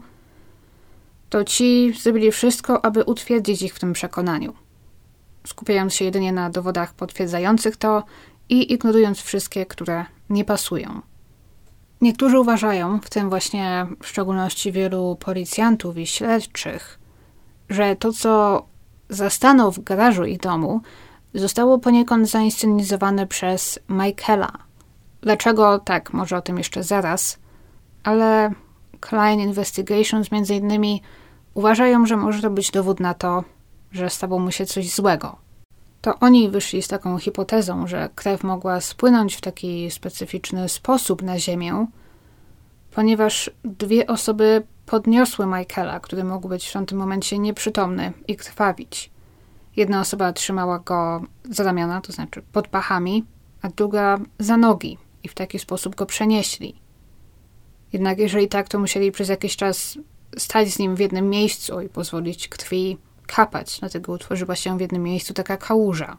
to 1.35 1.43
ci 1.43 1.93
zrobili 2.01 2.31
wszystko, 2.31 2.85
aby 2.85 3.03
utwierdzić 3.03 3.61
ich 3.61 3.75
w 3.75 3.79
tym 3.79 3.93
przekonaniu. 3.93 4.53
Skupiając 5.47 5.93
się 5.93 6.05
jedynie 6.05 6.31
na 6.31 6.49
dowodach 6.49 6.93
potwierdzających 6.93 7.77
to 7.77 8.03
i 8.49 8.73
ignorując 8.73 9.21
wszystkie, 9.21 9.65
które 9.65 10.05
nie 10.29 10.45
pasują. 10.45 11.01
Niektórzy 12.01 12.39
uważają, 12.39 12.99
w 12.99 13.09
tym 13.09 13.29
właśnie 13.29 13.87
w 14.03 14.07
szczególności 14.07 14.71
wielu 14.71 15.17
policjantów 15.19 15.97
i 15.97 16.07
śledczych, 16.07 16.99
że 17.69 17.95
to, 17.95 18.13
co 18.13 18.65
zastanął 19.09 19.71
w 19.71 19.83
garażu 19.83 20.25
ich 20.25 20.39
domu, 20.39 20.81
zostało 21.33 21.79
poniekąd 21.79 22.29
zainscenizowane 22.29 23.27
przez 23.27 23.79
Michaela. 23.89 24.51
Dlaczego? 25.21 25.79
Tak, 25.79 26.13
może 26.13 26.37
o 26.37 26.41
tym 26.41 26.57
jeszcze 26.57 26.83
zaraz, 26.83 27.39
ale 28.03 28.51
Klein 28.99 29.39
Investigations 29.39 30.31
między 30.31 30.55
innymi 30.55 31.01
uważają, 31.55 32.05
że 32.05 32.17
może 32.17 32.41
to 32.41 32.49
być 32.49 32.71
dowód 32.71 32.99
na 32.99 33.13
to, 33.13 33.43
że 33.91 34.09
stało 34.09 34.39
mu 34.39 34.51
się 34.51 34.65
coś 34.65 34.89
złego. 34.89 35.35
To 36.01 36.19
oni 36.19 36.49
wyszli 36.49 36.81
z 36.81 36.87
taką 36.87 37.17
hipotezą, 37.17 37.87
że 37.87 38.09
krew 38.15 38.43
mogła 38.43 38.81
spłynąć 38.81 39.35
w 39.35 39.41
taki 39.41 39.91
specyficzny 39.91 40.69
sposób 40.69 41.21
na 41.21 41.39
ziemię, 41.39 41.87
ponieważ 42.91 43.51
dwie 43.63 44.07
osoby 44.07 44.63
podniosły 44.85 45.45
Michaela, 45.45 45.99
który 45.99 46.23
mógł 46.23 46.47
być 46.49 46.67
w 46.67 46.73
tamtym 46.73 46.97
momencie 46.97 47.39
nieprzytomny 47.39 48.13
i 48.27 48.35
krwawić. 48.35 49.11
Jedna 49.75 49.99
osoba 49.99 50.33
trzymała 50.33 50.79
go 50.79 51.21
za 51.49 51.63
ramiona, 51.63 52.01
to 52.01 52.13
znaczy 52.13 52.41
pod 52.51 52.67
pachami, 52.67 53.25
a 53.61 53.69
druga 53.69 54.17
za 54.39 54.57
nogi 54.57 54.97
i 55.23 55.27
w 55.27 55.33
taki 55.33 55.59
sposób 55.59 55.95
go 55.95 56.05
przenieśli. 56.05 56.75
Jednak 57.93 58.19
jeżeli 58.19 58.47
tak, 58.47 58.69
to 58.69 58.79
musieli 58.79 59.11
przez 59.11 59.29
jakiś 59.29 59.55
czas 59.55 59.97
stać 60.37 60.69
z 60.69 60.79
nim 60.79 60.95
w 60.95 60.99
jednym 60.99 61.29
miejscu 61.29 61.81
i 61.81 61.89
pozwolić 61.89 62.47
krwi 62.47 62.97
kapać, 63.27 63.79
dlatego 63.79 64.11
utworzyła 64.11 64.55
się 64.55 64.77
w 64.77 64.81
jednym 64.81 65.03
miejscu 65.03 65.33
taka 65.33 65.57
kałuża. 65.57 66.17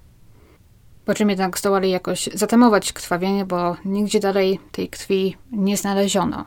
Po 1.05 1.14
czym 1.14 1.31
jednak 1.31 1.59
zdołali 1.59 1.91
jakoś 1.91 2.29
zatamować 2.35 2.93
krwawienie, 2.93 3.45
bo 3.45 3.77
nigdzie 3.85 4.21
dalej 4.21 4.61
tej 4.73 4.89
krwi 4.89 5.37
nie 5.53 5.77
znaleziono. 5.77 6.45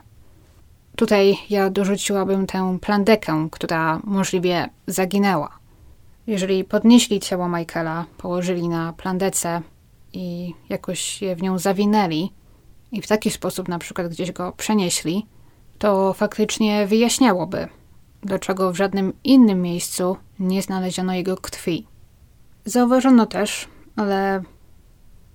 Tutaj 0.96 1.36
ja 1.50 1.70
dorzuciłabym 1.70 2.46
tę 2.46 2.78
plandekę, 2.80 3.48
która 3.50 4.00
możliwie 4.04 4.68
zaginęła. 4.86 5.58
Jeżeli 6.26 6.64
podnieśli 6.64 7.20
ciało 7.20 7.48
Michaela, 7.48 8.04
położyli 8.18 8.68
na 8.68 8.92
plandece 8.92 9.62
i 10.12 10.54
jakoś 10.68 11.22
je 11.22 11.36
w 11.36 11.42
nią 11.42 11.58
zawinęli 11.58 12.32
i 12.92 13.02
w 13.02 13.06
taki 13.06 13.30
sposób 13.30 13.68
na 13.68 13.78
przykład 13.78 14.08
gdzieś 14.08 14.32
go 14.32 14.52
przenieśli, 14.52 15.26
to 15.80 16.12
faktycznie 16.12 16.86
wyjaśniałoby, 16.86 17.68
dlaczego 18.22 18.72
w 18.72 18.76
żadnym 18.76 19.12
innym 19.24 19.62
miejscu 19.62 20.16
nie 20.38 20.62
znaleziono 20.62 21.14
jego 21.14 21.36
krwi. 21.36 21.86
Zauważono 22.64 23.26
też, 23.26 23.68
ale 23.96 24.42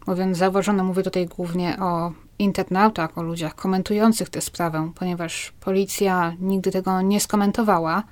mówiąc 0.08 0.38
zauważono, 0.38 0.84
mówię 0.84 1.04
tutaj 1.04 1.26
głównie 1.26 1.78
o 1.80 2.12
internautach, 2.40 3.18
o 3.18 3.24
ludziach 3.24 3.56
komentujących 3.56 4.30
tę 4.30 4.42
sprawę, 4.42 4.92
ponieważ 4.96 5.54
policja 5.60 6.34
nigdy 6.40 6.72
tego 6.72 7.02
nie 7.02 7.20
skomentowała, 7.20 8.04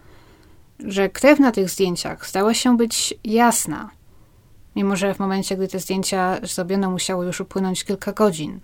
że 0.80 1.10
krew 1.10 1.40
na 1.40 1.52
tych 1.52 1.70
zdjęciach 1.70 2.28
stała 2.28 2.54
się 2.54 2.78
być 2.78 3.14
jasna, 3.24 3.90
mimo 4.76 4.96
że 4.96 5.14
w 5.14 5.20
momencie, 5.20 5.58
gdy 5.58 5.68
te 5.68 5.80
zdjęcia 5.80 6.38
zrobiono, 6.44 6.92
musiało 6.92 7.24
już 7.24 7.42
upłynąć 7.42 7.84
kilka 7.84 8.12
godzin. 8.12 8.60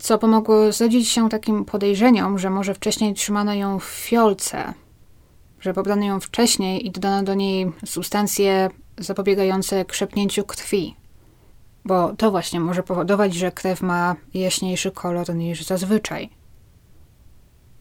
Co 0.00 0.18
pomogło 0.18 0.72
zrodzić 0.72 1.08
się 1.08 1.28
takim 1.28 1.64
podejrzeniom, 1.64 2.38
że 2.38 2.50
może 2.50 2.74
wcześniej 2.74 3.14
trzymano 3.14 3.54
ją 3.54 3.78
w 3.78 3.84
fiolce, 3.84 4.74
że 5.60 5.74
pobrano 5.74 6.04
ją 6.04 6.20
wcześniej 6.20 6.86
i 6.86 6.90
dodano 6.90 7.22
do 7.22 7.34
niej 7.34 7.72
substancje 7.84 8.70
zapobiegające 8.98 9.84
krzepnięciu 9.84 10.44
krwi. 10.44 10.96
bo 11.84 12.16
to 12.16 12.30
właśnie 12.30 12.60
może 12.60 12.82
powodować, 12.82 13.34
że 13.34 13.52
krew 13.52 13.82
ma 13.82 14.16
jaśniejszy 14.34 14.90
kolor 14.90 15.34
niż 15.34 15.64
zazwyczaj. 15.64 16.30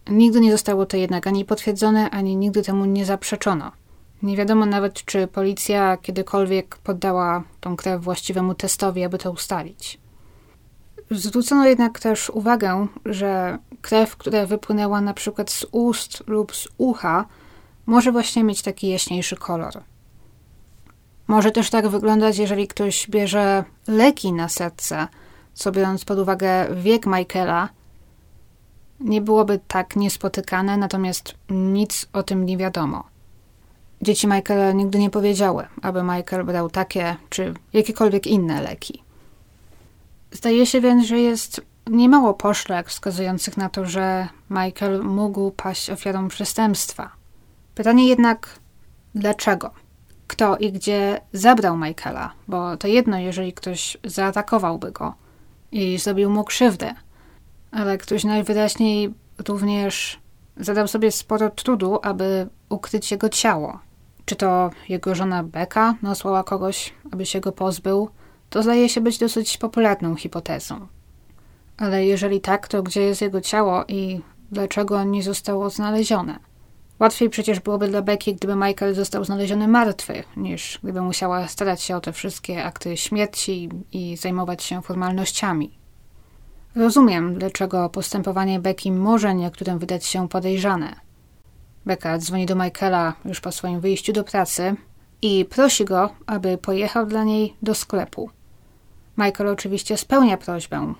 Nigdy 0.09 0.39
nie 0.39 0.51
zostało 0.51 0.85
to 0.85 0.97
jednak 0.97 1.27
ani 1.27 1.45
potwierdzone, 1.45 2.09
ani 2.09 2.35
nigdy 2.35 2.61
temu 2.63 2.85
nie 2.85 3.05
zaprzeczono. 3.05 3.71
Nie 4.23 4.37
wiadomo 4.37 4.65
nawet, 4.65 5.05
czy 5.05 5.27
policja 5.27 5.97
kiedykolwiek 5.97 6.77
poddała 6.77 7.43
tą 7.59 7.75
krew 7.75 8.01
właściwemu 8.01 8.55
testowi, 8.55 9.03
aby 9.03 9.17
to 9.17 9.31
ustalić. 9.31 9.99
Zwrócono 11.11 11.65
jednak 11.65 11.99
też 11.99 12.29
uwagę, 12.29 12.87
że 13.05 13.57
krew, 13.81 14.17
która 14.17 14.45
wypłynęła 14.45 15.01
na 15.01 15.13
przykład 15.13 15.51
z 15.51 15.65
ust 15.71 16.23
lub 16.27 16.55
z 16.55 16.67
ucha, 16.77 17.25
może 17.85 18.11
właśnie 18.11 18.43
mieć 18.43 18.61
taki 18.61 18.89
jaśniejszy 18.89 19.35
kolor. 19.35 19.73
Może 21.27 21.51
też 21.51 21.69
tak 21.69 21.87
wyglądać, 21.87 22.37
jeżeli 22.37 22.67
ktoś 22.67 23.09
bierze 23.09 23.63
leki 23.87 24.33
na 24.33 24.49
serce, 24.49 25.07
co 25.53 25.71
biorąc 25.71 26.05
pod 26.05 26.19
uwagę 26.19 26.75
wiek 26.75 27.05
Michaela, 27.05 27.69
nie 28.99 29.21
byłoby 29.21 29.59
tak 29.67 29.95
niespotykane, 29.95 30.77
natomiast 30.77 31.35
nic 31.49 32.07
o 32.13 32.23
tym 32.23 32.45
nie 32.45 32.57
wiadomo. 32.57 33.03
Dzieci 34.01 34.27
Michaela 34.27 34.71
nigdy 34.71 34.99
nie 34.99 35.09
powiedziały, 35.09 35.67
aby 35.81 36.03
Michael 36.03 36.45
brał 36.45 36.69
takie 36.69 37.15
czy 37.29 37.53
jakiekolwiek 37.73 38.27
inne 38.27 38.61
leki. 38.61 39.03
Zdaje 40.31 40.65
się 40.65 40.81
więc, 40.81 41.05
że 41.05 41.19
jest 41.19 41.61
niemało 41.87 42.33
poszlak 42.33 42.89
wskazujących 42.89 43.57
na 43.57 43.69
to, 43.69 43.85
że 43.85 44.27
Michael 44.49 45.03
mógł 45.03 45.51
paść 45.51 45.89
ofiarą 45.89 46.27
przestępstwa. 46.27 47.11
Pytanie 47.75 48.07
jednak, 48.07 48.59
dlaczego? 49.15 49.71
Kto 50.27 50.57
i 50.57 50.71
gdzie 50.71 51.21
zabrał 51.33 51.77
Michaela? 51.77 52.33
Bo 52.47 52.77
to 52.77 52.87
jedno, 52.87 53.19
jeżeli 53.19 53.53
ktoś 53.53 53.97
zaatakowałby 54.03 54.91
go 54.91 55.13
i 55.71 55.97
zrobił 55.97 56.29
mu 56.29 56.43
krzywdę, 56.43 56.93
ale 57.71 57.97
ktoś 57.97 58.23
najwyraźniej 58.23 59.13
również 59.47 60.19
zadał 60.57 60.87
sobie 60.87 61.11
sporo 61.11 61.49
trudu, 61.49 61.99
aby 62.01 62.47
ukryć 62.69 63.11
jego 63.11 63.29
ciało. 63.29 63.79
Czy 64.25 64.35
to 64.35 64.69
jego 64.89 65.15
żona 65.15 65.43
Becca 65.43 65.95
nasłała 66.01 66.43
kogoś, 66.43 66.93
aby 67.11 67.25
się 67.25 67.39
go 67.39 67.51
pozbył? 67.51 68.09
To 68.49 68.63
zdaje 68.63 68.89
się 68.89 69.01
być 69.01 69.17
dosyć 69.17 69.57
popularną 69.57 70.15
hipotezą. 70.15 70.87
Ale 71.77 72.05
jeżeli 72.05 72.41
tak, 72.41 72.67
to 72.67 72.83
gdzie 72.83 73.01
jest 73.01 73.21
jego 73.21 73.41
ciało 73.41 73.85
i 73.87 74.21
dlaczego 74.51 75.03
nie 75.03 75.23
zostało 75.23 75.69
znalezione? 75.69 76.39
Łatwiej 76.99 77.29
przecież 77.29 77.59
byłoby 77.59 77.87
dla 77.87 78.01
Becky, 78.01 78.33
gdyby 78.33 78.55
Michael 78.55 78.95
został 78.95 79.25
znaleziony 79.25 79.67
martwy, 79.67 80.23
niż 80.37 80.79
gdyby 80.83 81.01
musiała 81.01 81.47
starać 81.47 81.81
się 81.81 81.95
o 81.95 82.01
te 82.01 82.13
wszystkie 82.13 82.63
akty 82.63 82.97
śmierci 82.97 83.69
i 83.91 84.17
zajmować 84.17 84.63
się 84.63 84.81
formalnościami. 84.81 85.79
Rozumiem, 86.75 87.39
dlaczego 87.39 87.89
postępowanie 87.89 88.59
Becky 88.59 88.91
może 88.91 89.35
niektórym 89.35 89.79
wydać 89.79 90.05
się 90.05 90.29
podejrzane. 90.29 90.95
Becca 91.85 92.17
dzwoni 92.17 92.45
do 92.45 92.55
Michaela 92.55 93.13
już 93.25 93.41
po 93.41 93.51
swoim 93.51 93.79
wyjściu 93.79 94.13
do 94.13 94.23
pracy 94.23 94.75
i 95.21 95.45
prosi 95.45 95.85
go, 95.85 96.09
aby 96.25 96.57
pojechał 96.57 97.05
dla 97.05 97.23
niej 97.23 97.55
do 97.61 97.75
sklepu. 97.75 98.29
Michael 99.19 99.49
oczywiście 99.49 99.97
spełnia 99.97 100.37
prośbę. 100.37 100.93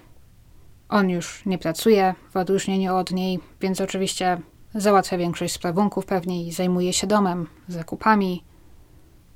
On 0.89 1.09
już 1.09 1.45
nie 1.45 1.57
pracuje, 1.57 2.15
w 2.31 2.37
odróżnieniu 2.37 2.95
od 2.95 3.11
niej, 3.11 3.39
więc 3.61 3.81
oczywiście 3.81 4.41
załatwia 4.75 5.17
większość 5.17 5.53
sprawunków 5.53 6.05
pewnie 6.05 6.47
i 6.47 6.51
zajmuje 6.51 6.93
się 6.93 7.07
domem, 7.07 7.47
zakupami. 7.67 8.43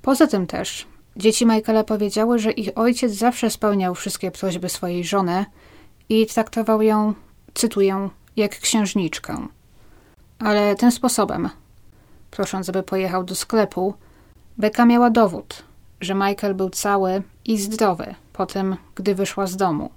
Poza 0.01 0.27
tym 0.27 0.47
też 0.47 0.88
dzieci 1.15 1.45
Michaela 1.45 1.84
powiedziały, 1.84 2.39
że 2.39 2.51
ich 2.51 2.69
ojciec 2.75 3.11
zawsze 3.11 3.49
spełniał 3.49 3.95
wszystkie 3.95 4.31
prośby 4.31 4.69
swojej 4.69 5.03
żony 5.03 5.45
i 6.09 6.25
traktował 6.25 6.81
ją, 6.81 7.13
cytuję, 7.53 8.09
jak 8.36 8.59
księżniczkę. 8.59 9.47
Ale 10.39 10.75
tym 10.75 10.91
sposobem, 10.91 11.49
prosząc, 12.31 12.69
aby 12.69 12.84
pojechał 12.84 13.23
do 13.23 13.36
sklepu, 13.36 13.93
Becca 14.57 14.86
miała 14.86 15.09
dowód, 15.09 15.63
że 16.01 16.15
Michael 16.15 16.55
był 16.55 16.69
cały 16.69 17.23
i 17.45 17.57
zdrowy 17.57 18.15
po 18.34 18.45
tym, 18.45 18.75
gdy 18.95 19.15
wyszła 19.15 19.47
z 19.47 19.57
domu. 19.57 19.89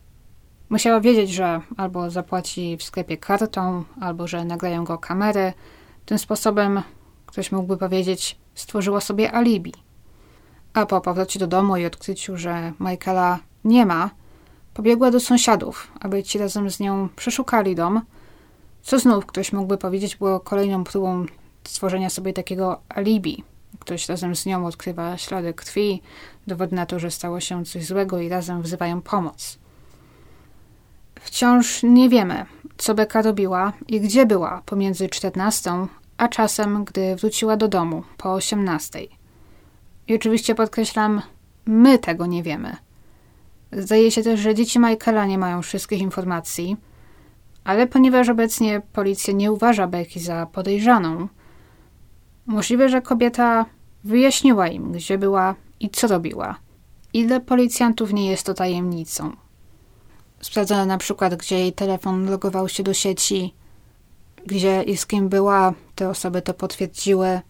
Musiała 0.69 1.01
wiedzieć, 1.01 1.31
że 1.31 1.61
albo 1.77 2.11
zapłaci 2.11 2.77
w 2.77 2.83
sklepie 2.83 3.17
kartą, 3.17 3.85
albo 4.01 4.27
że 4.27 4.45
nagrają 4.45 4.85
go 4.85 4.99
kamery. 4.99 5.53
Tym 6.05 6.19
sposobem, 6.19 6.83
ktoś 7.27 7.53
mógłby 7.53 7.77
powiedzieć, 7.77 8.39
stworzyła 8.55 9.01
sobie 9.01 9.33
alibi. 9.33 9.73
A 10.75 10.87
po 10.87 11.01
powrocie 11.01 11.39
do 11.39 11.47
domu 11.47 11.77
i 11.77 11.87
odkryciu, 11.87 12.37
że 12.37 12.73
Michaela 12.81 13.39
nie 13.65 13.87
ma, 13.87 14.11
pobiegła 14.75 15.11
do 15.11 15.21
sąsiadów, 15.21 15.93
aby 16.01 16.23
ci 16.23 16.39
razem 16.39 16.71
z 16.71 16.81
nią 16.81 17.09
przeszukali 17.17 17.75
dom, 17.75 18.01
co 18.83 18.99
znów 18.99 19.27
ktoś 19.27 19.53
mógłby 19.53 19.79
powiedzieć 19.79 20.17
było 20.17 20.41
kolejną 20.41 20.85
próbą 20.85 21.27
stworzenia 21.65 22.11
sobie 22.11 22.33
takiego 22.33 22.81
alibi. 22.89 23.45
Ktoś 23.87 24.09
razem 24.09 24.37
z 24.37 24.47
nią 24.47 24.67
odkrywa 24.67 25.17
ślady 25.17 25.55
krwi, 25.55 26.03
dowód 26.47 26.73
na 26.73 26.87
to, 26.87 26.99
że 26.99 27.11
stało 27.11 27.41
się 27.41 27.65
coś 27.65 27.85
złego 27.87 28.21
i 28.21 28.29
razem 28.29 28.63
wzywają 28.63 29.03
pomoc. 29.03 29.59
Wciąż 31.21 31.83
nie 31.83 32.09
wiemy, 32.09 32.47
co 32.77 32.95
Beka 32.95 33.23
robiła 33.23 33.73
i 33.89 34.01
gdzie 34.01 34.27
była 34.27 34.63
pomiędzy 34.67 35.09
14 35.09 35.87
a 36.17 36.29
czasem, 36.29 36.85
gdy 36.85 37.17
wróciła 37.17 37.57
do 37.57 37.69
domu 37.69 38.03
po 38.17 38.33
18. 38.33 39.01
I 40.09 40.15
oczywiście 40.15 40.55
podkreślam, 40.55 41.23
my 41.67 41.99
tego 41.99 42.27
nie 42.27 42.43
wiemy. 42.43 42.77
Zdaje 43.73 44.11
się 44.11 44.23
też, 44.23 44.41
że 44.41 44.55
dzieci 44.55 44.79
Michaela 44.79 45.27
nie 45.27 45.39
mają 45.39 45.63
wszystkich 45.63 46.01
informacji, 46.01 46.77
ale 47.65 47.87
ponieważ 47.87 48.29
obecnie 48.29 48.83
policja 48.93 49.35
nie 49.35 49.53
uważa 49.53 49.87
Becky 49.87 50.21
za 50.21 50.47
podejrzaną, 50.47 51.29
możliwe, 52.47 52.89
że 52.89 53.03
kobieta 53.03 53.67
wyjaśniła 54.07 54.69
im, 54.69 54.93
gdzie 54.93 55.19
była 55.19 55.55
i 55.81 55.91
co 55.91 56.07
robiła. 56.07 56.57
I 57.13 57.27
dla 57.27 57.41
policjantów 57.41 58.13
nie 58.13 58.31
jest 58.31 58.47
to 58.47 58.55
tajemnicą. 58.55 59.33
Sprawdzono 60.41 60.87
na 60.87 60.99
przykład, 60.99 61.35
gdzie 61.35 61.59
jej 61.59 61.73
telefon 61.73 62.31
logował 62.31 62.69
się 62.69 62.83
do 62.83 62.95
sieci, 62.95 63.55
gdzie 64.47 64.83
i 64.83 64.97
z 64.97 65.07
kim 65.07 65.29
była, 65.29 65.75
te 65.95 66.09
osoby 66.09 66.43
to 66.43 66.55
potwierdziły. 66.55 67.41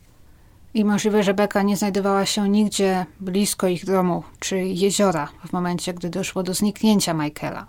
I 0.74 0.84
możliwe, 0.84 1.22
że 1.22 1.34
Beka 1.34 1.62
nie 1.62 1.76
znajdowała 1.76 2.26
się 2.26 2.48
nigdzie 2.48 3.06
blisko 3.20 3.66
ich 3.68 3.84
domu 3.84 4.22
czy 4.38 4.58
jeziora 4.58 5.28
w 5.48 5.52
momencie, 5.52 5.94
gdy 5.94 6.10
doszło 6.10 6.42
do 6.42 6.54
zniknięcia 6.54 7.14
Michaela. 7.14 7.66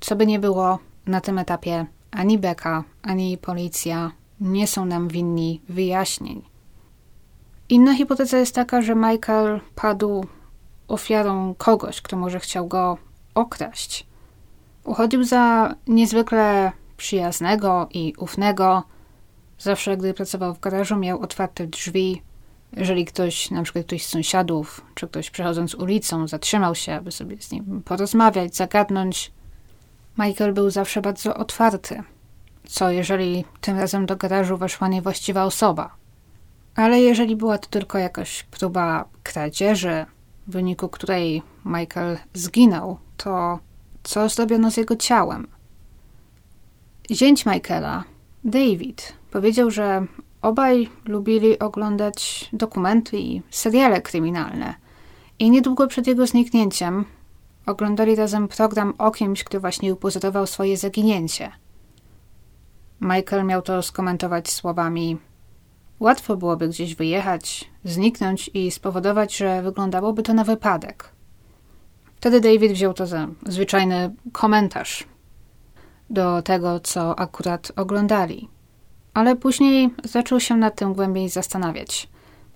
Co 0.00 0.16
by 0.16 0.26
nie 0.26 0.38
było, 0.38 0.78
na 1.06 1.20
tym 1.20 1.38
etapie 1.38 1.86
ani 2.10 2.38
Beka, 2.38 2.84
ani 3.02 3.38
policja 3.38 4.12
nie 4.40 4.66
są 4.66 4.84
nam 4.84 5.08
winni 5.08 5.60
wyjaśnień. 5.68 6.53
Inna 7.68 7.94
hipoteza 7.94 8.38
jest 8.38 8.54
taka, 8.54 8.82
że 8.82 8.94
Michael 8.94 9.60
padł 9.74 10.26
ofiarą 10.88 11.54
kogoś, 11.58 12.00
kto 12.00 12.16
może 12.16 12.40
chciał 12.40 12.68
go 12.68 12.98
okraść. 13.34 14.06
Uchodził 14.84 15.24
za 15.24 15.74
niezwykle 15.86 16.72
przyjaznego 16.96 17.88
i 17.90 18.14
ufnego. 18.18 18.82
Zawsze, 19.58 19.96
gdy 19.96 20.14
pracował 20.14 20.54
w 20.54 20.60
garażu, 20.60 20.96
miał 20.96 21.20
otwarte 21.20 21.66
drzwi. 21.66 22.22
Jeżeli 22.72 23.04
ktoś, 23.04 23.50
na 23.50 23.62
przykład 23.62 23.86
ktoś 23.86 24.06
z 24.06 24.08
sąsiadów, 24.08 24.84
czy 24.94 25.08
ktoś 25.08 25.30
przechodząc 25.30 25.74
ulicą, 25.74 26.28
zatrzymał 26.28 26.74
się, 26.74 26.94
aby 26.94 27.12
sobie 27.12 27.36
z 27.40 27.52
nim 27.52 27.82
porozmawiać, 27.84 28.56
zagadnąć, 28.56 29.32
Michael 30.18 30.52
był 30.52 30.70
zawsze 30.70 31.02
bardzo 31.02 31.36
otwarty. 31.36 32.02
Co 32.66 32.90
jeżeli 32.90 33.44
tym 33.60 33.78
razem 33.78 34.06
do 34.06 34.16
garażu 34.16 34.56
weszła 34.56 34.88
niewłaściwa 34.88 35.44
osoba? 35.44 36.03
Ale 36.74 37.00
jeżeli 37.00 37.36
była 37.36 37.58
to 37.58 37.68
tylko 37.68 37.98
jakaś 37.98 38.42
próba 38.42 39.04
kradzieży, 39.22 40.06
w 40.46 40.52
wyniku 40.52 40.88
której 40.88 41.42
Michael 41.64 42.18
zginął, 42.34 42.98
to 43.16 43.58
co 44.02 44.28
zrobiono 44.28 44.70
z 44.70 44.76
jego 44.76 44.96
ciałem? 44.96 45.46
Zięć 47.10 47.46
Michaela, 47.46 48.04
David, 48.44 49.12
powiedział, 49.30 49.70
że 49.70 50.06
obaj 50.42 50.88
lubili 51.04 51.58
oglądać 51.58 52.48
dokumenty 52.52 53.18
i 53.18 53.42
seriale 53.50 54.02
kryminalne. 54.02 54.74
I 55.38 55.50
niedługo 55.50 55.86
przed 55.86 56.06
jego 56.06 56.26
zniknięciem 56.26 57.04
oglądali 57.66 58.14
razem 58.14 58.48
program 58.48 58.94
o 58.98 59.10
kimś, 59.10 59.44
kto 59.44 59.60
właśnie 59.60 59.92
upozorował 59.92 60.46
swoje 60.46 60.76
zaginięcie. 60.76 61.52
Michael 63.00 63.44
miał 63.44 63.62
to 63.62 63.82
skomentować 63.82 64.50
słowami: 64.50 65.18
Łatwo 66.00 66.36
byłoby 66.36 66.68
gdzieś 66.68 66.94
wyjechać, 66.94 67.70
zniknąć 67.84 68.50
i 68.54 68.70
spowodować, 68.70 69.36
że 69.36 69.62
wyglądałoby 69.62 70.22
to 70.22 70.34
na 70.34 70.44
wypadek. 70.44 71.08
Wtedy 72.16 72.40
David 72.40 72.72
wziął 72.72 72.94
to 72.94 73.06
za 73.06 73.28
zwyczajny 73.46 74.14
komentarz 74.32 75.04
do 76.10 76.42
tego, 76.42 76.80
co 76.80 77.18
akurat 77.18 77.72
oglądali. 77.76 78.48
Ale 79.14 79.36
później 79.36 79.90
zaczął 80.04 80.40
się 80.40 80.56
nad 80.56 80.74
tym 80.76 80.94
głębiej 80.94 81.28
zastanawiać, 81.28 82.08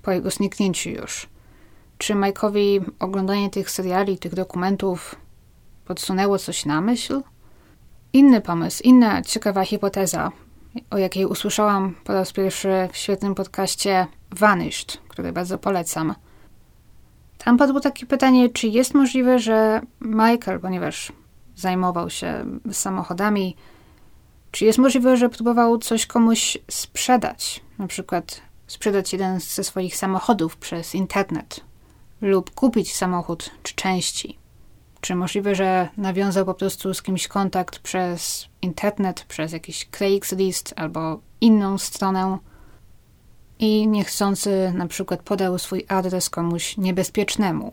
po 0.02 0.12
jego 0.12 0.30
zniknięciu 0.30 0.90
już. 0.90 1.28
Czy 1.98 2.14
Mike'owi 2.14 2.90
oglądanie 2.98 3.50
tych 3.50 3.70
seriali, 3.70 4.18
tych 4.18 4.34
dokumentów 4.34 5.14
podsunęło 5.84 6.38
coś 6.38 6.66
na 6.66 6.80
myśl? 6.80 7.22
Inny 8.12 8.40
pomysł, 8.40 8.82
inna 8.84 9.22
ciekawa 9.22 9.64
hipoteza, 9.64 10.32
o 10.90 10.98
jakiej 10.98 11.26
usłyszałam 11.26 11.94
po 12.04 12.12
raz 12.12 12.32
pierwszy 12.32 12.88
w 12.92 12.96
świetnym 12.96 13.34
podcaście 13.34 14.06
Vanished, 14.30 15.00
który 15.08 15.32
bardzo 15.32 15.58
polecam. 15.58 16.14
Tam 17.38 17.58
padło 17.58 17.80
takie 17.80 18.06
pytanie, 18.06 18.48
czy 18.48 18.68
jest 18.68 18.94
możliwe, 18.94 19.38
że 19.38 19.80
Michael, 20.00 20.60
ponieważ 20.60 21.12
zajmował 21.56 22.10
się 22.10 22.44
samochodami, 22.72 23.56
czy 24.50 24.64
jest 24.64 24.78
możliwe, 24.78 25.16
że 25.16 25.28
próbował 25.28 25.78
coś 25.78 26.06
komuś 26.06 26.58
sprzedać, 26.70 27.60
na 27.78 27.86
przykład 27.86 28.40
sprzedać 28.66 29.12
jeden 29.12 29.40
ze 29.40 29.64
swoich 29.64 29.96
samochodów 29.96 30.56
przez 30.56 30.94
internet 30.94 31.60
lub 32.20 32.50
kupić 32.50 32.96
samochód 32.96 33.50
czy 33.62 33.74
części? 33.74 34.38
Czy 35.00 35.14
możliwe, 35.14 35.54
że 35.54 35.88
nawiązał 35.96 36.44
po 36.44 36.54
prostu 36.54 36.94
z 36.94 37.02
kimś 37.02 37.28
kontakt 37.28 37.78
przez 37.78 38.47
internet, 38.62 39.24
przez 39.28 39.52
jakiś 39.52 39.88
Craigslist 39.90 40.74
albo 40.76 41.20
inną 41.40 41.78
stronę 41.78 42.38
i 43.58 43.88
niechcący 43.88 44.72
na 44.76 44.86
przykład 44.86 45.22
podał 45.22 45.58
swój 45.58 45.84
adres 45.88 46.30
komuś 46.30 46.76
niebezpiecznemu? 46.76 47.72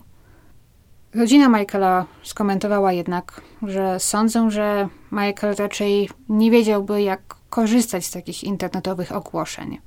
Rodzina 1.16 1.50
Michaela 1.50 2.06
skomentowała 2.24 2.94
jednak, 2.94 3.42
że 3.62 4.00
sądzą, 4.00 4.50
że 4.50 4.88
Michael 5.12 5.56
raczej 5.56 6.10
nie 6.30 6.52
wiedziałby, 6.52 7.02
jak 7.02 7.36
korzystać 7.50 8.06
z 8.06 8.12
takich 8.12 8.44
internetowych 8.44 9.12
ogłoszeń. 9.12 9.78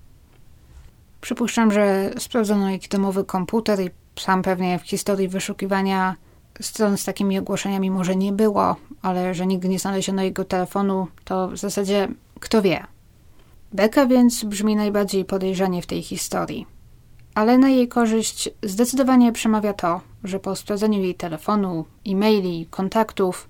Przypuszczam, 1.21 1.73
że 1.73 2.11
sprawdzono 2.19 2.71
jakiś 2.71 2.89
domowy 2.89 3.25
komputer 3.25 3.81
i 3.81 3.91
sam 4.21 4.43
pewnie 4.43 4.79
w 4.79 4.83
historii 4.83 5.29
wyszukiwania 5.29 6.17
stron 6.61 6.97
z 6.97 7.05
takimi 7.05 7.39
ogłoszeniami 7.39 7.91
może 7.91 8.17
nie 8.17 8.33
było, 8.33 8.77
ale 9.03 9.35
że 9.35 9.47
nigdy 9.47 9.69
nie 9.69 9.79
znaleziono 9.79 10.23
jego 10.23 10.45
telefonu, 10.45 11.07
to 11.25 11.49
w 11.49 11.57
zasadzie 11.57 12.09
kto 12.41 12.63
wie. 12.63 12.87
Beka 13.73 14.07
więc 14.07 14.45
brzmi 14.45 14.77
najbardziej 14.77 15.25
podejrzanie 15.25 15.83
w 15.83 15.87
tej 15.87 16.03
historii. 16.03 16.67
Ale 17.35 17.59
na 17.59 17.69
jej 17.69 17.89
korzyść 17.89 18.51
zdecydowanie 18.63 19.33
przemawia 19.33 19.73
to, 19.73 20.01
że 20.25 20.41
po 20.41 20.57
sprawdzeniu 20.57 21.01
jej 21.01 21.15
telefonu, 21.15 21.85
e-maili, 22.07 22.67
kontaktów 22.71 23.49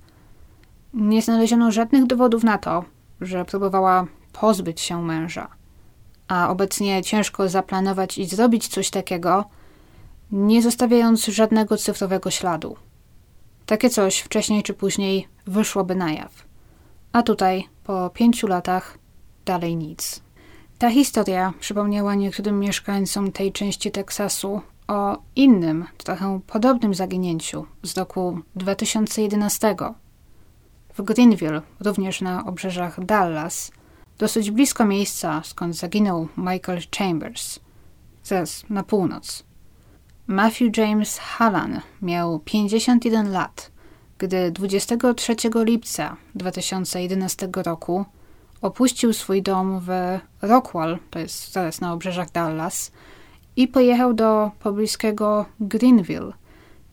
nie 0.94 1.22
znaleziono 1.22 1.70
żadnych 1.70 2.06
dowodów 2.06 2.44
na 2.44 2.58
to, 2.58 2.84
że 3.20 3.44
próbowała 3.44 4.06
pozbyć 4.32 4.80
się 4.80 5.02
męża. 5.02 5.48
A 6.28 6.48
obecnie 6.50 7.02
ciężko 7.02 7.48
zaplanować 7.48 8.18
i 8.18 8.26
zrobić 8.26 8.68
coś 8.68 8.90
takiego, 8.90 9.44
nie 10.32 10.62
zostawiając 10.62 11.24
żadnego 11.24 11.76
cyfrowego 11.76 12.30
śladu. 12.30 12.76
Takie 13.68 13.90
coś 13.90 14.18
wcześniej 14.18 14.62
czy 14.62 14.74
później 14.74 15.28
wyszłoby 15.46 15.94
na 15.94 16.12
jaw. 16.12 16.44
A 17.12 17.22
tutaj, 17.22 17.68
po 17.84 18.10
pięciu 18.10 18.46
latach, 18.46 18.98
dalej 19.44 19.76
nic. 19.76 20.22
Ta 20.78 20.90
historia 20.90 21.52
przypomniała 21.60 22.14
niektórym 22.14 22.60
mieszkańcom 22.60 23.32
tej 23.32 23.52
części 23.52 23.90
Teksasu 23.90 24.60
o 24.86 25.18
innym, 25.36 25.84
trochę 25.98 26.40
podobnym 26.46 26.94
zaginięciu 26.94 27.66
z 27.82 27.98
roku 27.98 28.40
2011. 28.56 29.76
W 30.94 31.02
Greenville, 31.02 31.62
również 31.80 32.20
na 32.20 32.46
obrzeżach 32.46 33.04
Dallas, 33.04 33.72
dosyć 34.18 34.50
blisko 34.50 34.84
miejsca, 34.84 35.42
skąd 35.44 35.76
zaginął 35.76 36.28
Michael 36.36 36.80
Chambers, 36.98 37.60
zaraz 38.24 38.64
na 38.70 38.82
północ. 38.82 39.47
Matthew 40.30 40.76
James 40.76 41.18
Hallan 41.18 41.80
miał 42.02 42.38
51 42.38 43.32
lat, 43.32 43.70
gdy 44.18 44.50
23 44.50 45.36
lipca 45.54 46.16
2011 46.34 47.48
roku 47.56 48.04
opuścił 48.62 49.12
swój 49.12 49.42
dom 49.42 49.80
w 49.80 50.18
Rockwall, 50.42 50.98
to 51.10 51.18
jest 51.18 51.52
zaraz 51.52 51.80
na 51.80 51.92
obrzeżach 51.92 52.30
Dallas, 52.30 52.92
i 53.56 53.68
pojechał 53.68 54.14
do 54.14 54.50
pobliskiego 54.60 55.46
Greenville, 55.60 56.32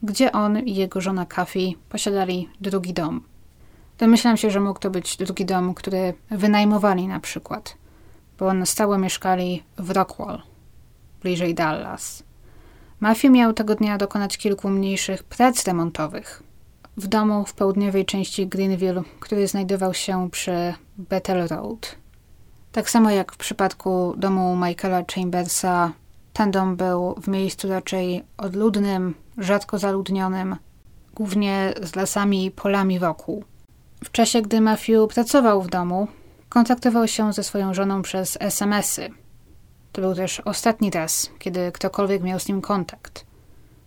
gdzie 0.02 0.32
on 0.32 0.58
i 0.58 0.74
jego 0.74 1.00
żona 1.00 1.26
Kathy 1.26 1.72
posiadali 1.88 2.48
drugi 2.60 2.92
dom. 2.92 3.20
Domyślam 3.98 4.36
się, 4.36 4.50
że 4.50 4.60
mógł 4.60 4.80
to 4.80 4.90
być 4.90 5.16
drugi 5.16 5.44
dom, 5.44 5.74
który 5.74 6.14
wynajmowali 6.30 7.08
na 7.08 7.20
przykład, 7.20 7.76
bo 8.38 8.54
na 8.54 8.66
stałe 8.66 8.98
mieszkali 8.98 9.62
w 9.78 9.90
Rockwall, 9.90 10.42
bliżej 11.22 11.54
Dallas. 11.54 12.25
Matthew 13.00 13.30
miał 13.30 13.52
tego 13.52 13.74
dnia 13.74 13.98
dokonać 13.98 14.38
kilku 14.38 14.68
mniejszych 14.68 15.24
prac 15.24 15.64
remontowych 15.64 16.42
w 16.96 17.06
domu 17.06 17.44
w 17.44 17.54
południowej 17.54 18.04
części 18.04 18.46
Greenville, 18.46 19.02
który 19.20 19.48
znajdował 19.48 19.94
się 19.94 20.30
przy 20.30 20.74
Bethel 20.98 21.48
Road. 21.48 21.96
Tak 22.72 22.90
samo 22.90 23.10
jak 23.10 23.32
w 23.32 23.36
przypadku 23.36 24.14
domu 24.16 24.56
Michaela 24.56 25.02
Chambersa, 25.14 25.92
ten 26.32 26.50
dom 26.50 26.76
był 26.76 27.14
w 27.14 27.28
miejscu 27.28 27.68
raczej 27.68 28.24
odludnym, 28.36 29.14
rzadko 29.38 29.78
zaludnionym, 29.78 30.56
głównie 31.14 31.74
z 31.82 31.96
lasami 31.96 32.46
i 32.46 32.50
polami 32.50 32.98
wokół. 32.98 33.44
W 34.04 34.10
czasie, 34.10 34.42
gdy 34.42 34.60
Matthew 34.60 35.08
pracował 35.14 35.62
w 35.62 35.70
domu, 35.70 36.08
kontaktował 36.48 37.08
się 37.08 37.32
ze 37.32 37.42
swoją 37.42 37.74
żoną 37.74 38.02
przez 38.02 38.38
SMS-y. 38.40 39.25
To 39.96 40.02
był 40.02 40.14
też 40.14 40.40
ostatni 40.40 40.90
raz, 40.90 41.30
kiedy 41.38 41.72
ktokolwiek 41.72 42.22
miał 42.22 42.40
z 42.40 42.48
nim 42.48 42.60
kontakt. 42.60 43.26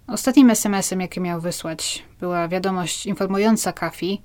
Ostatnim 0.08 0.50
SMS-em, 0.50 1.02
jaki 1.02 1.22
miał 1.22 1.42
wysłać, 1.42 2.04
była 2.20 2.48
wiadomość 2.48 3.06
informująca 3.06 3.74
Kafi, 3.74 4.22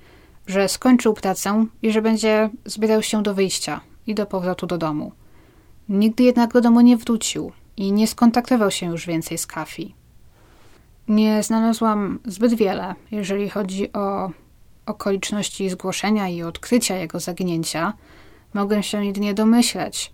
że 0.46 0.68
skończył 0.68 1.14
pracę 1.14 1.66
i 1.82 1.92
że 1.92 2.02
będzie 2.02 2.50
zbierał 2.64 3.02
się 3.02 3.22
do 3.22 3.34
wyjścia 3.34 3.80
i 4.06 4.14
do 4.14 4.26
powrotu 4.26 4.66
do 4.66 4.78
domu. 4.78 5.12
Nigdy 5.88 6.22
jednak 6.22 6.52
do 6.52 6.60
domu 6.60 6.80
nie 6.80 6.96
wrócił 6.96 7.52
i 7.76 7.92
nie 7.92 8.06
skontaktował 8.06 8.70
się 8.70 8.86
już 8.86 9.06
więcej 9.06 9.38
z 9.38 9.46
Kafi. 9.46 9.94
Nie 11.08 11.42
znalazłam 11.42 12.20
zbyt 12.26 12.54
wiele, 12.54 12.94
jeżeli 13.10 13.50
chodzi 13.50 13.92
o 13.92 14.30
okoliczności 14.86 15.70
zgłoszenia 15.70 16.28
i 16.28 16.42
odkrycia 16.42 16.96
jego 16.96 17.20
zaginięcia. 17.20 17.92
Mogę 18.54 18.82
się 18.82 19.04
jedynie 19.04 19.34
domyśleć, 19.34 20.13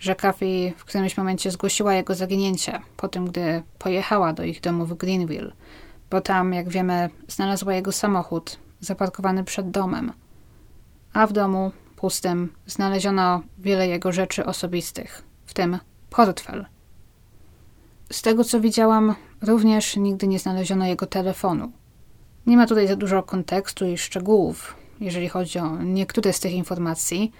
że 0.00 0.14
Kathy 0.14 0.72
w 0.76 0.84
którymś 0.84 1.16
momencie 1.16 1.50
zgłosiła 1.50 1.94
jego 1.94 2.14
zaginięcie 2.14 2.80
po 2.96 3.08
tym, 3.08 3.24
gdy 3.24 3.62
pojechała 3.78 4.32
do 4.32 4.44
ich 4.44 4.60
domu 4.60 4.86
w 4.86 4.94
Greenville, 4.94 5.52
bo 6.10 6.20
tam, 6.20 6.52
jak 6.52 6.68
wiemy, 6.68 7.10
znalazła 7.28 7.74
jego 7.74 7.92
samochód 7.92 8.58
zaparkowany 8.80 9.44
przed 9.44 9.70
domem. 9.70 10.12
A 11.12 11.26
w 11.26 11.32
domu 11.32 11.72
pustym 11.96 12.52
znaleziono 12.66 13.42
wiele 13.58 13.88
jego 13.88 14.12
rzeczy 14.12 14.46
osobistych, 14.46 15.22
w 15.46 15.54
tym 15.54 15.78
portfel. 16.10 16.66
Z 18.12 18.22
tego 18.22 18.44
co 18.44 18.60
widziałam, 18.60 19.14
również 19.42 19.96
nigdy 19.96 20.26
nie 20.26 20.38
znaleziono 20.38 20.86
jego 20.86 21.06
telefonu. 21.06 21.72
Nie 22.46 22.56
ma 22.56 22.66
tutaj 22.66 22.88
za 22.88 22.96
dużo 22.96 23.22
kontekstu 23.22 23.86
i 23.86 23.98
szczegółów, 23.98 24.74
jeżeli 25.00 25.28
chodzi 25.28 25.58
o 25.58 25.82
niektóre 25.82 26.32
z 26.32 26.40
tych 26.40 26.52
informacji, 26.52 27.32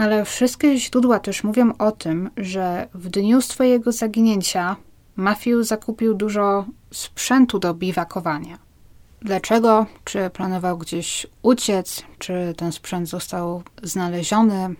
ale 0.00 0.24
wszystkie 0.24 0.78
źródła 0.78 1.18
też 1.18 1.44
mówią 1.44 1.72
o 1.78 1.92
tym, 1.92 2.30
że 2.36 2.88
w 2.94 3.08
dniu 3.08 3.42
swojego 3.42 3.92
zaginięcia 3.92 4.76
Matthew 5.16 5.66
zakupił 5.66 6.14
dużo 6.14 6.64
sprzętu 6.90 7.58
do 7.58 7.74
biwakowania. 7.74 8.58
Dlaczego? 9.22 9.86
Czy 10.04 10.30
planował 10.30 10.78
gdzieś 10.78 11.26
uciec? 11.42 12.02
Czy 12.18 12.54
ten 12.56 12.72
sprzęt 12.72 13.08
został 13.08 13.62
znaleziony? 13.82 14.74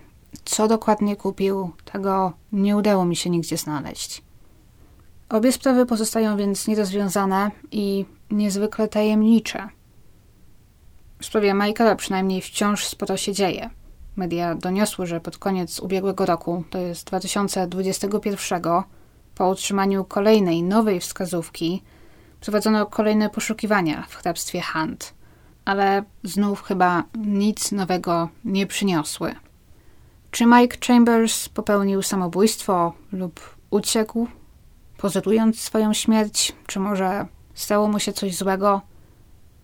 Co 0.45 0.69
dokładnie 0.69 1.17
kupił? 1.17 1.71
Tego 1.93 2.33
nie 2.53 2.77
udało 2.77 3.05
mi 3.05 3.17
się 3.17 3.31
nigdzie 3.31 3.57
znaleźć. 3.57 4.23
Obie 5.29 5.53
sprawy 5.53 5.87
pozostają 5.87 6.37
więc 6.37 6.69
nierozwiązane 6.69 7.51
i 7.71 8.05
niezwykle 8.31 8.89
tajemnicze. 8.89 9.69
W 11.19 11.27
sprawie 11.27 11.55
Michaela 11.55 11.97
przynajmniej 11.97 12.43
wciąż 12.43 12.85
sporo 12.85 13.17
się 13.17 13.33
dzieje. 13.33 13.71
Media 14.21 14.55
doniosły, 14.55 15.07
że 15.07 15.21
pod 15.21 15.39
koniec 15.39 15.81
ubiegłego 15.81 16.27
roku, 16.27 16.65
to 16.71 16.79
jest 16.79 17.07
2021, 17.07 18.63
po 19.35 19.49
utrzymaniu 19.49 20.05
kolejnej 20.05 20.63
nowej 20.63 21.01
wskazówki, 21.01 21.83
prowadzono 22.41 22.87
kolejne 22.87 23.31
poszukiwania 23.31 24.03
w 24.09 24.15
hrabstwie 24.15 24.63
Hunt, 24.63 25.15
ale 25.65 26.03
znów 26.25 26.63
chyba 26.63 27.05
nic 27.25 27.73
nowego 27.73 28.29
nie 28.45 28.67
przyniosły. 28.67 29.35
Czy 30.31 30.47
Mike 30.47 30.77
Chambers 30.87 31.49
popełnił 31.49 32.03
samobójstwo 32.03 32.93
lub 33.13 33.41
uciekł, 33.71 34.27
pozorując 34.99 35.61
swoją 35.61 35.93
śmierć, 35.93 36.53
czy 36.67 36.81
może 36.81 37.27
stało 37.55 37.89
mu 37.89 37.99
się 37.99 38.13
coś 38.13 38.37
złego? 38.37 38.81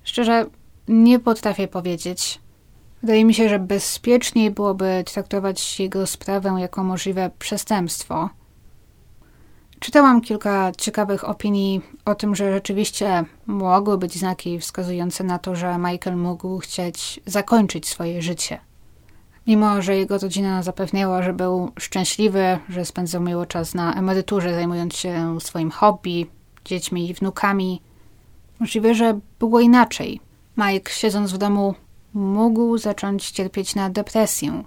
Szczerze, 0.04 0.46
nie 0.88 1.18
potrafię 1.18 1.68
powiedzieć. 1.68 2.45
Wydaje 3.06 3.24
mi 3.24 3.34
się, 3.34 3.48
że 3.48 3.58
bezpieczniej 3.58 4.50
byłoby 4.50 5.04
traktować 5.06 5.80
jego 5.80 6.06
sprawę 6.06 6.56
jako 6.58 6.84
możliwe 6.84 7.30
przestępstwo. 7.38 8.30
Czytałam 9.80 10.20
kilka 10.20 10.72
ciekawych 10.78 11.28
opinii 11.28 11.80
o 12.04 12.14
tym, 12.14 12.34
że 12.34 12.52
rzeczywiście 12.52 13.24
mogły 13.46 13.98
być 13.98 14.18
znaki 14.18 14.58
wskazujące 14.58 15.24
na 15.24 15.38
to, 15.38 15.54
że 15.54 15.78
Michael 15.78 16.16
mógł 16.16 16.58
chcieć 16.58 17.20
zakończyć 17.26 17.88
swoje 17.88 18.22
życie. 18.22 18.58
Mimo, 19.46 19.82
że 19.82 19.96
jego 19.96 20.18
rodzina 20.18 20.62
zapewniała, 20.62 21.22
że 21.22 21.32
był 21.32 21.72
szczęśliwy, 21.78 22.58
że 22.68 22.84
spędzał 22.84 23.22
miło 23.22 23.46
czas 23.46 23.74
na 23.74 23.94
emeryturze, 23.94 24.54
zajmując 24.54 24.96
się 24.96 25.40
swoim 25.40 25.70
hobby, 25.70 26.26
dziećmi 26.64 27.10
i 27.10 27.14
wnukami, 27.14 27.82
możliwe, 28.60 28.94
że 28.94 29.20
było 29.38 29.60
inaczej. 29.60 30.20
Mike, 30.56 30.92
siedząc 30.92 31.32
w 31.32 31.38
domu, 31.38 31.74
mógł 32.16 32.78
zacząć 32.78 33.30
cierpieć 33.30 33.74
na 33.74 33.90
depresję. 33.90 34.64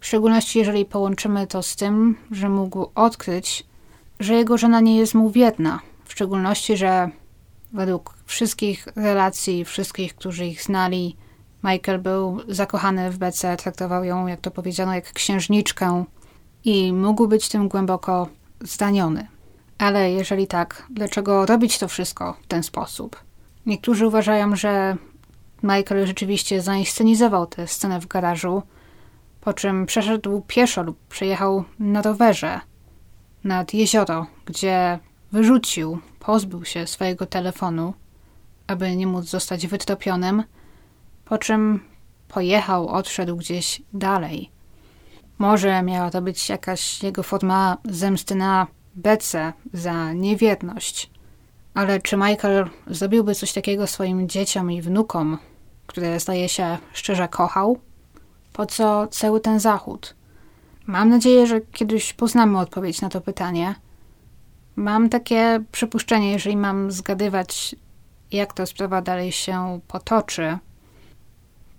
W 0.00 0.06
szczególności, 0.06 0.58
jeżeli 0.58 0.84
połączymy 0.84 1.46
to 1.46 1.62
z 1.62 1.76
tym, 1.76 2.16
że 2.30 2.48
mógł 2.48 2.90
odkryć, 2.94 3.66
że 4.20 4.34
jego 4.34 4.58
żona 4.58 4.80
nie 4.80 4.96
jest 4.96 5.14
mu 5.14 5.30
wierna. 5.30 5.80
W 6.04 6.12
szczególności, 6.12 6.76
że 6.76 7.10
według 7.72 8.14
wszystkich 8.26 8.88
relacji, 8.96 9.64
wszystkich, 9.64 10.14
którzy 10.14 10.46
ich 10.46 10.62
znali, 10.62 11.16
Michael 11.64 11.98
był 11.98 12.40
zakochany 12.48 13.10
w 13.10 13.18
Bece, 13.18 13.56
traktował 13.56 14.04
ją, 14.04 14.26
jak 14.26 14.40
to 14.40 14.50
powiedziano, 14.50 14.94
jak 14.94 15.12
księżniczkę 15.12 16.04
i 16.64 16.92
mógł 16.92 17.28
być 17.28 17.48
tym 17.48 17.68
głęboko 17.68 18.28
zdaniony. 18.60 19.26
Ale 19.78 20.12
jeżeli 20.12 20.46
tak, 20.46 20.86
dlaczego 20.90 21.46
robić 21.46 21.78
to 21.78 21.88
wszystko 21.88 22.36
w 22.42 22.46
ten 22.46 22.62
sposób? 22.62 23.16
Niektórzy 23.66 24.06
uważają, 24.06 24.56
że 24.56 24.96
Michael 25.62 26.06
rzeczywiście 26.06 26.62
zainscenizował 26.62 27.46
tę 27.46 27.66
scenę 27.66 28.00
w 28.00 28.06
garażu, 28.06 28.62
po 29.40 29.52
czym 29.52 29.86
przeszedł 29.86 30.42
pieszo 30.46 30.82
lub 30.82 30.98
przejechał 31.08 31.64
na 31.78 32.02
rowerze 32.02 32.60
nad 33.44 33.74
jezioro, 33.74 34.26
gdzie 34.46 34.98
wyrzucił, 35.32 35.98
pozbył 36.20 36.64
się 36.64 36.86
swojego 36.86 37.26
telefonu, 37.26 37.94
aby 38.66 38.96
nie 38.96 39.06
móc 39.06 39.24
zostać 39.24 39.66
wytropionym, 39.66 40.42
po 41.24 41.38
czym 41.38 41.80
pojechał, 42.28 42.88
odszedł 42.88 43.36
gdzieś 43.36 43.82
dalej. 43.92 44.50
Może 45.38 45.82
miała 45.82 46.10
to 46.10 46.22
być 46.22 46.48
jakaś 46.48 47.02
jego 47.02 47.22
forma 47.22 47.76
zemsty 47.84 48.34
na 48.34 48.66
Bece 48.94 49.52
za 49.72 50.12
niewierność. 50.12 51.10
Ale 51.78 52.00
czy 52.00 52.16
Michael 52.16 52.70
zrobiłby 52.86 53.34
coś 53.34 53.52
takiego 53.52 53.86
swoim 53.86 54.28
dzieciom 54.28 54.72
i 54.72 54.82
wnukom, 54.82 55.38
które 55.86 56.20
zdaje 56.20 56.48
się 56.48 56.78
szczerze 56.92 57.28
kochał? 57.28 57.78
Po 58.52 58.66
co 58.66 59.06
cały 59.06 59.40
ten 59.40 59.60
zachód? 59.60 60.14
Mam 60.86 61.08
nadzieję, 61.08 61.46
że 61.46 61.60
kiedyś 61.60 62.12
poznamy 62.12 62.58
odpowiedź 62.58 63.00
na 63.00 63.08
to 63.08 63.20
pytanie. 63.20 63.74
Mam 64.76 65.08
takie 65.08 65.64
przypuszczenie, 65.72 66.32
jeżeli 66.32 66.56
mam 66.56 66.92
zgadywać, 66.92 67.76
jak 68.32 68.52
ta 68.52 68.66
sprawa 68.66 69.02
dalej 69.02 69.32
się 69.32 69.80
potoczy, 69.88 70.58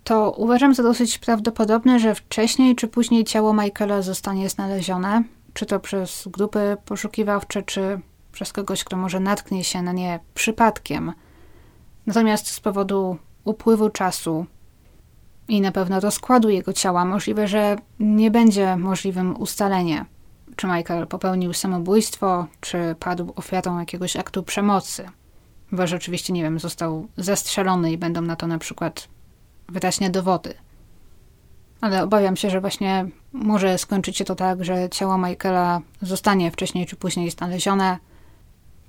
to 0.03 0.31
uważam 0.31 0.75
za 0.75 0.83
dosyć 0.83 1.17
prawdopodobne, 1.17 1.99
że 1.99 2.15
wcześniej 2.15 2.75
czy 2.75 2.87
później 2.87 3.23
ciało 3.23 3.53
Michaela 3.53 4.01
zostanie 4.01 4.49
znalezione, 4.49 5.23
czy 5.53 5.65
to 5.65 5.79
przez 5.79 6.27
grupy 6.27 6.77
poszukiwawcze, 6.85 7.63
czy 7.63 7.99
przez 8.31 8.53
kogoś, 8.53 8.83
kto 8.83 8.97
może 8.97 9.19
natknie 9.19 9.63
się 9.63 9.81
na 9.81 9.91
nie 9.91 10.19
przypadkiem. 10.33 11.13
Natomiast 12.05 12.47
z 12.47 12.59
powodu 12.59 13.17
upływu 13.43 13.89
czasu 13.89 14.45
i 15.47 15.61
na 15.61 15.71
pewno 15.71 15.99
rozkładu 15.99 16.49
jego 16.49 16.73
ciała 16.73 17.05
możliwe, 17.05 17.47
że 17.47 17.75
nie 17.99 18.31
będzie 18.31 18.77
możliwym 18.77 19.41
ustalenie, 19.41 20.05
czy 20.55 20.67
Michael 20.67 21.07
popełnił 21.07 21.53
samobójstwo, 21.53 22.47
czy 22.59 22.95
padł 22.99 23.33
ofiarą 23.35 23.79
jakiegoś 23.79 24.15
aktu 24.15 24.43
przemocy. 24.43 25.09
Bo 25.71 25.87
że 25.87 25.95
oczywiście, 25.95 26.33
nie 26.33 26.41
wiem, 26.41 26.59
został 26.59 27.07
zastrzelony 27.17 27.91
i 27.91 27.97
będą 27.97 28.21
na 28.21 28.35
to 28.35 28.47
na 28.47 28.57
przykład 28.57 29.07
wyraźnie 29.67 30.09
dowody. 30.09 30.53
Ale 31.81 32.03
obawiam 32.03 32.35
się, 32.35 32.49
że 32.49 32.61
właśnie 32.61 33.05
może 33.33 33.77
skończyć 33.77 34.17
się 34.17 34.25
to 34.25 34.35
tak, 34.35 34.65
że 34.65 34.89
ciało 34.89 35.17
Michaela 35.17 35.81
zostanie 36.01 36.51
wcześniej 36.51 36.85
czy 36.85 36.95
później 36.95 37.31
znalezione 37.31 37.97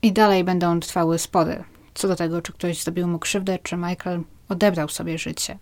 i 0.03 0.13
dalej 0.13 0.45
będą 0.45 0.81
trwały 0.81 1.19
spory 1.19 1.65
co 1.95 2.09
do 2.09 2.17
tego, 2.17 2.43
czy 2.43 2.53
ktoś 2.53 2.83
zrobił 2.83 3.09
mu 3.09 3.19
krzywdę, 3.19 3.59
czy 3.59 3.77
Michael 3.77 4.23
odebrał 4.49 4.89
sobie 4.89 5.19
życie. 5.19 5.59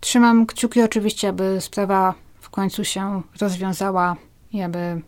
Trzymam 0.00 0.46
kciuki 0.46 0.82
oczywiście, 0.82 1.28
aby 1.28 1.60
sprawa 1.60 2.14
w 2.40 2.50
końcu 2.50 2.84
się 2.84 3.22
rozwiązała 3.40 4.16
i 4.52 4.62
aby 4.62 5.02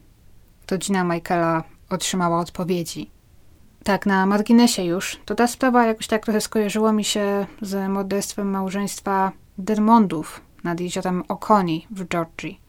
rodzina 0.71 1.05
Michaela 1.05 1.65
otrzymała 1.91 2.41
odpowiedzi. 2.41 3.11
Tak, 3.85 4.07
na 4.07 4.27
marginesie 4.27 4.85
już, 4.85 5.21
to 5.25 5.35
ta 5.35 5.47
sprawa 5.47 5.87
jakoś 5.87 6.07
tak 6.07 6.25
trochę 6.25 6.41
skojarzyła 6.41 6.93
mi 6.93 7.05
się 7.05 7.47
z 7.63 7.89
morderstwem 7.89 8.51
małżeństwa 8.51 9.33
Dermondów 9.59 10.41
nad 10.65 10.81
jeziorem 10.81 11.23
Okoni 11.29 11.87
w 11.91 12.09
Georgii. 12.09 12.64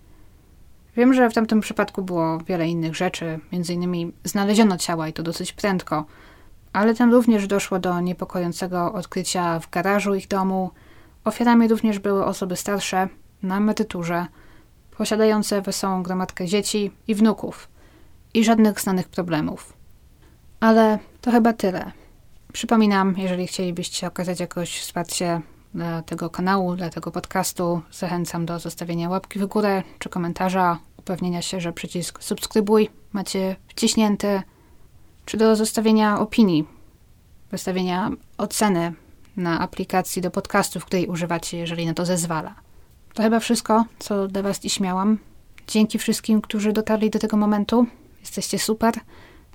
Wiem, 0.97 1.13
że 1.13 1.29
w 1.29 1.33
tamtym 1.33 1.61
przypadku 1.61 2.03
było 2.03 2.37
wiele 2.37 2.67
innych 2.67 2.95
rzeczy, 2.95 3.39
między 3.51 3.73
innymi 3.73 4.13
znaleziono 4.23 4.77
ciała 4.77 5.07
i 5.07 5.13
to 5.13 5.23
dosyć 5.23 5.53
prędko, 5.53 6.05
ale 6.73 6.95
tam 6.95 7.11
również 7.11 7.47
doszło 7.47 7.79
do 7.79 7.99
niepokojącego 7.99 8.93
odkrycia 8.93 9.59
w 9.59 9.69
garażu 9.69 10.15
ich 10.15 10.27
domu. 10.27 10.71
Ofiarami 11.23 11.67
również 11.67 11.99
były 11.99 12.25
osoby 12.25 12.55
starsze, 12.55 13.07
na 13.43 13.57
emeryturze, 13.57 14.25
posiadające 14.97 15.61
wesołą 15.61 16.03
gromadkę 16.03 16.47
dzieci 16.47 16.91
i 17.07 17.15
wnuków 17.15 17.67
i 18.33 18.43
żadnych 18.43 18.81
znanych 18.81 19.07
problemów. 19.07 19.73
Ale 20.59 20.99
to 21.21 21.31
chyba 21.31 21.53
tyle. 21.53 21.91
Przypominam, 22.53 23.15
jeżeli 23.17 23.47
chcielibyście 23.47 24.07
okazać 24.07 24.39
jakoś 24.39 24.79
wsparcie 24.79 25.41
dla 25.76 26.01
tego 26.01 26.30
kanału, 26.30 26.76
dla 26.76 26.89
tego 26.89 27.11
podcastu, 27.11 27.82
zachęcam 27.91 28.45
do 28.45 28.59
zostawienia 28.59 29.09
łapki 29.09 29.39
w 29.39 29.45
górę 29.45 29.84
czy 29.99 30.09
komentarza, 30.09 30.80
upewnienia 30.97 31.41
się, 31.41 31.61
że 31.61 31.73
przycisk 31.73 32.23
subskrybuj 32.23 32.89
macie 33.13 33.55
wciśnięty, 33.67 34.41
czy 35.26 35.38
do 35.38 35.55
zostawienia 35.55 36.19
opinii, 36.19 36.65
wystawienia 37.51 38.11
oceny 38.38 38.93
na 39.38 39.59
aplikacji 39.59 40.21
do 40.21 40.32
podcastów, 40.32 40.86
której 40.86 41.07
używacie, 41.07 41.57
jeżeli 41.57 41.86
na 41.86 41.93
to 41.93 42.05
zezwala. 42.05 42.55
To 43.13 43.23
chyba 43.23 43.39
wszystko, 43.39 43.86
co 43.99 44.28
dla 44.28 44.41
Was 44.41 44.59
dziś 44.59 44.80
miałam. 44.80 45.17
Dzięki 45.67 45.99
wszystkim, 45.99 46.41
którzy 46.41 46.73
dotarli 46.73 47.09
do 47.09 47.19
tego 47.19 47.38
momentu. 47.38 47.86
Jesteście 48.19 48.59
super. 48.59 48.93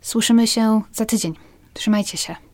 Słyszymy 0.02 0.46
się 0.46 0.82
za 0.92 1.04
tydzień. 1.04 1.34
Trzymajcie 1.74 2.18
się. 2.18 2.49